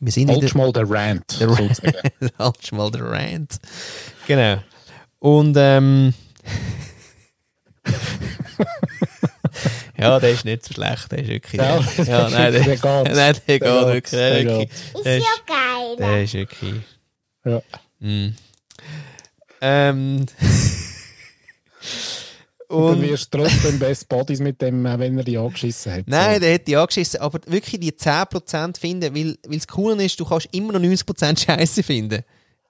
[0.00, 0.56] Wir sind Halt wieder...
[0.56, 1.40] mal der Rant.
[1.40, 1.76] Der Rant.
[1.76, 1.98] sozusagen.
[2.38, 3.60] Halt mal der Rant.
[4.26, 4.62] Genau.
[5.18, 6.14] Und ähm.
[10.00, 11.60] ja, der ist nicht so schlecht, der ist wirklich.
[11.60, 12.82] Ja, ja nein, der, der geht.
[12.82, 14.10] nein, der geht wirklich.
[14.10, 14.62] Der, der.
[14.62, 15.96] Ist ja geil.
[15.98, 16.74] der ist wirklich.
[17.44, 17.62] Ja.
[18.00, 18.34] Mm.
[19.60, 20.26] Ähm.
[22.70, 25.92] Und dann Und, wirst du trotzdem Best Buddies mit dem, äh, wenn er die angeschissen
[25.92, 26.04] hat.
[26.06, 26.40] nein, so.
[26.40, 30.24] der hätte ja angeschissen, aber wirklich die 10% finden, weil, weil das Coole ist, du
[30.24, 32.22] kannst immer noch 90% Scheiße finden.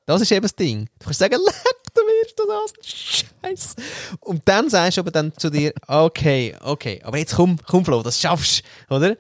[0.07, 0.89] Das ist eben das Ding.
[0.99, 1.37] Du kannst sagen,
[2.37, 3.77] du wirst das, Scheiße.
[4.21, 8.03] Und dann sagst du aber dann zu dir, okay, okay, aber jetzt komm, komm Flo,
[8.03, 9.17] das schaffst du, oder?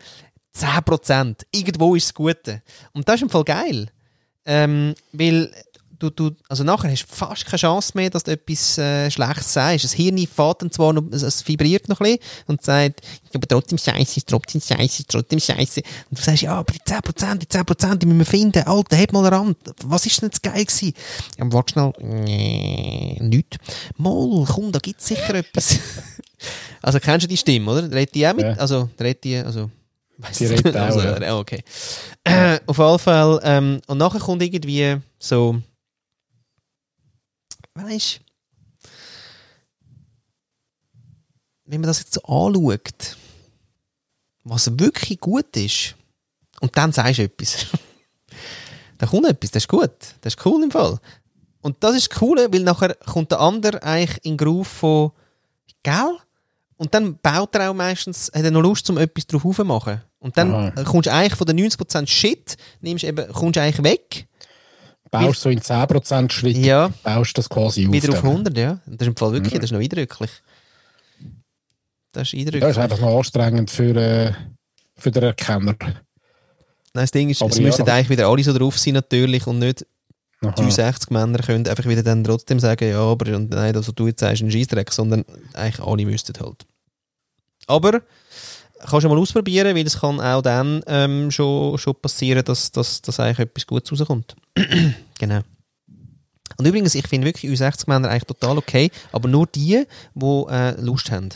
[0.57, 2.62] 10%, irgendwo ist das Gute.
[2.93, 3.89] Und das ist im Fall geil.
[4.45, 5.53] Ähm, weil
[6.01, 9.53] du, du, also nachher hast du fast keine Chance mehr, dass du etwas äh, Schlechtes
[9.53, 9.84] sagst.
[9.84, 13.46] Das Hirn fährt dann zwar noch, es, vibriert noch ein bisschen und sagt, ja, aber
[13.46, 15.82] trotzdem scheiße, trotzdem scheiße, trotzdem scheiße.
[16.11, 18.62] Und du sagst, ja, aber die 10%, die 10%, die müssen wir finden.
[18.64, 19.59] Alter, heb mal einen Rand.
[19.84, 20.94] Was ist denn jetzt geil gewesen?
[21.38, 23.59] Ja, warte schnell, nee, nichts.
[23.96, 25.78] Mal, komm, da gibt's sicher etwas.
[26.82, 27.90] also kennst du die Stimme, oder?
[27.92, 28.46] Redet die auch mit?
[28.46, 28.55] Ja.
[28.55, 29.70] Also, redet die, also,
[30.38, 30.76] Die ich redet nicht.
[30.76, 31.62] auch, also, ja, okay.
[32.24, 35.61] Äh, auf jeden Fall, ähm, und nachher kommt irgendwie so,
[37.85, 38.20] weißt
[41.70, 43.16] wenn man das jetzt so anschaut,
[44.43, 45.95] was wirklich gut ist,
[46.61, 47.66] Und dann sagst du etwas.
[48.99, 49.91] da kommt etwas, das ist gut.
[50.20, 50.99] Das ist cool im Fall.
[51.62, 55.12] Und das ist das Coole, weil nachher kommt der andere eigentlich in den Groove von,
[55.83, 56.16] gell?
[56.76, 60.03] Und dann baut er auch meistens, hat er noch Lust, um etwas drauf zu machen.
[60.18, 60.85] Und dann Aha.
[60.85, 64.28] kommst du eigentlich von den 90% Shit, nimmst eben, kommst du eigentlich weg,
[65.11, 66.92] Baust so in 10% Schritt, Ja.
[67.02, 67.92] baust das quasi auf.
[67.92, 68.30] wieder auf dann.
[68.30, 68.78] 100, ja.
[68.86, 70.30] Das ist im Fall wirklich, das ist noch eindrücklich.
[72.12, 72.61] Das ist eindrücklich.
[72.62, 74.32] Das ist einfach noch anstrengend für, äh,
[74.96, 75.74] für den Erkenner.
[75.80, 75.94] Nein,
[77.04, 77.62] das Ding ist, Aber es ja.
[77.64, 79.86] müssen eigentlich wieder alle so drauf sein natürlich und nicht
[80.42, 80.52] Aha.
[80.52, 84.20] 63 Männer können einfach wieder dann trotzdem sagen, ja, aber und nein, also du jetzt
[84.20, 86.66] sagst ein Scheissdreck, sondern eigentlich alle müssten halt.
[87.66, 88.00] Aber
[88.89, 93.03] kannst du mal ausprobieren, weil es kann auch dann ähm, schon, schon passieren, dass, dass,
[93.03, 94.35] dass eigentlich etwas Gutes rauskommt.
[95.18, 95.41] genau.
[96.57, 101.11] Und übrigens, ich finde wirklich U60-Männer eigentlich total okay, aber nur die, die äh, Lust
[101.11, 101.31] haben.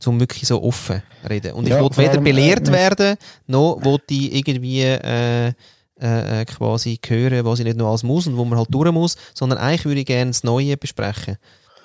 [0.00, 1.52] Zum wirklich so offen reden.
[1.52, 3.16] Und ich Ja, will weder allem, belehrt äh, werden,
[3.46, 5.52] noch will ich irgendwie äh,
[6.00, 8.90] äh, äh, quasi hören, was ich nicht noch alles muss und wo man halt durch
[8.90, 11.36] muss, sondern eigentlich würde ich gerne das Neue besprechen.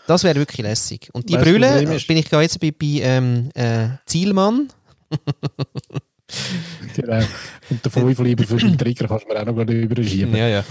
[0.07, 1.09] Das wäre wirklich lässig.
[1.13, 4.69] Und die Weißt Brille, bin ich gerade jetzt bei, bei ähm, äh, Zielmann.
[6.95, 7.23] Genau.
[7.69, 10.35] Und der Fünfliebe für den Trigger kannst du mir auch noch überschieben.
[10.35, 10.63] Ja, ja.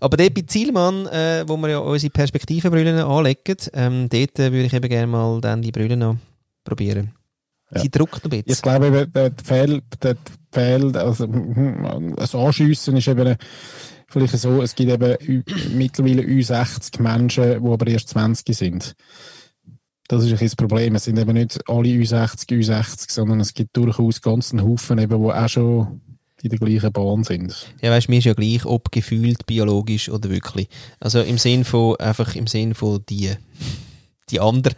[0.00, 4.64] Aber dort bei Zielmann, äh, wo wir ja unsere Perspektivenbrillen anlegen, ähm, dort äh, würde
[4.66, 6.16] ich eben gerne mal dann die Brille noch
[6.64, 7.12] probieren.
[7.74, 7.80] Ja.
[7.82, 8.62] Sie druckt ein Ich bisschen.
[8.62, 10.16] glaube, eben, der Fehl, der
[10.52, 13.36] Fehl, also, hm, das Anschiessen ist eben
[14.14, 15.44] vielleicht so, es gibt eben
[15.74, 18.94] mittlerweile Ü60 Menschen, die aber erst 20 sind.
[20.08, 20.94] Das ist ein das Problem.
[20.94, 25.22] Es sind eben nicht alle Ü60 Ü60, sondern es gibt durchaus ganz einen Haufen, eben,
[25.22, 26.00] die auch schon
[26.42, 27.66] in der gleichen Bahn sind.
[27.80, 30.68] Ja, weißt, mir ist ja gleich, ob gefühlt, biologisch oder wirklich.
[31.00, 33.32] Also im Sinn von, einfach im Sinn von die.
[34.30, 34.74] Die anderen.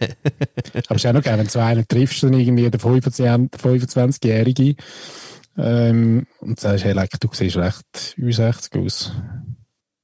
[0.89, 4.75] Aber es ist auch noch geil, wenn du einen triffst, dann irgendwie der 25 25-Jährige,
[5.59, 9.13] ähm, und sagst, hey, leck, du siehst recht Ü60 aus.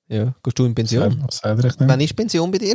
[0.09, 1.22] ja, gehst du in Pension?
[1.26, 1.88] Was sagt er?
[1.88, 2.74] Wann ist Pension bei dir?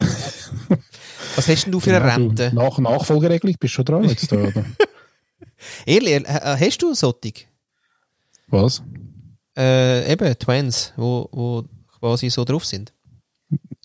[1.36, 2.50] Was hast denn du für eine Rente?
[2.52, 4.64] Nach Nachfolgeregelung bist du schon dran jetzt da, oder?
[5.86, 7.48] Ehrlich, äh, äh, hast du Sottig?
[8.48, 8.82] Was?
[9.56, 11.64] Äh, eben, Twins, wo, wo
[11.98, 12.92] quasi so drauf sind.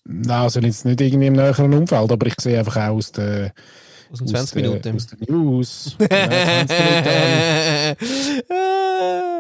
[0.06, 3.54] Nein, also jetzt nicht irgendwie im näheren Umfeld, aber ich sehe einfach auch aus der,
[4.20, 4.96] Den aus 20 der, Minuten.
[4.96, 5.96] aus der News.
[6.00, 7.96] Nein, 20 Minuten habe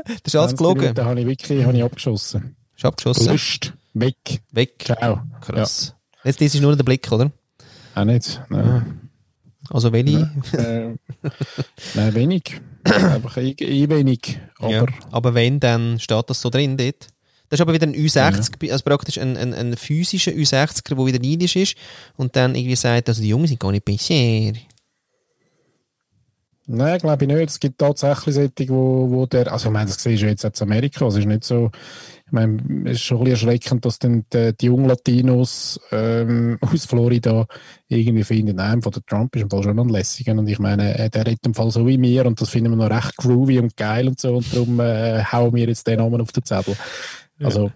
[0.05, 0.82] das ist alles 20 gelogen.
[0.82, 2.55] Minuten habe ich wirklich habe ich abgeschossen.
[2.76, 3.26] Ist abgeschossen.
[3.28, 3.74] Gelöscht.
[3.93, 4.41] Weg.
[4.51, 4.84] Weg.
[4.84, 5.21] Ciao.
[5.41, 5.95] Krass.
[6.24, 7.32] Jetzt das ist nur der Blick, oder?
[7.95, 8.41] Auch nicht.
[8.43, 8.45] Ah.
[8.49, 9.09] Nein.
[9.69, 10.30] Also welche?
[10.53, 10.95] Äh,
[11.93, 12.61] nein, wenig.
[12.84, 14.39] einfach ein, ein wenig.
[14.59, 14.86] Aber ja.
[15.11, 17.07] aber wenn, dann steht das so drin dort.
[17.49, 21.19] Das ist aber wieder ein U60, also praktisch ein, ein, ein physischer U60er, der wieder
[21.19, 21.75] neidisch ist
[22.17, 24.53] und dann irgendwie sagt, also die Jungen sind gar nicht besser.
[26.65, 27.49] Nein, glaube ich nicht.
[27.49, 30.51] Es gibt tatsächlich solche, wo, wo der, also ich meine, das siehst du jetzt in
[30.61, 31.71] Amerika, es ist nicht so,
[32.25, 36.57] ich meine, es ist schon ein bisschen erschreckend, dass dann die, die jungen Latinos ähm,
[36.61, 37.45] aus Florida
[37.89, 40.97] irgendwie finden, nein, von der Trump ist im Fall schon ein lässiger und ich meine,
[40.97, 43.59] äh, der redet im Fall so wie mir und das finden wir noch recht groovy
[43.59, 46.77] und geil und so und darum äh, hauen wir jetzt den Namen auf den Zettel.
[47.43, 47.71] Also,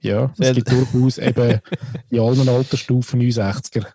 [0.00, 1.60] ja, es gibt durchaus eben
[2.10, 3.86] in allen Altersstufen 69er,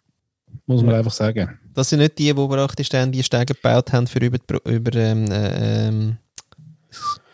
[0.66, 0.98] muss man Ja.
[1.00, 1.60] einfach sagen.
[1.74, 5.32] Das sind nicht die, die praktisch dann die Stege gebaut haben für über, über ähm,
[5.32, 6.18] äh, ähm,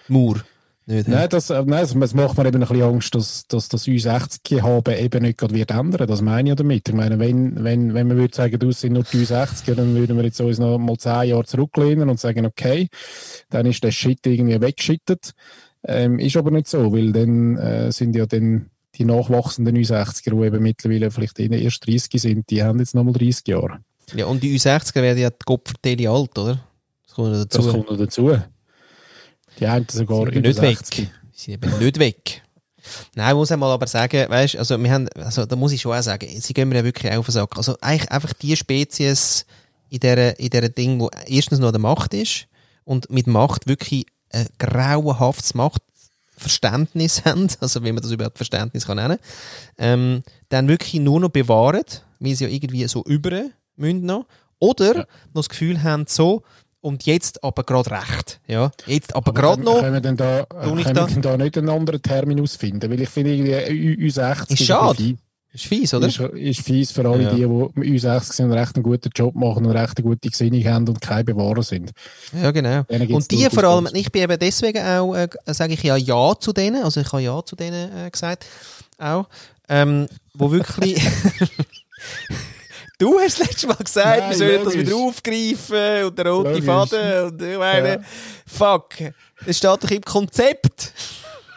[0.08, 0.44] Mauer.
[0.90, 3.86] Nicht, Nein, das, äh, nein, es macht mir eben ein bisschen Angst, dass, dass das
[3.88, 6.08] U60 haben eben nicht gerade wird ändern.
[6.08, 6.88] Das meine ich damit.
[6.88, 10.16] Ich meine, wenn, wenn, wenn man würde sagen, du sind nur die U60er, dann würden
[10.16, 12.88] wir jetzt uns noch mal zehn Jahre zurücklehnen und sagen, okay,
[13.50, 15.34] dann ist der Shit irgendwie weggeschittet.
[15.84, 20.46] Ähm, ist aber nicht so, weil dann äh, sind ja dann die nachwachsenden U60er, die
[20.46, 23.80] eben mittlerweile vielleicht erst 30 sind, die haben jetzt nochmal 30 Jahre.
[24.16, 26.60] Ja, und die U60er werden ja die Kopfverteile alt, oder?
[27.06, 27.62] Das kommt noch dazu.
[27.62, 28.40] Das kommt noch dazu.
[29.60, 31.00] Die einen sogar über nicht 60.
[31.00, 31.10] weg.
[31.34, 32.44] Sie sind eben nicht weg.
[33.16, 35.94] Nein, ich muss einmal aber sagen, weißt, also wir haben, also da muss ich schon
[35.94, 37.58] auch sagen, sie gehen mir ja wirklich auf den Sack.
[37.58, 39.46] Also eigentlich einfach die Spezies
[39.90, 42.48] in dieser, in dieser Ding, wo erstens noch an der Macht ist
[42.86, 48.98] und mit Macht wirklich ein grauenhaftes Machtverständnis haben, also wie man das überhaupt Verständnis kann
[48.98, 49.18] nennen,
[49.78, 51.84] ähm, dann wirklich nur noch bewahren,
[52.20, 53.44] weil sie ja irgendwie so über
[53.76, 54.26] müssen noch,
[54.60, 55.02] oder Ja.
[55.34, 56.44] noch das Gefühl haben, so,
[56.82, 60.46] und jetzt aber gerade recht, ja, jetzt aber gerade können, noch, Können wir denn da,
[60.46, 61.10] können da?
[61.10, 62.90] wir da nicht einen anderen Terminus finden?
[62.90, 65.18] Weil ich finde, irgendwie Ü- Ü60 Ist schade,
[65.54, 66.08] ist fies, oder?
[66.08, 67.30] Ist, ist fies für alle Ja.
[67.32, 67.46] die, die
[68.00, 71.02] Ü60 sind und recht einen guten Job machen und recht eine gute Gesinnung haben und
[71.02, 71.92] keine Bewahrer sind.
[72.34, 72.84] Ja, genau.
[72.90, 76.54] Und die vor allem, ich bin eben deswegen auch, äh, sage ich ja Ja zu
[76.54, 78.46] denen, also ich habe Ja zu denen äh, gesagt,
[79.00, 79.28] auch,
[79.70, 81.02] ähm, wo wirklich
[83.00, 86.66] Du hast letztes Mal gesagt, Nein, wir sollen das wieder aufgreifen und der rote logisch.
[86.66, 88.00] Faden und ich meine, ja.
[88.48, 88.90] fuck,
[89.46, 90.94] es steht doch im Konzept.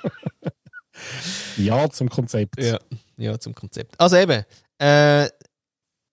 [1.57, 2.63] ja, zum Konzept.
[2.63, 2.79] Ja,
[3.21, 3.99] ja zum Konzept.
[3.99, 4.45] Also eben,
[4.79, 5.29] äh,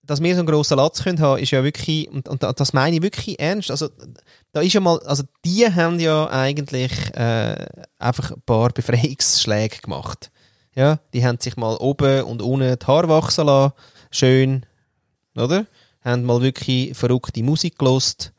[0.03, 2.95] dass wir so einen grossen Latz können haben, ist ja wirklich, und, und das meine
[2.95, 3.89] ich wirklich ernst, also
[4.53, 7.65] da ist ja mal, also die haben ja eigentlich äh,
[7.99, 10.31] einfach ein paar Befreiungsschläge gemacht.
[10.75, 13.73] Ja, die haben sich mal oben und unten die Haare wachsen lassen,
[14.11, 14.65] schön,
[15.35, 15.65] oder?
[16.01, 18.31] Haben mal wirklich verrückte Musik gelost,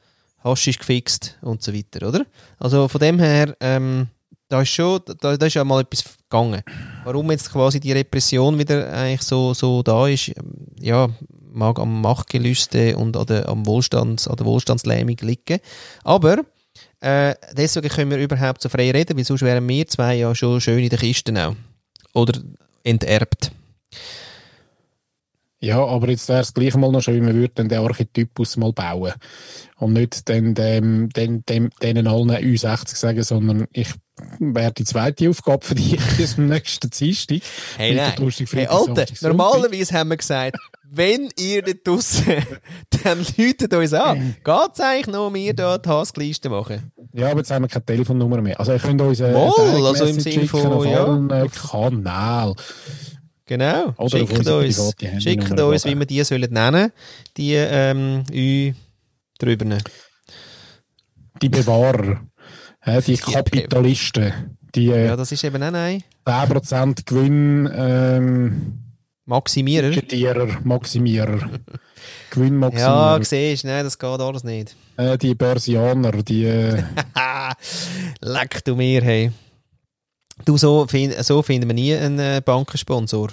[0.42, 2.24] Haschisch gefixt und so weiter, oder?
[2.58, 4.08] Also von dem her, ähm,
[4.48, 6.62] da ist schon, da, da ist ja mal etwas gegangen.
[7.04, 10.32] Warum jetzt quasi die Repression wieder eigentlich so, so da ist,
[10.80, 11.08] ja,
[11.52, 15.60] mag am Machtgelüste und an der, am Wohlstands, an der Wohlstandslähmung liegen.
[16.04, 16.44] Aber
[17.00, 20.60] äh, deswegen können wir überhaupt so frei reden, weil sonst wären wir zwei ja schon
[20.60, 21.54] schön in der Kiste auch.
[22.14, 22.40] Oder
[22.84, 23.52] enterbt.
[25.60, 29.12] Ja, aber jetzt wäre es gleich mal noch schön, man würde den Archetypus mal bauen.
[29.78, 33.88] Und nicht den, dem, dem, dem, denen allen U60 sagen, sondern ich
[34.38, 37.38] wäre die zweite Aufgabe für dich bis zum nächsten Dienstag.
[37.76, 38.12] Hey, nein.
[38.52, 40.56] hey, Alter, normalerweise haben wir gesagt,
[40.90, 42.46] wenn ihr nicht draussen,
[43.04, 44.36] dann läutet uns an.
[44.42, 46.92] Geht es eigentlich noch, wir hier die Haskliste machen?
[47.12, 48.58] Ja, aber jetzt haben wir keine Telefonnummer mehr.
[48.58, 51.42] Also ihr könnt uns eine Moll, also im Sinne von, ja.
[51.44, 52.54] Äh, Kanal.
[53.46, 53.94] Genau.
[53.96, 56.92] Oder schickt uns, schickt uns wie wir die sollen nennen,
[57.36, 58.24] die ähm,
[59.38, 59.78] drüber.
[61.40, 62.20] Die Bewahrer,
[62.88, 66.02] äh, die Kapitalisten, die äh, ja, das ist eben auch nein.
[66.26, 68.88] 10% Gewinn ähm,
[69.28, 69.88] Maximierer.
[69.88, 71.50] Budgetierer, Maximierer.
[72.30, 73.18] Gewinnmaximierer.
[73.18, 74.74] Ja, siehst du, nein, das geht alles nicht.
[74.96, 76.44] Äh, die Börsianer, die...
[76.44, 76.82] Äh...
[78.20, 79.32] Leck du mir, hey.
[80.46, 83.28] Du, so, find, so finden wir nie einen äh, Bankensponsor.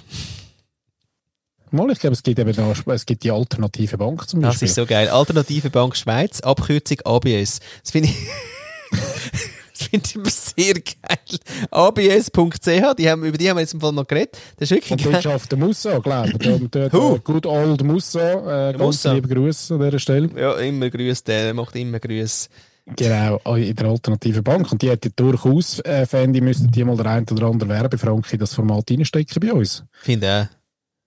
[1.70, 4.60] Mal, ich glaube, es gibt eben noch, es gibt die Alternative Bank zum Beispiel.
[4.60, 5.08] Das ist so geil.
[5.08, 7.60] Alternative Bank Schweiz, Abkürzung ABS.
[7.82, 8.16] Das finde ich...
[8.90, 11.38] das finde ich sehr geil.
[11.70, 14.38] abs.ch, die haben, über die haben wir jetzt im Fall noch geredet.
[14.56, 16.70] Das ist wirklich Und dort schafft der Musso, glaube ich.
[16.70, 18.18] Der, good old Musso.
[18.18, 19.12] Äh, ganz Musso.
[19.12, 20.30] liebe Grüße an dieser Stelle.
[20.36, 22.48] Ja, immer Grüße, der macht immer Grüße.
[22.94, 24.70] Genau, in der alternativen Bank.
[24.70, 28.38] Und die hätte durchaus, äh, Fendi, müssten die mal der ein oder andere Werbefrank in
[28.38, 29.82] das Format reinstecken bei uns.
[30.02, 30.48] Finde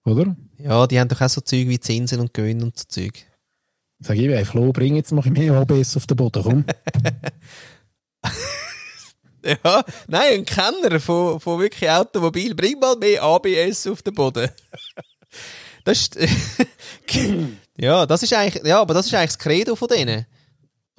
[0.06, 0.11] auch.
[0.11, 0.35] Oder?
[0.57, 3.14] Ja, die haben doch auch so Zeug wie Zinsen und Gewinn und so Zeug.
[4.01, 6.65] Sag ich, ey, Flo, bring jetzt mal mehr ABS auf den Boden, komm.
[9.44, 14.50] ja, nein, ein Kenner von, von wirklich Automobil, bring mal mehr ABS auf den Boden.
[15.84, 16.18] das ist,
[17.78, 20.26] ja, das ist eigentlich, ja, aber das ist eigentlich das Credo von denen.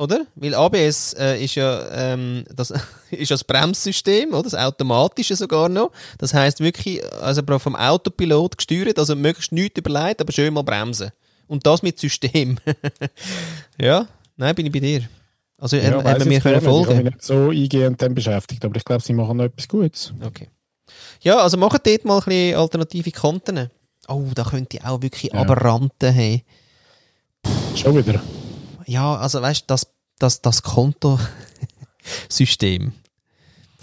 [0.00, 0.26] Oder?
[0.34, 2.72] Weil ABS äh, ist ja ähm, das
[3.10, 4.44] ist das Bremssystem, oder?
[4.44, 5.92] Das automatische sogar noch.
[6.16, 11.10] Das heißt wirklich, also vom Autopilot gesteuert, also möglichst nichts überlegt, aber schön mal bremsen.
[11.48, 12.56] Und das mit System.
[13.78, 14.06] ja,
[14.38, 15.06] nein, bin ich bei dir.
[15.60, 16.82] Also ja, haben, wir mir können folgen.
[16.82, 19.68] Ich habe mich nicht so eingehend dann beschäftigt, aber ich glaube, sie machen noch etwas
[19.68, 20.12] Gutes.
[20.24, 20.48] Okay.
[21.20, 23.70] Ja, also machen dort mal ein bisschen alternative Konten.
[24.08, 25.38] Oh, da könnte ich auch wirklich ja.
[25.38, 26.42] Aberranten haben.
[27.76, 28.20] Schon wieder
[28.90, 29.86] ja, also weißt du, das,
[30.18, 32.92] das, das Kontosystem.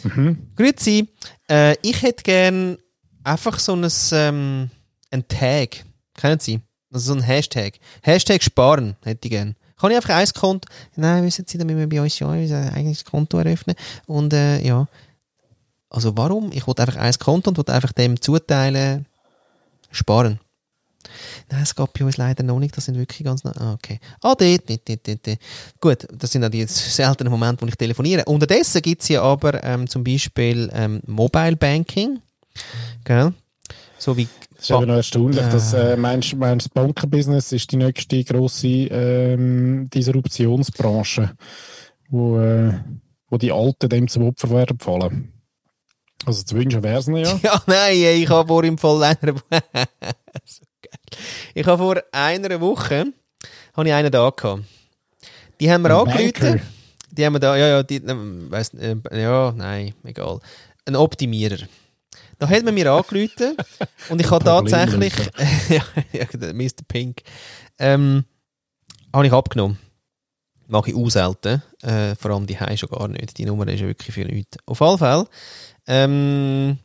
[0.04, 0.52] mhm.
[0.56, 1.08] Grüezi,
[1.50, 2.78] äh, ich hätte gern
[3.24, 4.70] einfach so ein, ähm,
[5.12, 5.86] ein Tag.
[6.16, 6.62] Kennen Sie?
[6.92, 7.80] Also so ein Hashtag.
[8.02, 9.56] Hashtag sparen hätte ich gern.
[9.80, 10.68] Kann ich einfach ein Konto?
[10.96, 13.76] Nein, wissen Sie, müssen wir bei uns ja ein eigenes Konto eröffnen.
[14.06, 14.88] Und äh, ja.
[15.90, 16.52] Also warum?
[16.52, 19.06] Ich wollte einfach ein Konto und wollte einfach dem zuteilen,
[19.92, 20.40] sparen.
[21.50, 22.76] Nein, es geht bei uns leider noch nicht.
[22.76, 23.46] Das sind wirklich ganz.
[23.46, 24.00] Ah, okay.
[24.22, 25.40] Ah, dort, dort, dort, dort.
[25.80, 28.26] Gut, das sind auch die seltenen Momente, wo ich telefoniere.
[28.26, 32.22] Unterdessen gibt es ja aber ähm, zum Beispiel ähm, Mobile Banking.
[33.06, 33.34] Gell?
[33.98, 34.28] So wie.
[34.58, 38.68] Das ist aber noch erstaunlich, äh, dass äh, meinst, meinst, Bankenbusiness ist die nächste grosse
[38.68, 41.34] ähm, Disruptionsbranche,
[42.10, 42.74] wo, äh,
[43.30, 45.32] wo die Alten dem zum Opfer werden fallen.
[46.26, 47.40] Also zu wünschen wäre es ja.
[47.44, 49.36] Ja, nein, ich habe vor im Fall einer
[51.54, 53.14] ich habe vor einer Woche
[53.76, 54.64] habe ich einen da gehabt.
[55.60, 56.62] Die haben wir angerufen.
[57.12, 60.40] Die haben wir da, ja, ja, die, ähm, weiss, äh, ja, nein, egal.
[60.86, 61.58] Ein Optimierer.
[62.40, 63.58] Da hat man mir angerufen
[64.10, 65.14] und ich habe tatsächlich,
[65.70, 66.84] ja, ja, Mr.
[66.88, 67.24] Pink,
[67.80, 68.26] ähm,
[69.14, 69.80] habe ich abgenommen.
[70.68, 71.64] Mache ich auch selten.
[71.82, 73.38] Äh, vor allem die Hause schon gar nicht.
[73.38, 74.58] Die Nummer ist ja wirklich für nichts.
[74.66, 75.28] Auf alle Fälle,
[75.88, 76.78] ähm,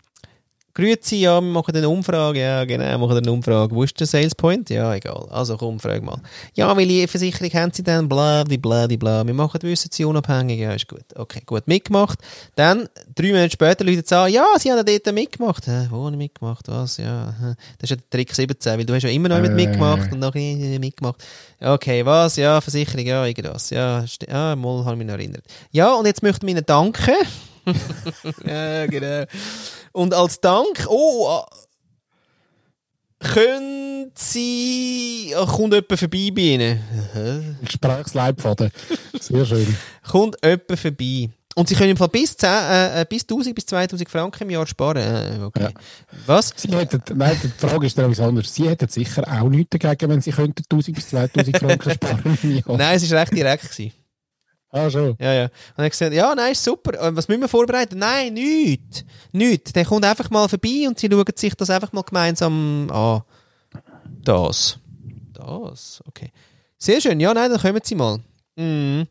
[0.74, 2.40] Grüezi, ja, wir machen eine Umfrage.
[2.40, 3.74] Ja, genau, wir machen eine Umfrage.
[3.74, 4.70] Wo ist der Sales Point?
[4.70, 5.26] Ja, egal.
[5.30, 6.18] Also komm, frag mal.
[6.54, 8.08] Ja, welche Versicherung haben Sie denn?
[8.08, 9.26] Bla, die bla, die bla.
[9.26, 10.60] Wir machen, wissen Sie, unabhängig.
[10.60, 11.04] Ja, ist gut.
[11.14, 12.18] Okay, gut, mitgemacht.
[12.54, 15.66] Dann, drei Monate später, Leute sagen, ja, Sie haben dort mitgemacht.
[15.66, 16.66] Hä, wo habe ich mitgemacht?
[16.68, 16.96] Was?
[16.96, 17.34] Ja,
[17.78, 20.20] das ist ja der Trick 17, weil du hast ja immer noch mit mitgemacht und
[20.20, 21.22] noch nicht mitgemacht.
[21.60, 22.36] Okay, was?
[22.36, 23.68] Ja, Versicherung, ja, irgendwas.
[23.68, 25.44] Ja, ja mal habe ich mich noch erinnert.
[25.70, 27.12] Ja, und jetzt möchten wir Ihnen danken.
[28.46, 29.24] ja, genau.
[29.92, 31.42] Und als Dank, oh,
[33.20, 37.58] können Sie, oh, kommt jemand vorbei bei Ihnen?
[37.62, 38.70] Gesprächsleitfaden.
[39.20, 39.76] Sehr schön.
[40.10, 41.30] kommt jemand vorbei.
[41.54, 44.50] Und Sie können im Fall bis, 10, äh, äh bis 1000 bis 2000 Franken im
[44.50, 44.96] Jahr sparen.
[44.96, 45.64] Äh, okay.
[45.64, 45.70] Ja.
[46.26, 46.54] Was?
[46.56, 48.54] Sie hätten, nein, die Frage ist etwas anderes.
[48.54, 52.56] Sie hätten sicher auch nichts dagegen, wenn Sie könnten 1000 bis 2000 Franken sparen im
[52.56, 52.76] Jahr.
[52.78, 53.70] Nein, es war recht direkt.
[53.70, 53.92] Gewesen.
[54.74, 55.14] Ah, schon.
[55.20, 55.44] Ja, ja.
[55.76, 56.92] Und er gesagt, ja, nein, ist super.
[57.14, 57.98] Was müssen wir vorbereiten?
[57.98, 59.04] Nein, nichts.
[59.30, 59.72] Nichts.
[59.74, 63.22] Der kommt einfach mal vorbei und sie schauen sich das einfach mal gemeinsam an.
[64.24, 64.78] Das.
[65.34, 66.32] Das, okay.
[66.78, 67.20] Sehr schön.
[67.20, 68.18] Ja, nein, dann kommen sie mal.
[68.56, 69.06] Mhm.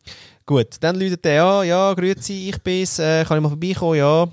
[0.48, 1.68] Gut, dann läutet der an.
[1.68, 2.98] Ja, grüezi, ich bin's.
[2.98, 3.98] Äh, kann ich mal vorbeikommen?
[3.98, 4.28] Ja.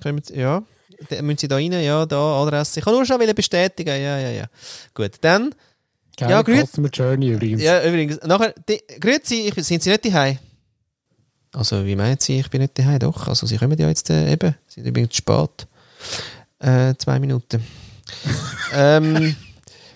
[0.00, 0.62] Kommen sie, ja.
[1.10, 1.72] Dann müssen Sie da rein?
[1.72, 2.78] Ja, da, Adresse.
[2.78, 3.90] Ich kann nur schon bestätigen.
[4.00, 4.44] Ja, ja, ja.
[4.94, 5.54] Gut, dann...
[6.16, 6.80] Geile ja, grüezi.
[6.92, 7.62] Journey übrigens.
[7.62, 8.20] Ja, übrigens.
[8.24, 10.38] Nachher, die, grüezi, ich, sind Sie nicht daheim?
[11.58, 13.00] Also, wie meint sie, ich bin nicht daheim?
[13.00, 15.66] Doch, also sie kommen ja jetzt äh, eben, sie sind übrigens spät.
[16.60, 17.60] Äh, zwei Minuten.
[18.72, 19.34] ähm,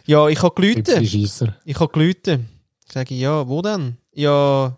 [0.04, 1.00] ja, ich habe gelüten.
[1.00, 2.48] Ich habe gelüten.
[2.92, 3.96] Sage ich, ja, wo denn?
[4.12, 4.76] Ja,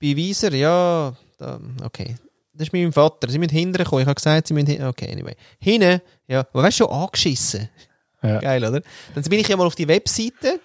[0.00, 2.14] bei Wieser, ja, da, okay.
[2.52, 3.28] Das ist meinem Vater.
[3.28, 4.02] Sie müssen hinterher kommen.
[4.02, 5.34] Ich habe gesagt, sie müssen Okay, anyway.
[5.58, 7.68] Hinten, ja, wo weißt du, schon angeschissen.
[8.22, 8.38] Ja.
[8.38, 8.80] Geil, oder?
[9.12, 10.60] Dann bin ich ja mal auf die Webseite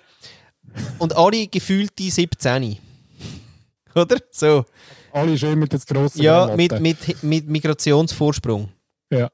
[0.99, 2.77] und alle gefühlte 17.
[3.95, 4.17] oder?
[4.29, 4.65] So.
[5.13, 8.69] Alle schön mit das grossen Ja, mit, mit, mit Migrationsvorsprung.
[9.11, 9.29] Ja.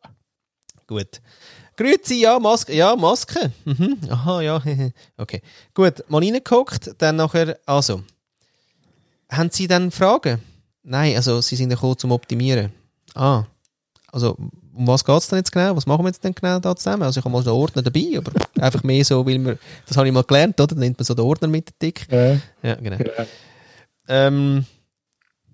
[0.87, 1.21] Gut.
[1.75, 2.73] Grüezi, ja, Maske.
[2.73, 3.51] Ja, Maske.
[3.65, 3.97] Mhm.
[4.09, 4.61] Aha, ja.
[5.17, 5.41] okay.
[5.73, 8.03] Gut, mal reingeguckt, dann nachher, also.
[9.29, 10.41] Haben Sie dann Fragen?
[10.83, 12.71] Nein, also Sie sind gekommen zum Optimieren.
[13.13, 13.43] Ah,
[14.11, 14.37] also
[14.73, 15.75] um was geht es denn jetzt genau?
[15.75, 17.03] Was machen wir jetzt denn genau da zusammen?
[17.03, 18.31] Also ich habe mal so einen Ordner dabei, aber
[18.61, 20.67] einfach mehr so, weil wir, das habe ich mal gelernt, oder?
[20.67, 22.07] Dann nimmt man so den Ordner mit dick.
[22.09, 22.97] Ja, ja genau.
[22.97, 23.25] Ja.
[24.07, 24.65] Ähm,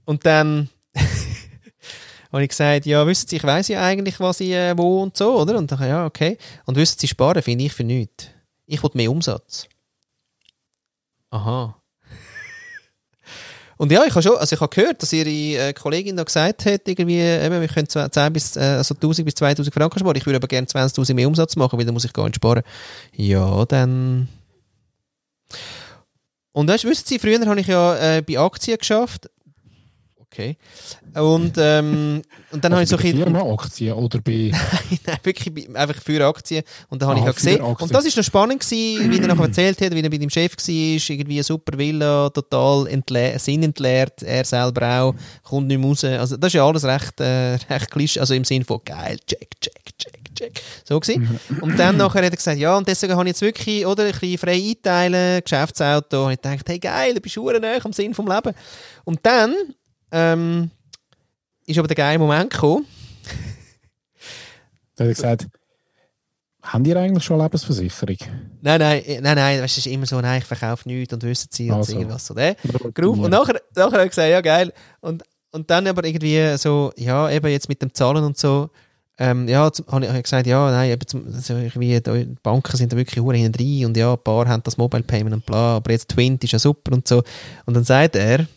[0.06, 0.70] und dann
[2.32, 5.16] habe ich gesagt, ja, wissen Sie, ich weiß ja eigentlich, was ich äh, wo und
[5.16, 5.58] so, oder?
[5.58, 6.38] Und dann, ja, okay.
[6.66, 8.28] Und wissen Sie, sparen finde ich für nichts.
[8.66, 9.68] Ich will mehr Umsatz.
[11.30, 11.76] Aha.
[13.78, 16.66] Und ja, ich habe schon, also ich habe gehört, dass ihre äh, Kollegin da gesagt
[16.66, 20.16] hat, irgendwie, eben, wir können 10 bis, äh, also 1000 bis 2000 Franken sparen.
[20.16, 22.64] Ich würde aber gerne 20.000 mehr Umsatz machen, weil dann muss ich gar nicht sparen.
[23.16, 24.30] Ja, dann.
[26.52, 29.30] Und weißt, wissen Sie, früher habe ich ja äh, bei Aktien geschafft
[30.34, 30.58] Okay.
[31.14, 33.52] Und, ähm, und dann also habe ich so ein bisschen...
[33.54, 34.50] Aktien oder bei...
[34.52, 36.64] nein, nein, wirklich einfach für Aktien.
[36.90, 37.62] Und dann habe ah, ich auch gesehen.
[37.62, 37.76] Aktien.
[37.88, 40.32] Und das ist noch spannend gewesen, wie er nachher erzählt hat, wie er bei dem
[40.32, 45.88] Chef war, irgendwie eine super Villa, total entleert, sinnentleert, er selber auch, kommt nicht mehr
[45.88, 46.04] raus.
[46.04, 49.62] Also das ist ja alles recht, äh, recht klischee, also im Sinne von geil, check,
[49.62, 50.62] check, check, check.
[50.84, 51.40] So gewesen.
[51.62, 54.12] Und dann nachher hat er gesagt, ja, und deswegen habe ich jetzt wirklich, oder, ein
[54.14, 56.26] bisschen frei einteilen, Geschäftsauto.
[56.26, 58.56] Und ich dachte, hey geil, du bist am Sinn vom Leben.
[59.04, 59.54] Und dann
[60.14, 60.72] ähm,
[61.66, 62.86] ist aber der geile Moment gekommen.
[64.96, 65.48] da hat er gesagt,
[66.62, 68.18] haben die eigentlich schon eine Lebensversicherung?
[68.62, 71.24] Nein, nein, äh, nein, nein, weißt, es ist immer so, nein, ich verkaufe nichts und
[71.24, 71.94] wissen sie und also.
[71.94, 72.34] irgendwas so.
[72.34, 72.56] Ne?
[73.24, 74.72] Und nachher, nachher hat er gesagt, ja geil.
[75.02, 78.70] Und, und dann aber irgendwie so, ja, eben jetzt mit dem Zahlen und so,
[79.18, 82.98] ähm, ja, habe ich gesagt, ja, nein, eben zum, also irgendwie, die Banken sind da
[82.98, 85.92] wirklich hure hinten drin und ja, ein paar haben das Mobile Payment und bla, aber
[85.92, 87.24] jetzt Twint ist ja super und so.
[87.66, 88.48] Und dann sagt er,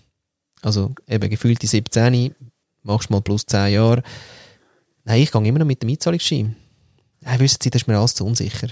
[0.67, 2.35] also eben gefühlte 17,
[2.83, 4.03] machst mal plus 10 Jahre.
[5.05, 6.57] Nein, ich gehe immer noch mit dem Einzahlungsschein.
[7.21, 8.67] Nein, wissen Sie, das ist mir alles zu unsicher.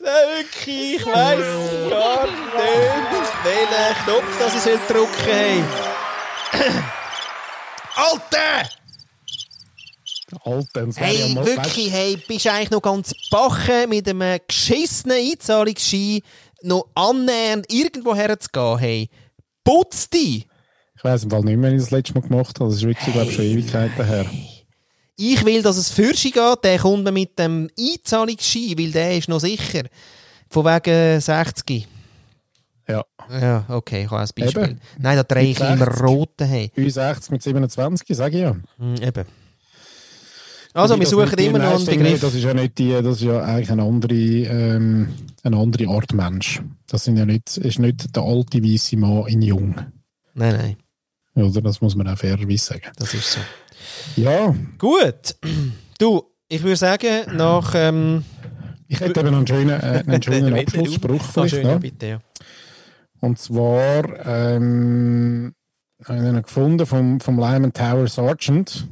[0.00, 5.64] Nein, wirklich, ich weiss gar nicht, welchen Knopf das ich drücken
[6.52, 6.72] soll.
[7.96, 8.70] Alter!
[10.44, 16.22] Alter, hey, wirklich, hey, bist du eigentlich noch ganz bachen mit einem geschissenen Einzahlungsschein
[16.62, 19.08] noch annähernd irgendwo herzugehen, hey,
[19.64, 20.46] putz dich!
[20.96, 22.68] Ich weiß im Fall nicht mehr, wenn ich das letzte Mal gemacht habe.
[22.68, 23.12] Das ist wirklich, hey.
[23.14, 24.26] glaube ich, schon Ewigkeiten her.
[25.16, 29.40] Ich will, dass es Fürschi geht, der kommt mit dem Einzahlungsschein, weil der ist noch
[29.40, 29.84] sicher.
[30.48, 31.86] Von wegen 60.
[32.88, 33.04] Ja.
[33.30, 34.62] Ja, okay, ich habe ein Beispiel.
[34.62, 34.80] Eben.
[34.98, 36.44] Nein, da drehe ich immer rote.
[36.44, 36.72] Hey.
[36.76, 38.52] 60 mit 27, sage ich ja.
[38.78, 39.24] Mm, eben.
[40.72, 42.20] Also, wir suchen immer noch einen Begriff.
[42.20, 45.08] Das ist ja nicht die, das ist ja eigentlich eine andere, ähm,
[45.42, 46.62] eine andere Art Mensch.
[46.86, 49.74] Das sind ja nicht, ist nicht der alte weiße Mann in Jung.
[50.34, 50.76] Nein, nein.
[51.44, 51.60] Oder?
[51.60, 52.90] Das muss man auch fairerweise sagen.
[52.96, 53.40] Das ist so.
[54.16, 54.54] Ja.
[54.78, 55.36] Gut.
[55.98, 57.74] Du, ich würde sagen, nach...
[57.74, 58.24] Ähm,
[58.88, 61.62] ich hätte eben einen schönen, äh, einen schönen Abschlussspruch für dich.
[61.62, 62.18] Ja, bitte, ja.
[63.20, 65.52] Und zwar ähm,
[66.06, 68.88] einen gefunden vom, vom Lyman Tower Sergeant.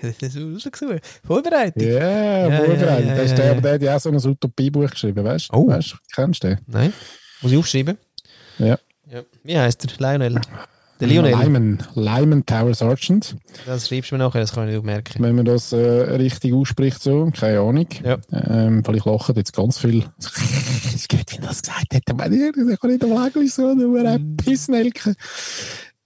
[0.00, 1.00] Das ist rausgesucht.
[1.26, 1.82] Vorbereitet.
[1.82, 3.06] Yeah, ja, vorbereitet.
[3.06, 5.56] Ja, ja, ja, der, aber der hat ja auch so ein Utopiebuch geschrieben, weißt du?
[5.56, 5.68] Oh.
[5.68, 6.58] Weißt, kennst du den?
[6.66, 6.92] Nein.
[7.42, 7.98] Muss ich aufschreiben?
[8.58, 8.78] Ja.
[9.10, 9.22] ja.
[9.42, 9.90] Wie heißt der?
[9.98, 10.40] Lionel?
[11.00, 11.32] Der Lionel?
[11.32, 13.36] Lyman, Lyman Tower Sergeant.
[13.66, 15.22] Das schreibst du mir nachher, das kann ich nicht merken.
[15.22, 17.88] Wenn man das äh, richtig ausspricht, so, keine Ahnung.
[18.02, 18.18] Ja.
[18.32, 20.04] Ähm, vielleicht lachen jetzt ganz viel.
[20.94, 22.02] Es geht, wie das gesagt hat.
[22.08, 25.14] Ich kann nicht am Lächeln so, nur ein Pissnelke.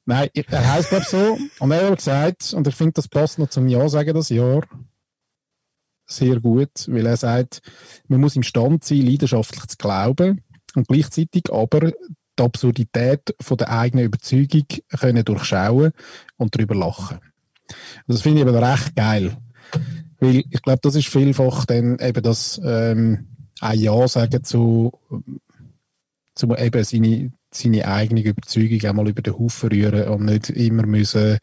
[0.09, 1.39] Nein, er heißt glaube so.
[1.59, 4.63] Und er hat gesagt, und ich finde, das passt noch zum Ja sagen, das Jahr
[6.07, 7.61] sehr gut, weil er sagt,
[8.09, 10.43] man muss imstand sein, leidenschaftlich zu glauben
[10.75, 14.65] und gleichzeitig aber die Absurdität von der eigenen Überzeugung
[14.99, 15.93] können durchschauen
[16.39, 17.19] und darüber lachen.
[18.07, 19.37] Das finde ich eben recht geil.
[20.21, 23.27] Weil ich glaube, das ist vielfach dann eben das ähm,
[23.61, 24.99] ein Ja sagen zu,
[26.35, 31.39] zu eben seine, seine eigene Überzeugung einmal über den Haufen rühren und nicht immer müssen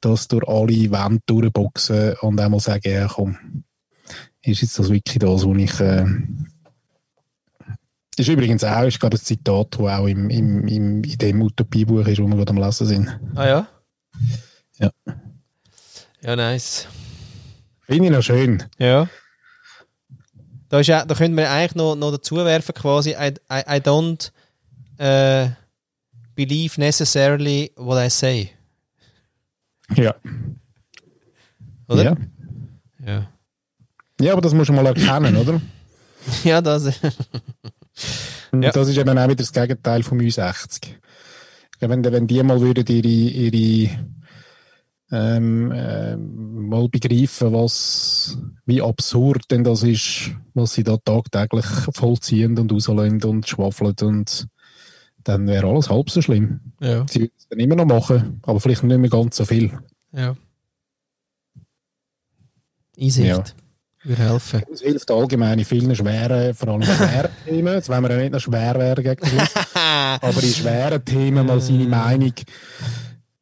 [0.00, 3.64] das durch alle Wände durchboxen und einmal sagen, ja komm,
[4.42, 5.80] ist jetzt das wirklich das, was ich...
[5.80, 6.04] Äh,
[8.16, 11.40] das ist übrigens auch ist gerade ein Zitat, das auch im, im, im, in dem
[11.40, 13.20] Utopiebuch ist, wo wir gerade am Lesen sind.
[13.36, 13.68] Ah ja?
[14.78, 14.90] Ja.
[16.22, 16.88] Ja, nice.
[17.86, 18.64] Finde ich noch schön.
[18.76, 19.08] Ja.
[20.68, 23.80] Da, ist ja, da könnte man eigentlich noch, noch dazu werfen, quasi, I, I, I
[23.80, 24.32] don't
[24.98, 25.48] uh,
[26.34, 28.50] believe necessarily what I say.
[29.94, 30.14] Ja.
[31.88, 32.02] Oder?
[32.04, 32.16] Ja.
[33.06, 33.28] Ja,
[34.20, 35.60] ja aber das muss man mal erkennen, oder?
[36.44, 37.00] ja, das.
[38.52, 38.70] ja.
[38.70, 40.88] Das ist eben auch wieder das Gegenteil von U60.
[41.80, 43.90] Wenn, wenn die mal würden ihre, ihre
[45.10, 52.58] ähm, äh, mal begreifen, was, wie absurd denn das ist, was sie da tagtäglich vollziehen
[52.58, 54.48] und rauslösen und schwafeln und
[55.24, 56.60] dann wäre alles halb so schlimm.
[56.80, 57.06] Ja.
[57.08, 59.72] Sie würden es dann immer noch machen, aber vielleicht nicht mehr ganz so viel.
[60.12, 60.36] Ja.
[62.98, 63.28] Einsicht.
[63.28, 63.44] Ja.
[64.04, 64.62] Würde helfen.
[64.72, 67.74] Es hilft allgemein in vielen schweren, vor allem schweren Themen.
[67.74, 69.54] Jetzt wollen wir ja nicht noch schwer werden gegen den Schluss.
[69.74, 72.32] aber in schweren Themen mal seine Meinung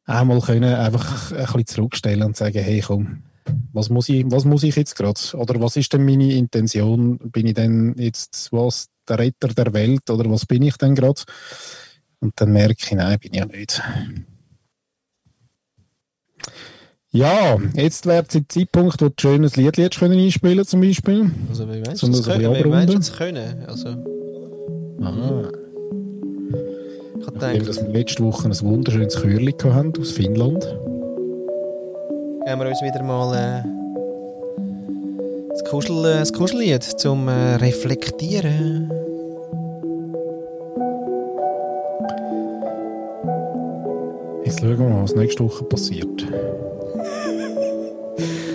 [0.05, 3.23] einmal können einfach ein bisschen zurückstellen und sagen, hey komm,
[3.71, 5.19] was muss ich, was muss ich jetzt gerade?
[5.35, 7.17] Oder was ist denn meine Intention?
[7.17, 11.21] Bin ich denn jetzt was, der Retter der Welt oder was bin ich denn gerade?
[12.19, 13.81] Und dann merke ich, nein, bin ich ja nicht.
[17.09, 21.31] Ja, jetzt wäre der Zeitpunkt, wo du ein schönes Lied können einspielen zum Beispiel.
[21.49, 22.55] Also wie meinst du das, können?
[22.55, 23.65] Wie meinst du das können?
[23.65, 23.89] Also...
[25.01, 25.51] Aha.
[27.19, 30.63] Ich Nachdem dass wir letzte Woche ein wunderschönes Chörli hatten aus Finnland.
[32.45, 33.76] Gehen wir uns wieder mal äh,
[35.57, 38.91] das, Kuschel, äh, das Kuschellied zum äh, Reflektieren.
[44.43, 46.25] Jetzt schauen wir mal, was nächste Woche passiert.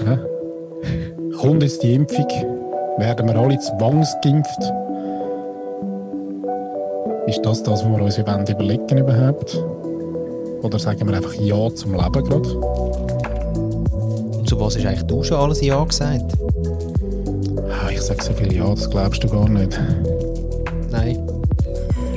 [0.06, 0.18] ja?
[1.38, 2.26] Kommt jetzt die Impfung?
[2.98, 4.72] Werden wir alle zwangsgeimpft?
[7.26, 9.62] Ist das das, was wir uns überlegen überhaupt?
[10.62, 12.48] Oder sagen wir einfach Ja zum Leben gerade?
[14.46, 16.36] Zu was ist eigentlich du schon alles Ja gesagt?
[17.92, 19.78] Ich sage so viel Ja, das glaubst du gar nicht.
[20.90, 21.18] Nein.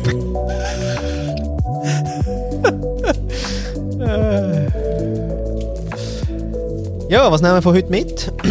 [7.10, 8.32] ja, was nehmen wir von heute mit?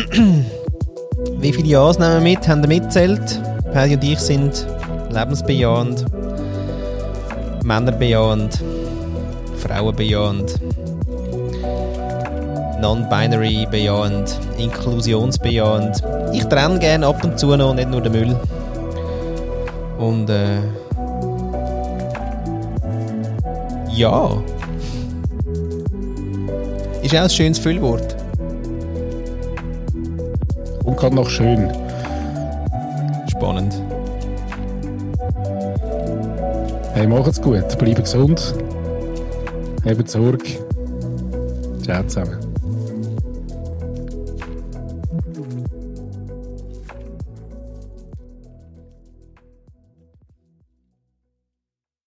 [1.39, 2.47] Wie viele Ja's nehmen wir mit?
[2.47, 3.41] Haben wir mitzählt?
[3.73, 4.67] Paddy und ich sind
[5.11, 6.05] lebensbejahend.
[7.65, 8.63] Männerbejahend,
[9.57, 10.57] Frauenbejahend,
[12.85, 16.03] Non-Binary bejahend, Inklusionsbejahend.
[16.35, 18.37] Ich trenne gerne ab und zu noch, nicht nur den Müll.
[19.99, 20.59] Und äh,
[23.91, 24.31] ja.
[27.01, 28.17] Ist auch ein schönes Füllwort.
[30.85, 31.73] Und gerade noch schön.
[33.31, 33.81] Spannend.
[36.93, 38.55] Hey, macht's gut, bleibt gesund,
[39.87, 40.45] habt Sorge.
[41.83, 42.44] Ciao zusammen.